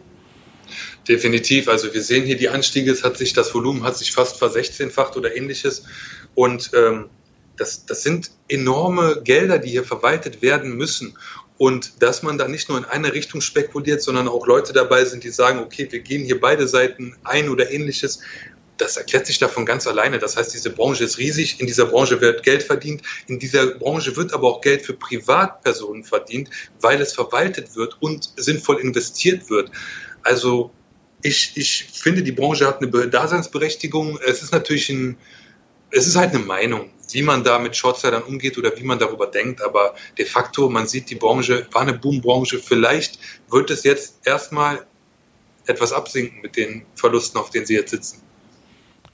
Definitiv. 1.08 1.68
Also 1.68 1.94
wir 1.94 2.02
sehen 2.02 2.26
hier 2.26 2.38
die 2.38 2.50
Anstiege, 2.50 2.92
es 2.92 3.04
hat 3.04 3.18
sich, 3.18 3.34
das 3.34 3.54
Volumen 3.54 3.84
hat 3.84 3.98
sich 3.98 4.12
fast 4.12 4.38
versechzehnfacht 4.38 5.16
oder 5.18 5.36
ähnliches. 5.36 5.84
Und 6.36 6.72
ähm, 6.76 7.06
das, 7.58 7.86
das 7.86 8.02
sind 8.02 8.32
enorme 8.48 9.22
Gelder, 9.24 9.60
die 9.60 9.70
hier 9.70 9.84
verwaltet 9.84 10.42
werden 10.42 10.76
müssen. 10.76 11.16
Und 11.60 12.02
dass 12.02 12.24
man 12.24 12.40
da 12.40 12.48
nicht 12.48 12.68
nur 12.68 12.80
in 12.80 12.86
eine 12.86 13.14
Richtung 13.14 13.40
spekuliert, 13.40 14.02
sondern 14.02 14.28
auch 14.28 14.48
Leute 14.48 14.74
dabei 14.74 15.06
sind, 15.06 15.24
die 15.24 15.30
sagen, 15.30 15.60
okay, 15.60 15.88
wir 15.90 16.00
gehen 16.00 16.26
hier 16.26 16.42
beide 16.42 16.68
Seiten 16.68 17.16
ein 17.24 17.48
oder 17.48 17.70
ähnliches, 17.70 18.22
das 18.78 18.98
erklärt 18.98 19.28
sich 19.28 19.40
davon 19.40 19.66
ganz 19.66 19.88
alleine. 19.88 20.20
Das 20.20 20.36
heißt, 20.36 20.54
diese 20.54 20.70
Branche 20.70 21.04
ist 21.04 21.18
riesig, 21.18 21.60
in 21.60 21.68
dieser 21.68 21.86
Branche 21.86 22.20
wird 22.22 22.44
Geld 22.44 22.64
verdient, 22.64 23.02
in 23.28 23.40
dieser 23.40 23.68
Branche 23.68 24.16
wird 24.16 24.34
aber 24.34 24.48
auch 24.48 24.62
Geld 24.62 24.86
für 24.86 24.94
Privatpersonen 24.94 26.04
verdient, 26.04 26.50
weil 26.82 27.02
es 27.02 27.14
verwaltet 27.14 27.76
wird 27.76 27.98
und 28.02 28.32
sinnvoll 28.36 28.80
investiert 28.80 29.50
wird. 29.50 29.72
Also 30.24 30.72
ich, 31.22 31.54
ich 31.56 31.86
finde, 31.94 32.24
die 32.24 32.32
Branche 32.32 32.68
hat 32.68 32.82
eine 32.82 33.08
Daseinsberechtigung. 33.08 34.20
Es 34.26 34.44
ist 34.44 34.52
natürlich 34.52 34.90
ein, 34.90 35.18
es 35.92 36.08
ist 36.08 36.16
halt 36.16 36.32
eine 36.32 36.44
Meinung, 36.44 36.90
wie 37.12 37.22
man 37.22 37.44
da 37.44 37.60
mit 37.60 37.76
Shortsidern 37.76 38.24
umgeht 38.24 38.58
oder 38.58 38.76
wie 38.78 38.84
man 38.84 39.00
darüber 39.00 39.28
denkt. 39.28 39.62
Aber 39.62 39.96
de 40.18 40.26
facto, 40.26 40.70
man 40.70 40.88
sieht, 40.88 41.10
die 41.10 41.16
Branche 41.16 41.68
war 41.72 41.84
eine 41.84 41.94
Boombranche. 41.94 42.60
Vielleicht 42.60 43.20
wird 43.50 43.70
es 43.70 43.84
jetzt 43.84 44.26
erstmal 44.26 44.86
etwas 45.66 45.94
absinken 45.94 46.42
mit 46.42 46.58
den 46.58 46.86
Verlusten, 46.96 47.40
auf 47.40 47.50
denen 47.50 47.66
sie 47.66 47.76
jetzt 47.76 47.92
sitzen. 47.92 48.22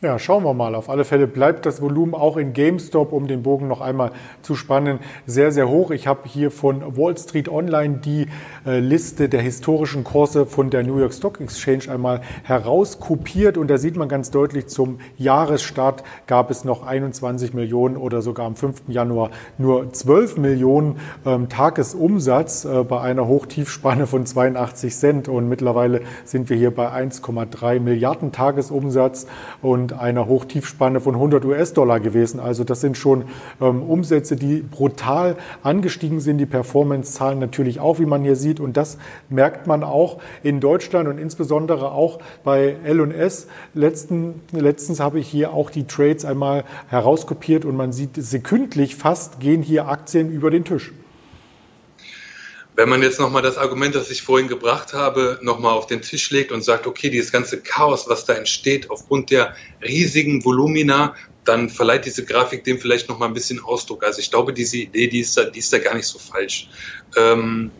Ja, 0.01 0.17
schauen 0.17 0.45
wir 0.45 0.53
mal. 0.53 0.75
Auf 0.75 0.89
alle 0.89 1.03
Fälle 1.03 1.27
bleibt 1.27 1.65
das 1.65 1.81
Volumen 1.81 2.13
auch 2.13 2.37
in 2.37 2.53
GameStop, 2.53 3.11
um 3.11 3.27
den 3.27 3.43
Bogen 3.43 3.67
noch 3.67 3.81
einmal 3.81 4.13
zu 4.41 4.55
spannen, 4.55 4.99
sehr, 5.25 5.51
sehr 5.51 5.67
hoch. 5.67 5.91
Ich 5.91 6.07
habe 6.07 6.21
hier 6.23 6.51
von 6.51 6.95
Wall 6.95 7.17
Street 7.17 7.49
Online 7.49 7.97
die 7.97 8.27
äh, 8.65 8.79
Liste 8.79 9.27
der 9.27 9.41
historischen 9.41 10.05
Kurse 10.05 10.45
von 10.45 10.69
der 10.69 10.83
New 10.83 10.99
York 10.99 11.13
Stock 11.13 11.41
Exchange 11.41 11.91
einmal 11.91 12.21
herauskopiert 12.43 13.57
und 13.57 13.67
da 13.67 13.77
sieht 13.77 13.97
man 13.97 14.07
ganz 14.07 14.31
deutlich, 14.31 14.67
zum 14.67 14.99
Jahresstart 15.17 16.05
gab 16.27 16.49
es 16.49 16.63
noch 16.63 16.87
21 16.87 17.53
Millionen 17.53 17.97
oder 17.97 18.21
sogar 18.21 18.45
am 18.45 18.55
5. 18.55 18.83
Januar 18.87 19.31
nur 19.57 19.91
12 19.91 20.37
Millionen 20.37 21.01
ähm, 21.25 21.49
Tagesumsatz 21.49 22.63
äh, 22.63 22.85
bei 22.85 23.01
einer 23.01 23.27
Hochtiefspanne 23.27 24.07
von 24.07 24.25
82 24.25 24.95
Cent 24.95 25.27
und 25.27 25.49
mittlerweile 25.49 26.03
sind 26.23 26.49
wir 26.49 26.55
hier 26.55 26.73
bei 26.73 26.89
1,3 26.89 27.81
Milliarden 27.81 28.31
Tagesumsatz 28.31 29.27
und 29.61 29.88
und 29.91 29.99
einer 29.99 30.27
Hochtiefspanne 30.27 30.99
von 30.99 31.15
100 31.15 31.45
US-Dollar 31.45 31.99
gewesen. 31.99 32.39
Also 32.39 32.63
das 32.63 32.81
sind 32.81 32.97
schon 32.97 33.25
ähm, 33.61 33.83
Umsätze, 33.83 34.35
die 34.35 34.61
brutal 34.61 35.35
angestiegen 35.63 36.19
sind. 36.19 36.37
Die 36.37 36.45
Performance-Zahlen 36.45 37.39
natürlich 37.39 37.79
auch, 37.79 37.99
wie 37.99 38.05
man 38.05 38.23
hier 38.23 38.35
sieht. 38.35 38.59
Und 38.59 38.77
das 38.77 38.97
merkt 39.29 39.67
man 39.67 39.83
auch 39.83 40.17
in 40.43 40.59
Deutschland 40.59 41.07
und 41.07 41.17
insbesondere 41.17 41.91
auch 41.91 42.19
bei 42.43 42.75
L&S. 42.83 43.47
Letzten, 43.73 44.41
letztens 44.51 44.99
habe 44.99 45.19
ich 45.19 45.27
hier 45.27 45.53
auch 45.53 45.69
die 45.69 45.85
Trades 45.85 46.25
einmal 46.25 46.63
herauskopiert 46.87 47.65
und 47.65 47.75
man 47.75 47.91
sieht 47.91 48.15
sekündlich 48.15 48.95
fast 48.95 49.39
gehen 49.39 49.61
hier 49.61 49.87
Aktien 49.87 50.31
über 50.31 50.51
den 50.51 50.65
Tisch. 50.65 50.91
Wenn 52.79 52.87
man 52.87 53.01
jetzt 53.01 53.19
nochmal 53.19 53.41
das 53.41 53.57
Argument, 53.57 53.93
das 53.93 54.09
ich 54.09 54.21
vorhin 54.21 54.47
gebracht 54.47 54.93
habe, 54.93 55.37
nochmal 55.41 55.73
auf 55.73 55.87
den 55.87 56.01
Tisch 56.01 56.31
legt 56.31 56.53
und 56.53 56.61
sagt, 56.61 56.87
okay, 56.87 57.09
dieses 57.09 57.29
ganze 57.29 57.61
Chaos, 57.61 58.07
was 58.07 58.23
da 58.23 58.35
entsteht 58.35 58.89
aufgrund 58.89 59.31
der 59.31 59.53
riesigen 59.83 60.45
Volumina, 60.45 61.13
dann 61.43 61.69
verleiht 61.69 62.05
diese 62.05 62.23
Grafik 62.23 62.63
dem 62.63 62.79
vielleicht 62.79 63.09
nochmal 63.09 63.27
ein 63.27 63.33
bisschen 63.33 63.59
Ausdruck. 63.59 64.05
Also 64.05 64.21
ich 64.21 64.31
glaube, 64.31 64.53
diese 64.53 64.77
Idee, 64.77 65.07
die 65.07 65.19
ist 65.19 65.35
da, 65.35 65.43
die 65.43 65.59
ist 65.59 65.73
da 65.73 65.79
gar 65.79 65.93
nicht 65.93 66.07
so 66.07 66.19
falsch. 66.19 66.69
Ähm, 67.17 67.73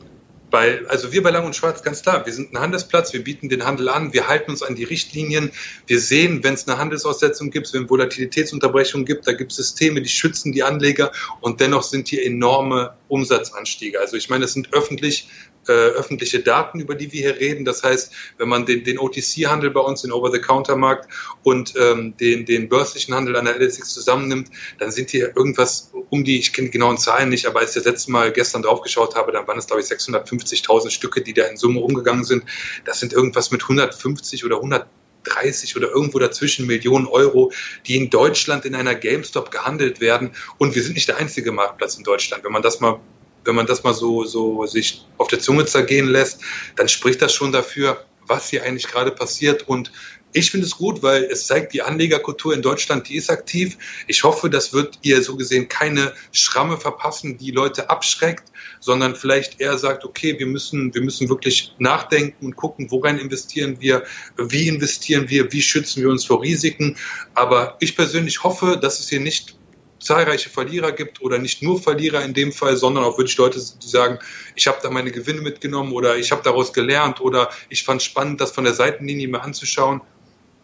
bei, 0.50 0.82
also 0.88 1.12
wir 1.12 1.24
bei 1.24 1.32
Lang 1.32 1.46
und 1.46 1.56
Schwarz, 1.56 1.84
ganz 1.84 2.02
klar, 2.02 2.26
wir 2.26 2.34
sind 2.34 2.54
ein 2.54 2.60
Handelsplatz, 2.60 3.14
wir 3.14 3.24
bieten 3.24 3.50
den 3.50 3.66
Handel 3.66 3.90
an, 3.90 4.14
wir 4.14 4.28
halten 4.28 4.52
uns 4.52 4.64
an 4.64 4.76
die 4.76 4.84
Richtlinien, 4.84 5.52
wir 5.88 6.00
sehen, 6.00 6.44
wenn 6.44 6.54
es 6.54 6.68
eine 6.68 6.78
Handelsaussetzung 6.78 7.52
gibt, 7.52 7.74
wenn 7.74 7.90
Volatilitätsunterbrechungen 7.90 9.06
gibt, 9.06 9.28
da 9.28 9.34
gibt 9.34 9.52
es 9.52 9.58
Systeme, 9.58 10.02
die 10.02 10.10
schützen 10.10 10.52
die 10.52 10.64
Anleger 10.64 11.12
und 11.42 11.60
dennoch 11.60 11.84
sind 11.84 12.08
hier 12.08 12.26
enorme 12.26 12.96
Umsatzanstiege. 13.08 14.00
Also 14.00 14.18
ich 14.18 14.30
meine, 14.30 14.46
es 14.46 14.54
sind 14.54 14.74
öffentlich 14.74 15.28
äh, 15.70 15.72
öffentliche 15.72 16.40
Daten, 16.40 16.80
über 16.80 16.96
die 16.96 17.12
wir 17.12 17.22
hier 17.22 17.40
reden. 17.40 17.64
Das 17.64 17.84
heißt, 17.84 18.12
wenn 18.38 18.50
man 18.50 18.66
den, 18.66 18.84
den 18.84 18.98
OTC-Handel 18.98 19.70
bei 19.70 19.82
uns, 19.82 20.02
den 20.02 20.12
Over-the-Counter-Markt 20.12 21.08
und 21.44 21.76
ähm, 21.78 22.18
den, 22.18 22.46
den 22.46 22.68
börslichen 22.68 23.14
Handel 23.14 23.36
an 23.36 23.46
der 23.46 23.60
LSX 23.60 23.94
zusammennimmt, 23.94 24.50
dann 24.80 24.92
sind 24.92 25.12
hier 25.12 25.36
irgendwas 25.38 25.92
um 26.10 26.24
die, 26.24 26.40
ich 26.40 26.54
kenne 26.54 26.70
die 26.70 26.72
genauen 26.72 26.98
Zahlen 26.98 27.30
nicht, 27.30 27.46
aber 27.46 27.60
als 27.60 27.76
ich 27.76 27.84
das 27.84 27.86
letzte 27.86 28.12
Mal 28.12 28.32
gestern 28.32 28.64
drauf 28.64 28.82
geschaut 28.82 29.16
habe, 29.16 29.32
dann 29.32 29.48
waren 29.48 29.60
es, 29.60 29.68
glaube 29.68 29.82
ich, 29.82 29.88
650.000 29.88 30.90
Stücke, 30.90 31.22
die 31.22 31.34
da 31.34 31.46
in 31.46 31.58
Summe 31.58 31.82
umgegangen 31.82 32.24
sind. 32.24 32.44
Das 32.86 33.00
sind 33.00 33.14
irgendwas 33.14 33.52
mit 33.52 33.62
150 33.62 34.44
oder 34.46 34.56
100 34.56 34.88
30 35.26 35.76
oder 35.76 35.90
irgendwo 35.90 36.18
dazwischen 36.18 36.66
Millionen 36.66 37.06
Euro, 37.06 37.52
die 37.86 37.98
in 37.98 38.10
Deutschland 38.10 38.64
in 38.64 38.74
einer 38.74 38.96
GameStop 38.96 39.52
gehandelt 39.52 40.00
werden. 40.00 40.32
Und 40.58 40.76
wir 40.76 40.82
sind 40.82 40.94
nicht 40.94 41.10
der 41.10 41.18
einzige 41.18 41.52
Marktplatz 41.52 41.98
in 41.98 42.06
Deutschland. 42.06 42.46
Wenn 42.46 42.54
man 42.54 42.62
das 42.62 42.80
mal 42.80 43.02
wenn 43.46 43.56
man 43.56 43.66
das 43.66 43.84
mal 43.84 43.94
so, 43.94 44.26
so 44.26 44.66
sich 44.66 45.06
auf 45.18 45.28
der 45.28 45.40
Zunge 45.40 45.66
zergehen 45.66 46.08
lässt, 46.08 46.42
dann 46.76 46.88
spricht 46.88 47.22
das 47.22 47.34
schon 47.34 47.52
dafür, 47.52 48.06
was 48.28 48.50
hier 48.50 48.64
eigentlich 48.64 48.88
gerade 48.88 49.12
passiert. 49.12 49.68
Und 49.68 49.92
ich 50.32 50.52
finde 50.52 50.68
es 50.68 50.78
gut, 50.78 51.02
weil 51.02 51.24
es 51.24 51.48
zeigt, 51.48 51.74
die 51.74 51.82
Anlegerkultur 51.82 52.54
in 52.54 52.62
Deutschland, 52.62 53.10
die 53.10 53.16
ist 53.16 53.32
aktiv. 53.32 53.78
Ich 54.08 54.24
hoffe, 54.24 54.50
das 54.50 54.74
wird 54.74 55.00
ihr 55.02 55.24
so 55.24 55.36
gesehen 55.36 55.68
keine 55.68 56.14
Schramme 56.32 56.78
verpassen, 56.78 57.38
die 57.38 57.50
Leute 57.50 57.90
abschreckt, 57.90 58.52
sondern 58.80 59.16
vielleicht 59.16 59.60
eher 59.60 59.78
sagt, 59.78 60.06
okay, 60.06 60.38
wir 60.38 60.46
müssen, 60.46 60.94
wir 60.94 61.02
müssen 61.02 61.30
wirklich 61.30 61.74
nachdenken 61.80 62.46
und 62.46 62.56
gucken, 62.56 62.92
worein 62.92 63.18
investieren 63.18 63.78
wir, 63.80 64.04
wie 64.38 64.68
investieren 64.68 65.28
wir, 65.30 65.52
wie 65.52 65.64
schützen 65.64 66.04
wir 66.04 66.10
uns 66.10 66.26
vor 66.26 66.44
Risiken. 66.44 66.96
Aber 67.34 67.76
ich 67.80 67.96
persönlich 67.96 68.44
hoffe, 68.44 68.78
dass 68.80 69.00
es 69.00 69.10
hier 69.10 69.20
nicht 69.20 69.59
zahlreiche 70.00 70.50
Verlierer 70.50 70.92
gibt 70.92 71.22
oder 71.22 71.38
nicht 71.38 71.62
nur 71.62 71.82
Verlierer 71.82 72.24
in 72.24 72.34
dem 72.34 72.52
Fall, 72.52 72.76
sondern 72.76 73.04
auch 73.04 73.18
wirklich 73.18 73.38
Leute, 73.38 73.60
die 73.60 73.88
sagen, 73.88 74.20
ich 74.56 74.68
habe 74.68 74.80
da 74.82 74.90
meine 74.90 75.12
Gewinne 75.12 75.42
mitgenommen 75.42 75.94
oder 75.94 76.18
ich 76.18 76.32
habe 76.32 76.42
daraus 76.44 76.74
gelernt 76.74 77.22
oder 77.22 77.50
ich 77.70 77.84
fand 77.84 78.02
spannend, 78.02 78.42
das 78.42 78.52
von 78.52 78.64
der 78.64 78.74
Seitenlinie 78.74 79.28
mir 79.28 79.42
anzuschauen. 79.42 80.02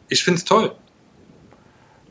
Ich 0.09 0.23
finde 0.23 0.39
es 0.39 0.45
toll. 0.45 0.75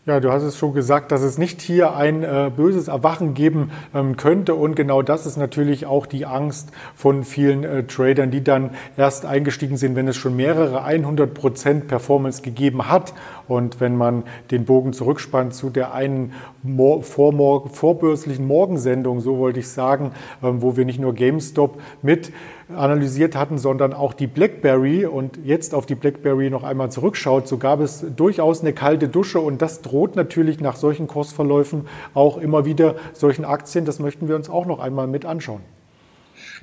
Ja, 0.07 0.21
du 0.21 0.31
hast 0.31 0.43
es 0.43 0.59
schon 0.59 0.75
gesagt, 0.75 1.12
dass 1.12 1.23
es 1.23 1.38
nicht 1.38 1.62
hier 1.62 1.97
ein 1.97 2.25
äh, 2.25 2.51
böses 2.55 2.88
Erwachen 2.88 3.33
geben 3.33 3.71
ähm, 3.95 4.19
könnte. 4.19 4.55
Und 4.55 4.77
genau 4.77 5.01
das 5.01 5.25
ist 5.25 5.38
natürlich 5.38 5.87
auch 5.87 6.05
die 6.05 6.27
Angst 6.27 6.73
von 6.95 7.25
vielen 7.25 7.64
äh, 7.64 7.85
Tradern, 7.85 8.31
die 8.31 8.45
dann 8.45 8.73
erst 8.99 9.25
eingestiegen 9.25 9.79
sind, 9.79 9.97
wenn 9.97 10.07
es 10.07 10.17
schon 10.17 10.37
mehrere 10.37 10.85
100 10.85 11.33
Prozent 11.33 11.88
Performance 11.88 12.43
gegeben 12.43 12.90
hat. 12.90 13.14
Und 13.49 13.81
wenn 13.81 13.97
man 13.97 14.25
den 14.51 14.67
Bogen 14.67 14.93
zurückspannt 14.93 15.55
zu 15.55 15.71
der 15.71 15.95
einen 15.95 16.35
Mor 16.62 17.03
vormorgen, 17.03 17.71
vorbörslichen 17.71 18.47
Morgensendung, 18.47 19.21
so 19.21 19.38
wollte 19.38 19.61
ich 19.61 19.69
sagen, 19.71 20.12
ähm, 20.43 20.61
wo 20.61 20.77
wir 20.77 20.85
nicht 20.85 21.01
nur 21.01 21.14
GameStop 21.14 21.81
mit 22.03 22.31
analysiert 22.68 23.37
hatten, 23.37 23.59
sondern 23.59 23.92
auch 23.92 24.14
die 24.14 24.27
BlackBerry 24.27 25.07
und 25.07 25.38
jetzt 25.44 25.74
auf 25.74 25.87
die 25.87 25.94
BlackBerry 25.94 26.50
noch 26.50 26.62
einmal 26.62 26.90
zurückschaut, 26.90 27.48
so 27.48 27.59
gab 27.59 27.81
es 27.81 28.05
durchaus 28.16 28.61
eine 28.61 28.72
kalte 28.72 29.09
Dusche 29.09 29.40
und 29.40 29.61
das 29.62 29.83
droht 29.83 30.16
natürlich 30.16 30.61
nach 30.61 30.77
solchen 30.77 31.07
Kursverläufen 31.07 31.87
auch 32.14 32.38
immer 32.38 32.64
wieder 32.64 32.94
solchen 33.12 33.44
Aktien. 33.44 33.85
Das 33.85 33.98
möchten 33.98 34.29
wir 34.29 34.37
uns 34.37 34.48
auch 34.48 34.66
noch 34.66 34.79
einmal 34.79 35.07
mit 35.07 35.24
anschauen. 35.24 35.61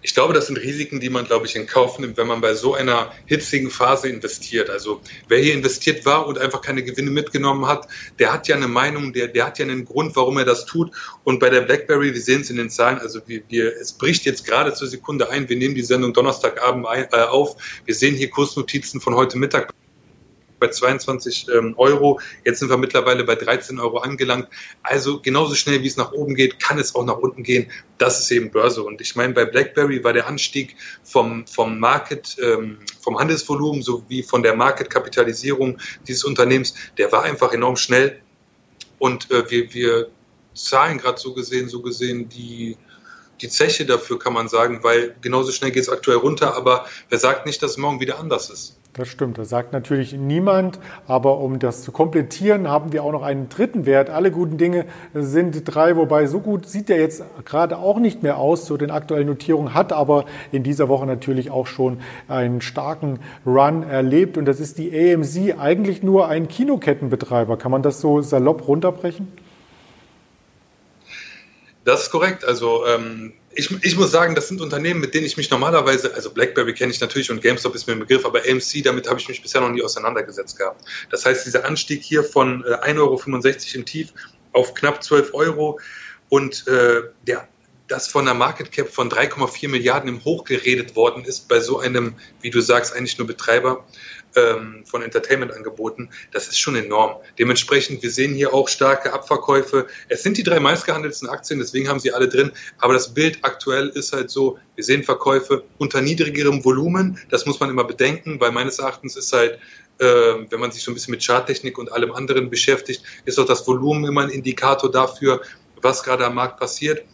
Ich 0.01 0.13
glaube, 0.13 0.33
das 0.33 0.47
sind 0.47 0.57
Risiken, 0.57 0.99
die 0.99 1.09
man, 1.09 1.25
glaube 1.25 1.45
ich, 1.45 1.55
in 1.55 1.67
Kauf 1.67 1.99
nimmt, 1.99 2.17
wenn 2.17 2.27
man 2.27 2.41
bei 2.41 2.53
so 2.53 2.73
einer 2.73 3.11
hitzigen 3.25 3.69
Phase 3.69 4.09
investiert. 4.09 4.69
Also 4.69 5.01
wer 5.27 5.39
hier 5.39 5.53
investiert 5.53 6.05
war 6.05 6.27
und 6.27 6.37
einfach 6.37 6.61
keine 6.61 6.83
Gewinne 6.83 7.11
mitgenommen 7.11 7.67
hat, 7.67 7.87
der 8.19 8.33
hat 8.33 8.47
ja 8.47 8.55
eine 8.55 8.67
Meinung, 8.67 9.13
der, 9.13 9.27
der 9.27 9.45
hat 9.45 9.59
ja 9.59 9.65
einen 9.65 9.85
Grund, 9.85 10.15
warum 10.15 10.37
er 10.37 10.45
das 10.45 10.65
tut. 10.65 10.91
Und 11.23 11.39
bei 11.39 11.49
der 11.49 11.61
BlackBerry, 11.61 12.13
wir 12.13 12.21
sehen 12.21 12.41
es 12.41 12.49
in 12.49 12.57
den 12.57 12.69
Zahlen, 12.69 12.99
also 12.99 13.21
wir, 13.27 13.41
wir, 13.49 13.75
es 13.79 13.93
bricht 13.93 14.25
jetzt 14.25 14.45
gerade 14.45 14.73
zur 14.73 14.87
Sekunde 14.87 15.29
ein. 15.29 15.47
Wir 15.47 15.57
nehmen 15.57 15.75
die 15.75 15.83
Sendung 15.83 16.13
Donnerstagabend 16.13 16.87
ein, 16.87 17.07
äh, 17.11 17.23
auf. 17.23 17.55
Wir 17.85 17.95
sehen 17.95 18.15
hier 18.15 18.29
Kursnotizen 18.29 19.01
von 19.01 19.15
heute 19.15 19.37
Mittag 19.37 19.71
bei 20.62 20.69
22 20.69 21.47
ähm, 21.54 21.74
Euro. 21.78 22.21
Jetzt 22.45 22.60
sind 22.60 22.69
wir 22.69 22.78
mittlerweile 22.78 23.26
bei 23.26 23.36
13 23.36 23.80
Euro 23.80 23.97
angelangt. 23.97 24.47
Also 24.84 25.19
genauso 25.19 25.56
schnell 25.56 25.82
wie 25.82 25.88
es 25.88 25.97
nach 25.97 26.13
oben 26.13 26.36
geht, 26.36 26.60
kann 26.60 26.80
es 26.80 26.95
auch 26.95 27.04
nach 27.04 27.17
unten 27.17 27.43
gehen. 27.43 27.69
Das 27.97 28.19
ist 28.19 28.32
eben 28.32 28.52
Börse. 28.52 28.84
Und 28.84 29.02
ich 29.02 29.15
meine, 29.15 29.34
bei 29.34 29.43
BlackBerry 29.43 30.04
war 30.04 30.13
der 30.13 30.28
Anstieg 30.28 30.78
vom, 31.04 31.45
vom 31.47 31.80
Market, 31.80 32.38
ähm, 32.41 32.78
vom 33.02 33.19
Handelsvolumen 33.19 33.82
sowie 33.82 34.24
von 34.24 34.43
der 34.43 34.56
Marketkapitalisierung 34.56 35.80
dieses 36.08 36.24
Unternehmens, 36.24 36.76
der 36.97 37.12
war 37.12 37.24
einfach 37.24 37.52
enorm 37.52 37.76
schnell. 37.76 38.21
Und 39.00 39.30
äh, 39.32 39.50
wir, 39.50 39.74
wir 39.74 40.10
zahlen 40.54 41.00
gerade 41.00 41.19
so 41.19 41.34
gesehen, 41.34 41.67
so 41.69 41.82
gesehen 41.82 42.30
die, 42.30 42.78
die 43.41 43.50
Zeche 43.50 43.86
dafür, 43.86 44.19
kann 44.19 44.34
man 44.34 44.47
sagen, 44.47 44.84
weil 44.84 45.15
genauso 45.21 45.52
schnell 45.52 45.71
geht 45.71 45.84
es 45.84 45.89
aktuell 45.89 46.17
runter, 46.17 46.56
aber 46.56 46.86
wer 47.10 47.17
sagt 47.17 47.47
nicht, 47.47 47.63
dass 47.63 47.71
es 47.71 47.78
morgen 47.78 48.00
wieder 48.00 48.19
anders 48.19 48.52
ist? 48.52 48.80
Das 48.93 49.08
stimmt, 49.08 49.38
das 49.38 49.47
sagt 49.47 49.71
natürlich 49.71 50.12
niemand, 50.12 50.77
aber 51.08 51.38
um 51.38 51.60
das 51.60 51.82
zu 51.82 51.93
komplettieren, 51.93 52.67
haben 52.67 52.91
wir 52.91 53.06
auch 53.06 53.13
noch 53.13 53.21
einen 53.23 53.47
dritten 53.47 53.86
Wert. 53.86 54.10
Alle 54.10 54.32
guten 54.32 54.58
Dinge 54.58 54.86
sind 55.13 55.63
drei, 55.63 55.95
wobei 55.95 56.27
so 56.27 56.41
gut 56.41 56.67
sieht 56.67 56.89
der 56.89 56.97
jetzt 56.97 57.23
gerade 57.45 57.77
auch 57.77 57.99
nicht 57.99 58.21
mehr 58.21 58.38
aus 58.38 58.65
zu 58.65 58.75
den 58.75 58.91
aktuellen 58.91 59.27
Notierungen, 59.27 59.73
hat 59.73 59.93
aber 59.93 60.25
in 60.51 60.63
dieser 60.63 60.89
Woche 60.89 61.06
natürlich 61.06 61.51
auch 61.51 61.67
schon 61.67 62.01
einen 62.27 62.60
starken 62.60 63.21
Run 63.45 63.84
erlebt 63.84 64.38
und 64.38 64.43
das 64.43 64.60
ist 64.60 64.77
die 64.77 64.91
AMC, 64.91 65.58
eigentlich 65.58 66.04
nur 66.04 66.27
ein 66.27 66.49
Kinokettenbetreiber. 66.49 67.56
Kann 67.56 67.71
man 67.71 67.84
das 67.84 68.01
so 68.01 68.21
salopp 68.21 68.67
runterbrechen? 68.67 69.32
Das 71.86 72.04
ist 72.04 72.12
korrekt. 72.12 72.43
Also 72.43 72.86
ähm, 72.86 73.32
ich, 73.53 73.69
ich, 73.83 73.95
muss 73.97 74.11
sagen, 74.11 74.35
das 74.35 74.47
sind 74.47 74.61
Unternehmen, 74.61 74.99
mit 74.99 75.13
denen 75.13 75.25
ich 75.25 75.37
mich 75.37 75.49
normalerweise, 75.49 76.13
also 76.13 76.31
BlackBerry 76.31 76.73
kenne 76.73 76.91
ich 76.91 77.01
natürlich 77.01 77.29
und 77.31 77.41
GameStop 77.41 77.75
ist 77.75 77.87
mir 77.87 77.93
ein 77.93 77.99
Begriff, 77.99 78.25
aber 78.25 78.39
AMC, 78.39 78.83
damit 78.83 79.09
habe 79.09 79.19
ich 79.19 79.27
mich 79.27 79.41
bisher 79.41 79.61
noch 79.61 79.69
nie 79.69 79.83
auseinandergesetzt 79.83 80.57
gehabt. 80.57 80.85
Das 81.09 81.25
heißt, 81.25 81.45
dieser 81.45 81.65
Anstieg 81.65 82.03
hier 82.03 82.23
von 82.23 82.63
äh, 82.65 82.75
1,65 82.75 82.97
Euro 82.97 83.21
im 83.73 83.85
Tief 83.85 84.13
auf 84.53 84.73
knapp 84.73 85.03
12 85.03 85.33
Euro 85.33 85.79
und 86.29 86.65
äh, 86.67 87.01
der, 87.27 87.47
das 87.87 88.07
von 88.07 88.27
einer 88.27 88.37
Market 88.37 88.71
Cap 88.71 88.89
von 88.89 89.09
3,4 89.09 89.67
Milliarden 89.67 90.09
im 90.09 90.23
Hoch 90.23 90.45
geredet 90.45 90.95
worden 90.95 91.25
ist 91.25 91.49
bei 91.49 91.59
so 91.59 91.79
einem, 91.79 92.15
wie 92.41 92.49
du 92.49 92.61
sagst, 92.61 92.95
eigentlich 92.95 93.17
nur 93.17 93.27
Betreiber, 93.27 93.85
ähm, 94.35 94.83
von 94.85 95.01
Entertainment-Angeboten, 95.01 96.09
das 96.31 96.47
ist 96.47 96.59
schon 96.59 96.75
enorm. 96.75 97.17
Dementsprechend, 97.37 98.01
wir 98.03 98.11
sehen 98.11 98.33
hier 98.33 98.53
auch 98.53 98.67
starke 98.67 99.13
Abverkäufe. 99.13 99.87
Es 100.09 100.23
sind 100.23 100.37
die 100.37 100.43
drei 100.43 100.59
meistgehandelten 100.59 101.29
Aktien, 101.29 101.59
deswegen 101.59 101.87
haben 101.87 101.99
sie 101.99 102.13
alle 102.13 102.27
drin. 102.27 102.51
Aber 102.79 102.93
das 102.93 103.13
Bild 103.13 103.39
aktuell 103.41 103.89
ist 103.89 104.13
halt 104.13 104.29
so, 104.29 104.57
wir 104.75 104.83
sehen 104.83 105.03
Verkäufe 105.03 105.63
unter 105.77 106.01
niedrigerem 106.01 106.63
Volumen. 106.63 107.19
Das 107.29 107.45
muss 107.45 107.59
man 107.59 107.69
immer 107.69 107.83
bedenken, 107.83 108.39
weil 108.39 108.51
meines 108.51 108.79
Erachtens 108.79 109.15
ist 109.15 109.33
halt 109.33 109.59
äh, 109.99 110.49
wenn 110.49 110.59
man 110.59 110.71
sich 110.71 110.81
so 110.81 110.91
ein 110.91 110.95
bisschen 110.95 111.11
mit 111.11 111.23
Charttechnik 111.23 111.77
und 111.77 111.91
allem 111.91 112.11
anderen 112.11 112.49
beschäftigt, 112.49 113.03
ist 113.25 113.39
auch 113.39 113.45
das 113.45 113.67
Volumen 113.67 114.05
immer 114.05 114.21
ein 114.21 114.29
Indikator 114.29 114.91
dafür, 114.91 115.41
was 115.81 116.01
gerade 116.01 116.25
am 116.25 116.35
Markt 116.35 116.59
passiert. 116.59 117.05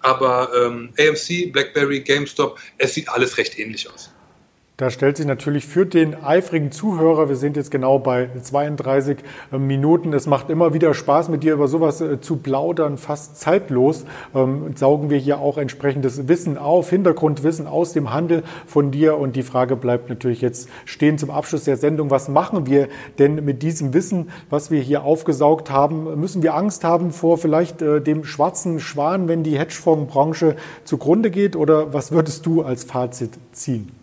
Aber 0.00 0.50
ähm, 0.54 0.92
AMC, 0.98 1.52
BlackBerry, 1.52 2.00
GameStop, 2.00 2.58
es 2.76 2.94
sieht 2.94 3.08
alles 3.08 3.38
recht 3.38 3.58
ähnlich 3.58 3.90
aus. 3.90 4.10
Da 4.80 4.88
stellt 4.88 5.18
sich 5.18 5.26
natürlich 5.26 5.66
für 5.66 5.84
den 5.84 6.24
eifrigen 6.24 6.72
Zuhörer, 6.72 7.28
wir 7.28 7.36
sind 7.36 7.58
jetzt 7.58 7.70
genau 7.70 7.98
bei 7.98 8.30
32 8.40 9.18
äh, 9.52 9.58
Minuten, 9.58 10.14
es 10.14 10.26
macht 10.26 10.48
immer 10.48 10.72
wieder 10.72 10.94
Spaß, 10.94 11.28
mit 11.28 11.42
dir 11.42 11.52
über 11.52 11.68
sowas 11.68 12.00
äh, 12.00 12.18
zu 12.22 12.36
plaudern, 12.36 12.96
fast 12.96 13.38
zeitlos. 13.38 14.06
Ähm, 14.34 14.74
saugen 14.76 15.10
wir 15.10 15.18
hier 15.18 15.38
auch 15.38 15.58
entsprechendes 15.58 16.28
Wissen 16.28 16.56
auf, 16.56 16.88
Hintergrundwissen 16.88 17.66
aus 17.66 17.92
dem 17.92 18.14
Handel 18.14 18.42
von 18.66 18.90
dir. 18.90 19.18
Und 19.18 19.36
die 19.36 19.42
Frage 19.42 19.76
bleibt 19.76 20.08
natürlich 20.08 20.40
jetzt 20.40 20.66
stehen 20.86 21.18
zum 21.18 21.28
Abschluss 21.28 21.64
der 21.64 21.76
Sendung. 21.76 22.10
Was 22.10 22.30
machen 22.30 22.64
wir 22.64 22.88
denn 23.18 23.44
mit 23.44 23.62
diesem 23.62 23.92
Wissen, 23.92 24.30
was 24.48 24.70
wir 24.70 24.80
hier 24.80 25.04
aufgesaugt 25.04 25.70
haben? 25.70 26.18
Müssen 26.18 26.42
wir 26.42 26.54
Angst 26.54 26.84
haben 26.84 27.10
vor 27.10 27.36
vielleicht 27.36 27.82
äh, 27.82 28.00
dem 28.00 28.24
schwarzen 28.24 28.80
Schwan, 28.80 29.28
wenn 29.28 29.42
die 29.42 29.58
Hedgefondsbranche 29.58 30.56
zugrunde 30.84 31.30
geht? 31.30 31.54
Oder 31.54 31.92
was 31.92 32.12
würdest 32.12 32.46
du 32.46 32.62
als 32.62 32.84
Fazit 32.84 33.32
ziehen? 33.52 33.99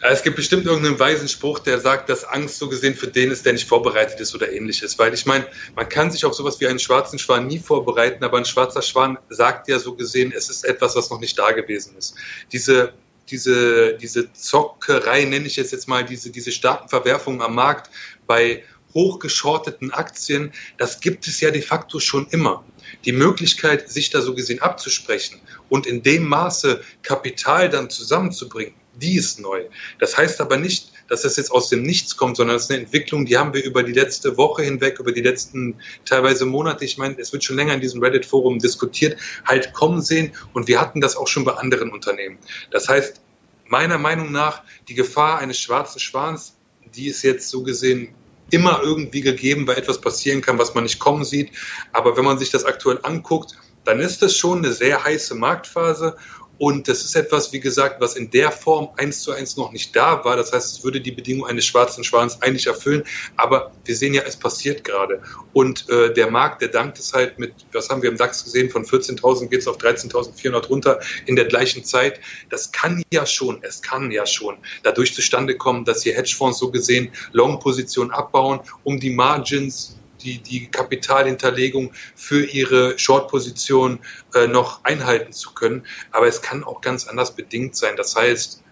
Es 0.00 0.22
gibt 0.22 0.36
bestimmt 0.36 0.64
irgendeinen 0.64 0.98
weisen 0.98 1.26
Spruch, 1.26 1.58
der 1.58 1.80
sagt, 1.80 2.08
dass 2.08 2.22
Angst 2.22 2.58
so 2.58 2.68
gesehen 2.68 2.94
für 2.94 3.08
den 3.08 3.32
ist, 3.32 3.44
der 3.44 3.52
nicht 3.52 3.68
vorbereitet 3.68 4.20
ist 4.20 4.32
oder 4.32 4.50
ähnliches. 4.52 4.96
Weil 4.96 5.12
ich 5.12 5.26
meine, 5.26 5.46
man 5.74 5.88
kann 5.88 6.12
sich 6.12 6.24
auf 6.24 6.34
sowas 6.34 6.60
wie 6.60 6.68
einen 6.68 6.78
schwarzen 6.78 7.18
Schwan 7.18 7.48
nie 7.48 7.58
vorbereiten, 7.58 8.22
aber 8.22 8.38
ein 8.38 8.44
schwarzer 8.44 8.82
Schwan 8.82 9.18
sagt 9.28 9.66
ja 9.66 9.78
so 9.80 9.94
gesehen, 9.94 10.32
es 10.34 10.48
ist 10.50 10.64
etwas, 10.64 10.94
was 10.94 11.10
noch 11.10 11.18
nicht 11.18 11.36
da 11.36 11.50
gewesen 11.50 11.96
ist. 11.96 12.14
Diese, 12.52 12.92
diese, 13.28 13.94
diese 13.94 14.32
Zockerei, 14.32 15.24
nenne 15.24 15.48
ich 15.48 15.58
es 15.58 15.72
jetzt 15.72 15.88
mal, 15.88 16.04
diese, 16.04 16.30
diese 16.30 16.52
starken 16.52 16.88
Verwerfungen 16.88 17.42
am 17.42 17.56
Markt 17.56 17.90
bei 18.28 18.62
hochgeschorteten 18.94 19.92
Aktien, 19.92 20.52
das 20.76 21.00
gibt 21.00 21.26
es 21.26 21.40
ja 21.40 21.50
de 21.50 21.60
facto 21.60 21.98
schon 21.98 22.28
immer. 22.30 22.64
Die 23.04 23.12
Möglichkeit, 23.12 23.90
sich 23.90 24.10
da 24.10 24.22
so 24.22 24.34
gesehen 24.34 24.62
abzusprechen 24.62 25.40
und 25.68 25.86
in 25.86 26.02
dem 26.04 26.26
Maße 26.26 26.82
Kapital 27.02 27.68
dann 27.68 27.90
zusammenzubringen, 27.90 28.74
die 29.00 29.16
ist 29.16 29.40
neu. 29.40 29.64
Das 29.98 30.16
heißt 30.16 30.40
aber 30.40 30.56
nicht, 30.56 30.92
dass 31.08 31.22
das 31.22 31.36
jetzt 31.36 31.50
aus 31.50 31.68
dem 31.68 31.82
Nichts 31.82 32.16
kommt, 32.16 32.36
sondern 32.36 32.56
es 32.56 32.64
ist 32.64 32.70
eine 32.70 32.80
Entwicklung, 32.80 33.24
die 33.24 33.38
haben 33.38 33.54
wir 33.54 33.64
über 33.64 33.82
die 33.82 33.92
letzte 33.92 34.36
Woche 34.36 34.62
hinweg, 34.62 34.98
über 34.98 35.12
die 35.12 35.22
letzten 35.22 35.76
teilweise 36.04 36.44
Monate, 36.44 36.84
ich 36.84 36.98
meine, 36.98 37.18
es 37.18 37.32
wird 37.32 37.44
schon 37.44 37.56
länger 37.56 37.74
in 37.74 37.80
diesem 37.80 38.02
Reddit-Forum 38.02 38.58
diskutiert, 38.58 39.18
halt 39.46 39.72
kommen 39.72 40.02
sehen 40.02 40.32
und 40.52 40.68
wir 40.68 40.80
hatten 40.80 41.00
das 41.00 41.16
auch 41.16 41.28
schon 41.28 41.44
bei 41.44 41.52
anderen 41.52 41.90
Unternehmen. 41.90 42.38
Das 42.70 42.88
heißt, 42.88 43.20
meiner 43.68 43.98
Meinung 43.98 44.32
nach, 44.32 44.62
die 44.88 44.94
Gefahr 44.94 45.38
eines 45.38 45.58
schwarzen 45.58 46.00
Schwans, 46.00 46.56
die 46.94 47.08
ist 47.08 47.22
jetzt 47.22 47.48
so 47.48 47.62
gesehen 47.62 48.14
immer 48.50 48.80
irgendwie 48.82 49.20
gegeben, 49.20 49.66
weil 49.66 49.76
etwas 49.76 50.00
passieren 50.00 50.40
kann, 50.40 50.58
was 50.58 50.74
man 50.74 50.84
nicht 50.84 50.98
kommen 50.98 51.24
sieht. 51.24 51.50
Aber 51.92 52.16
wenn 52.16 52.24
man 52.24 52.38
sich 52.38 52.50
das 52.50 52.64
aktuell 52.64 52.98
anguckt, 53.02 53.54
dann 53.84 54.00
ist 54.00 54.22
das 54.22 54.36
schon 54.36 54.58
eine 54.58 54.72
sehr 54.72 55.02
heiße 55.02 55.34
Marktphase 55.34 56.16
und 56.58 56.88
das 56.88 57.04
ist 57.04 57.14
etwas, 57.14 57.52
wie 57.52 57.60
gesagt, 57.60 58.00
was 58.00 58.16
in 58.16 58.30
der 58.30 58.50
Form 58.50 58.88
eins 58.96 59.22
zu 59.22 59.32
eins 59.32 59.56
noch 59.56 59.70
nicht 59.70 59.94
da 59.94 60.24
war. 60.24 60.36
Das 60.36 60.52
heißt, 60.52 60.78
es 60.78 60.84
würde 60.84 61.00
die 61.00 61.12
Bedingung 61.12 61.46
eines 61.46 61.64
schwarzen 61.66 62.02
Schwans 62.02 62.42
eigentlich 62.42 62.66
erfüllen. 62.66 63.04
Aber 63.36 63.72
wir 63.84 63.94
sehen 63.94 64.14
ja, 64.14 64.22
es 64.22 64.36
passiert 64.36 64.82
gerade. 64.82 65.22
Und 65.52 65.88
äh, 65.88 66.12
der 66.12 66.30
Markt, 66.30 66.60
der 66.60 66.68
dankt 66.68 66.98
es 66.98 67.12
halt 67.12 67.38
mit, 67.38 67.54
was 67.72 67.88
haben 67.88 68.02
wir 68.02 68.10
im 68.10 68.16
DAX 68.16 68.42
gesehen, 68.42 68.70
von 68.70 68.84
14.000 68.84 69.46
geht 69.46 69.60
es 69.60 69.68
auf 69.68 69.78
13.400 69.78 70.66
runter 70.66 71.00
in 71.26 71.36
der 71.36 71.44
gleichen 71.44 71.84
Zeit. 71.84 72.20
Das 72.50 72.72
kann 72.72 73.02
ja 73.12 73.24
schon, 73.24 73.62
es 73.62 73.80
kann 73.80 74.10
ja 74.10 74.26
schon 74.26 74.56
dadurch 74.82 75.14
zustande 75.14 75.56
kommen, 75.56 75.84
dass 75.84 76.02
hier 76.02 76.14
Hedgefonds 76.14 76.58
so 76.58 76.70
gesehen 76.70 77.10
Long-Positionen 77.32 78.10
abbauen, 78.10 78.60
um 78.82 78.98
die 78.98 79.10
Margins 79.10 79.97
die, 80.22 80.38
die 80.38 80.70
Kapitalhinterlegung 80.70 81.92
für 82.14 82.44
ihre 82.44 82.98
Short-Position 82.98 83.98
äh, 84.34 84.46
noch 84.46 84.84
einhalten 84.84 85.32
zu 85.32 85.52
können. 85.54 85.86
Aber 86.12 86.26
es 86.26 86.42
kann 86.42 86.64
auch 86.64 86.80
ganz 86.80 87.06
anders 87.06 87.34
bedingt 87.34 87.76
sein. 87.76 87.96
Das 87.96 88.16
heißt, 88.16 88.62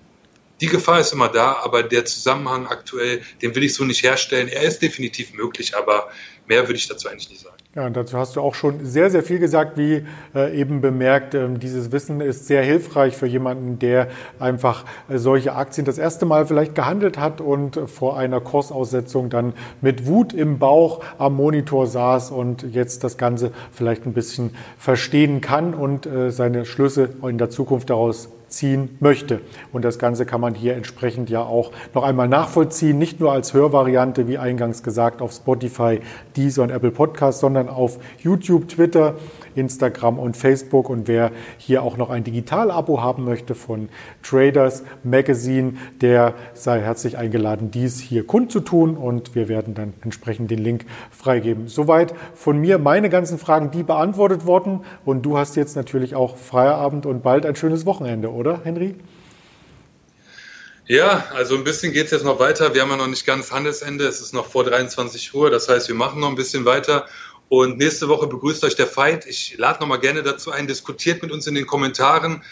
die 0.61 0.67
Gefahr 0.67 1.01
ist 1.01 1.13
immer 1.13 1.29
da, 1.29 1.55
aber 1.63 1.83
der 1.83 2.05
Zusammenhang 2.07 2.67
aktuell, 2.67 3.23
den 3.43 3.55
will 3.55 3.65
ich 3.65 3.75
so 3.75 3.85
nicht 3.85 4.03
herstellen. 4.03 4.49
Er 4.49 4.63
ist 4.63 4.81
definitiv 4.81 5.35
möglich, 5.35 5.77
aber 5.77 6.11
mehr 6.47 6.63
würde 6.63 6.79
ich 6.79 6.89
dazu 6.89 7.09
eigentlich 7.09 7.29
nicht 7.29 7.43
sagen. 7.43 7.56
Ja, 7.77 7.85
und 7.85 7.95
dazu 7.95 8.17
hast 8.17 8.37
du 8.37 8.41
auch 8.41 8.55
schon 8.55 8.87
sehr, 8.87 9.11
sehr 9.11 9.23
viel 9.23 9.39
gesagt, 9.39 9.77
wie 9.77 10.03
äh, 10.35 10.59
eben 10.59 10.81
bemerkt. 10.81 11.35
Ähm, 11.35 11.61
dieses 11.61 11.93
Wissen 11.93 12.23
ist 12.23 12.47
sehr 12.47 12.63
hilfreich 12.63 13.15
für 13.15 13.27
jemanden, 13.27 13.79
der 13.79 14.09
einfach 14.39 14.87
äh, 15.11 15.19
solche 15.19 15.55
Aktien 15.55 15.85
das 15.85 15.99
erste 15.99 16.25
Mal 16.25 16.47
vielleicht 16.47 16.75
gehandelt 16.75 17.19
hat 17.19 17.43
und 17.43 17.79
vor 17.85 18.17
einer 18.17 18.41
Kursaussetzung 18.41 19.29
dann 19.29 19.53
mit 19.83 20.07
Wut 20.07 20.33
im 20.33 20.59
Bauch 20.59 21.05
am 21.19 21.37
Monitor 21.37 21.87
saß 21.87 22.31
und 22.31 22.63
jetzt 22.63 23.05
das 23.05 23.19
Ganze 23.19 23.51
vielleicht 23.73 24.07
ein 24.07 24.15
bisschen 24.15 24.55
verstehen 24.79 25.43
kann 25.43 25.75
und 25.75 26.07
äh, 26.07 26.31
seine 26.31 26.65
Schlüsse 26.65 27.11
in 27.29 27.37
der 27.37 27.51
Zukunft 27.51 27.91
daraus 27.91 28.31
ziehen 28.49 28.97
möchte. 29.01 29.41
Und 29.73 29.85
das 29.85 29.99
Ganze 29.99 30.27
kann 30.27 30.41
man 30.41 30.55
hier 30.55 30.77
entsprechend 30.77 31.31
ja 31.31 31.43
auch 31.43 31.73
noch 31.95 32.05
einmal 32.05 32.29
nachvollziehen, 32.29 32.99
nicht 32.99 33.21
nur 33.21 33.33
als 33.33 33.55
Hörvariante, 33.55 34.29
wie 34.29 34.39
eingangs 34.39 34.83
gesagt, 34.83 35.21
auf 35.23 35.33
Spotify, 35.33 36.01
Deezer 36.37 36.63
und 36.63 36.71
Apple 36.71 36.91
Podcasts, 36.91 37.41
sondern 37.41 37.69
auf 37.69 37.99
YouTube, 38.19 38.69
Twitter, 38.69 39.15
Instagram 39.57 40.19
und 40.19 40.37
Facebook. 40.37 40.89
Und 40.89 41.09
wer 41.09 41.33
hier 41.59 41.83
auch 41.83 41.97
noch 41.97 42.11
ein 42.11 42.25
Digital-Abo 42.25 43.03
haben 43.03 43.25
möchte 43.25 43.55
von 43.55 43.89
Traders 44.23 44.83
Magazine, 45.03 45.75
der 46.01 46.35
sei 46.55 46.81
herzlich 46.81 47.19
eingeladen, 47.19 47.71
dies 47.71 48.01
hier 48.01 48.27
kundzutun. 48.27 48.97
Und 48.97 49.35
wir 49.35 49.49
werden 49.49 49.75
dann 49.75 49.95
entsprechend 50.03 50.51
den 50.51 50.59
Link 50.59 50.85
freigeben. 51.11 51.69
Soweit 51.69 52.15
von 52.35 52.59
mir 52.59 52.79
meine 52.79 53.11
ganzen 53.11 53.39
Fragen, 53.39 53.71
die 53.71 53.83
beantwortet 53.83 54.47
wurden. 54.47 54.85
Und 55.05 55.23
du 55.23 55.39
hast 55.39 55.57
jetzt 55.57 55.77
natürlich 55.77 56.15
auch 56.15 56.37
Feierabend 56.37 57.07
und 57.07 57.23
bald 57.23 57.47
ein 57.47 57.57
schönes 57.57 57.87
Wochenende, 57.87 58.31
oder, 58.31 58.61
Henry? 58.65 58.95
Ja, 60.89 61.25
also 61.35 61.57
ein 61.57 61.65
bisschen 61.65 61.93
geht 61.93 62.05
es 62.07 62.11
jetzt 62.13 62.25
noch 62.25 62.39
weiter. 62.39 62.73
Wir 62.73 62.83
haben 62.83 62.91
ja 62.91 62.97
noch 62.97 63.09
nicht 63.09 63.27
ganz 63.27 63.51
Handelsende. 63.51 64.07
Es 64.07 64.21
ist 64.21 64.33
noch 64.33 64.47
vor 64.47 64.63
23 64.63 65.35
Uhr. 65.35 65.51
Das 65.51 65.69
heißt, 65.69 65.89
wir 65.89 65.97
machen 65.97 66.21
noch 66.21 66.29
ein 66.29 66.37
bisschen 66.37 66.65
weiter. 66.65 67.07
Und 67.49 67.79
nächste 67.79 68.09
Woche 68.09 68.27
begrüßt 68.27 68.65
euch 68.65 68.75
der 68.75 68.89
Fight. 68.89 69.25
Ich 69.27 69.57
lade 69.57 69.81
nochmal 69.81 70.01
gerne 70.01 70.23
dazu 70.23 70.51
ein, 70.51 70.67
diskutiert 70.67 71.23
mit 71.23 71.31
uns 71.31 71.47
in 71.47 71.55
den 71.55 71.67
Kommentaren. 71.67 72.43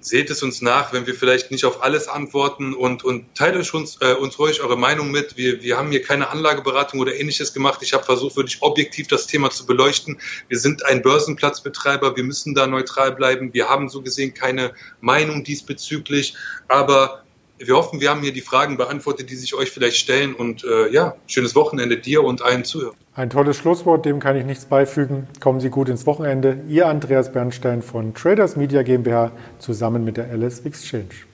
Seht 0.00 0.30
es 0.30 0.44
uns 0.44 0.62
nach, 0.62 0.92
wenn 0.92 1.08
wir 1.08 1.14
vielleicht 1.14 1.50
nicht 1.50 1.64
auf 1.64 1.82
alles 1.82 2.06
antworten 2.06 2.72
und, 2.72 3.02
und 3.02 3.34
teilt 3.34 3.56
euch 3.56 3.74
uns, 3.74 3.98
äh, 4.00 4.14
uns 4.14 4.38
ruhig 4.38 4.60
eure 4.60 4.78
Meinung 4.78 5.10
mit. 5.10 5.36
Wir, 5.36 5.60
wir 5.60 5.76
haben 5.76 5.90
hier 5.90 6.02
keine 6.02 6.30
Anlageberatung 6.30 7.00
oder 7.00 7.16
ähnliches 7.16 7.52
gemacht. 7.52 7.80
Ich 7.82 7.92
habe 7.92 8.04
versucht, 8.04 8.36
wirklich 8.36 8.62
objektiv 8.62 9.08
das 9.08 9.26
Thema 9.26 9.50
zu 9.50 9.66
beleuchten. 9.66 10.20
Wir 10.46 10.60
sind 10.60 10.86
ein 10.86 11.02
Börsenplatzbetreiber, 11.02 12.14
wir 12.14 12.22
müssen 12.22 12.54
da 12.54 12.68
neutral 12.68 13.10
bleiben. 13.10 13.52
Wir 13.52 13.68
haben 13.68 13.88
so 13.88 14.00
gesehen 14.00 14.34
keine 14.34 14.72
Meinung 15.00 15.42
diesbezüglich, 15.42 16.36
aber 16.68 17.24
wir 17.58 17.76
hoffen, 17.76 18.00
wir 18.00 18.10
haben 18.10 18.20
hier 18.20 18.32
die 18.32 18.40
Fragen 18.40 18.76
beantwortet, 18.76 19.30
die 19.30 19.36
sich 19.36 19.54
euch 19.54 19.70
vielleicht 19.70 19.96
stellen. 19.96 20.34
Und 20.34 20.64
äh, 20.64 20.90
ja, 20.90 21.14
schönes 21.26 21.54
Wochenende 21.54 21.96
dir 21.96 22.22
und 22.24 22.42
allen 22.42 22.64
Zuhörern. 22.64 22.96
Ein 23.14 23.30
tolles 23.30 23.56
Schlusswort, 23.56 24.04
dem 24.06 24.20
kann 24.20 24.36
ich 24.36 24.44
nichts 24.44 24.64
beifügen. 24.64 25.26
Kommen 25.40 25.60
Sie 25.60 25.70
gut 25.70 25.88
ins 25.88 26.06
Wochenende. 26.06 26.60
Ihr 26.68 26.86
Andreas 26.86 27.32
Bernstein 27.32 27.82
von 27.82 28.14
Traders 28.14 28.56
Media 28.56 28.82
GmbH 28.82 29.32
zusammen 29.58 30.04
mit 30.04 30.16
der 30.16 30.30
Alice 30.30 30.60
Exchange. 30.60 31.26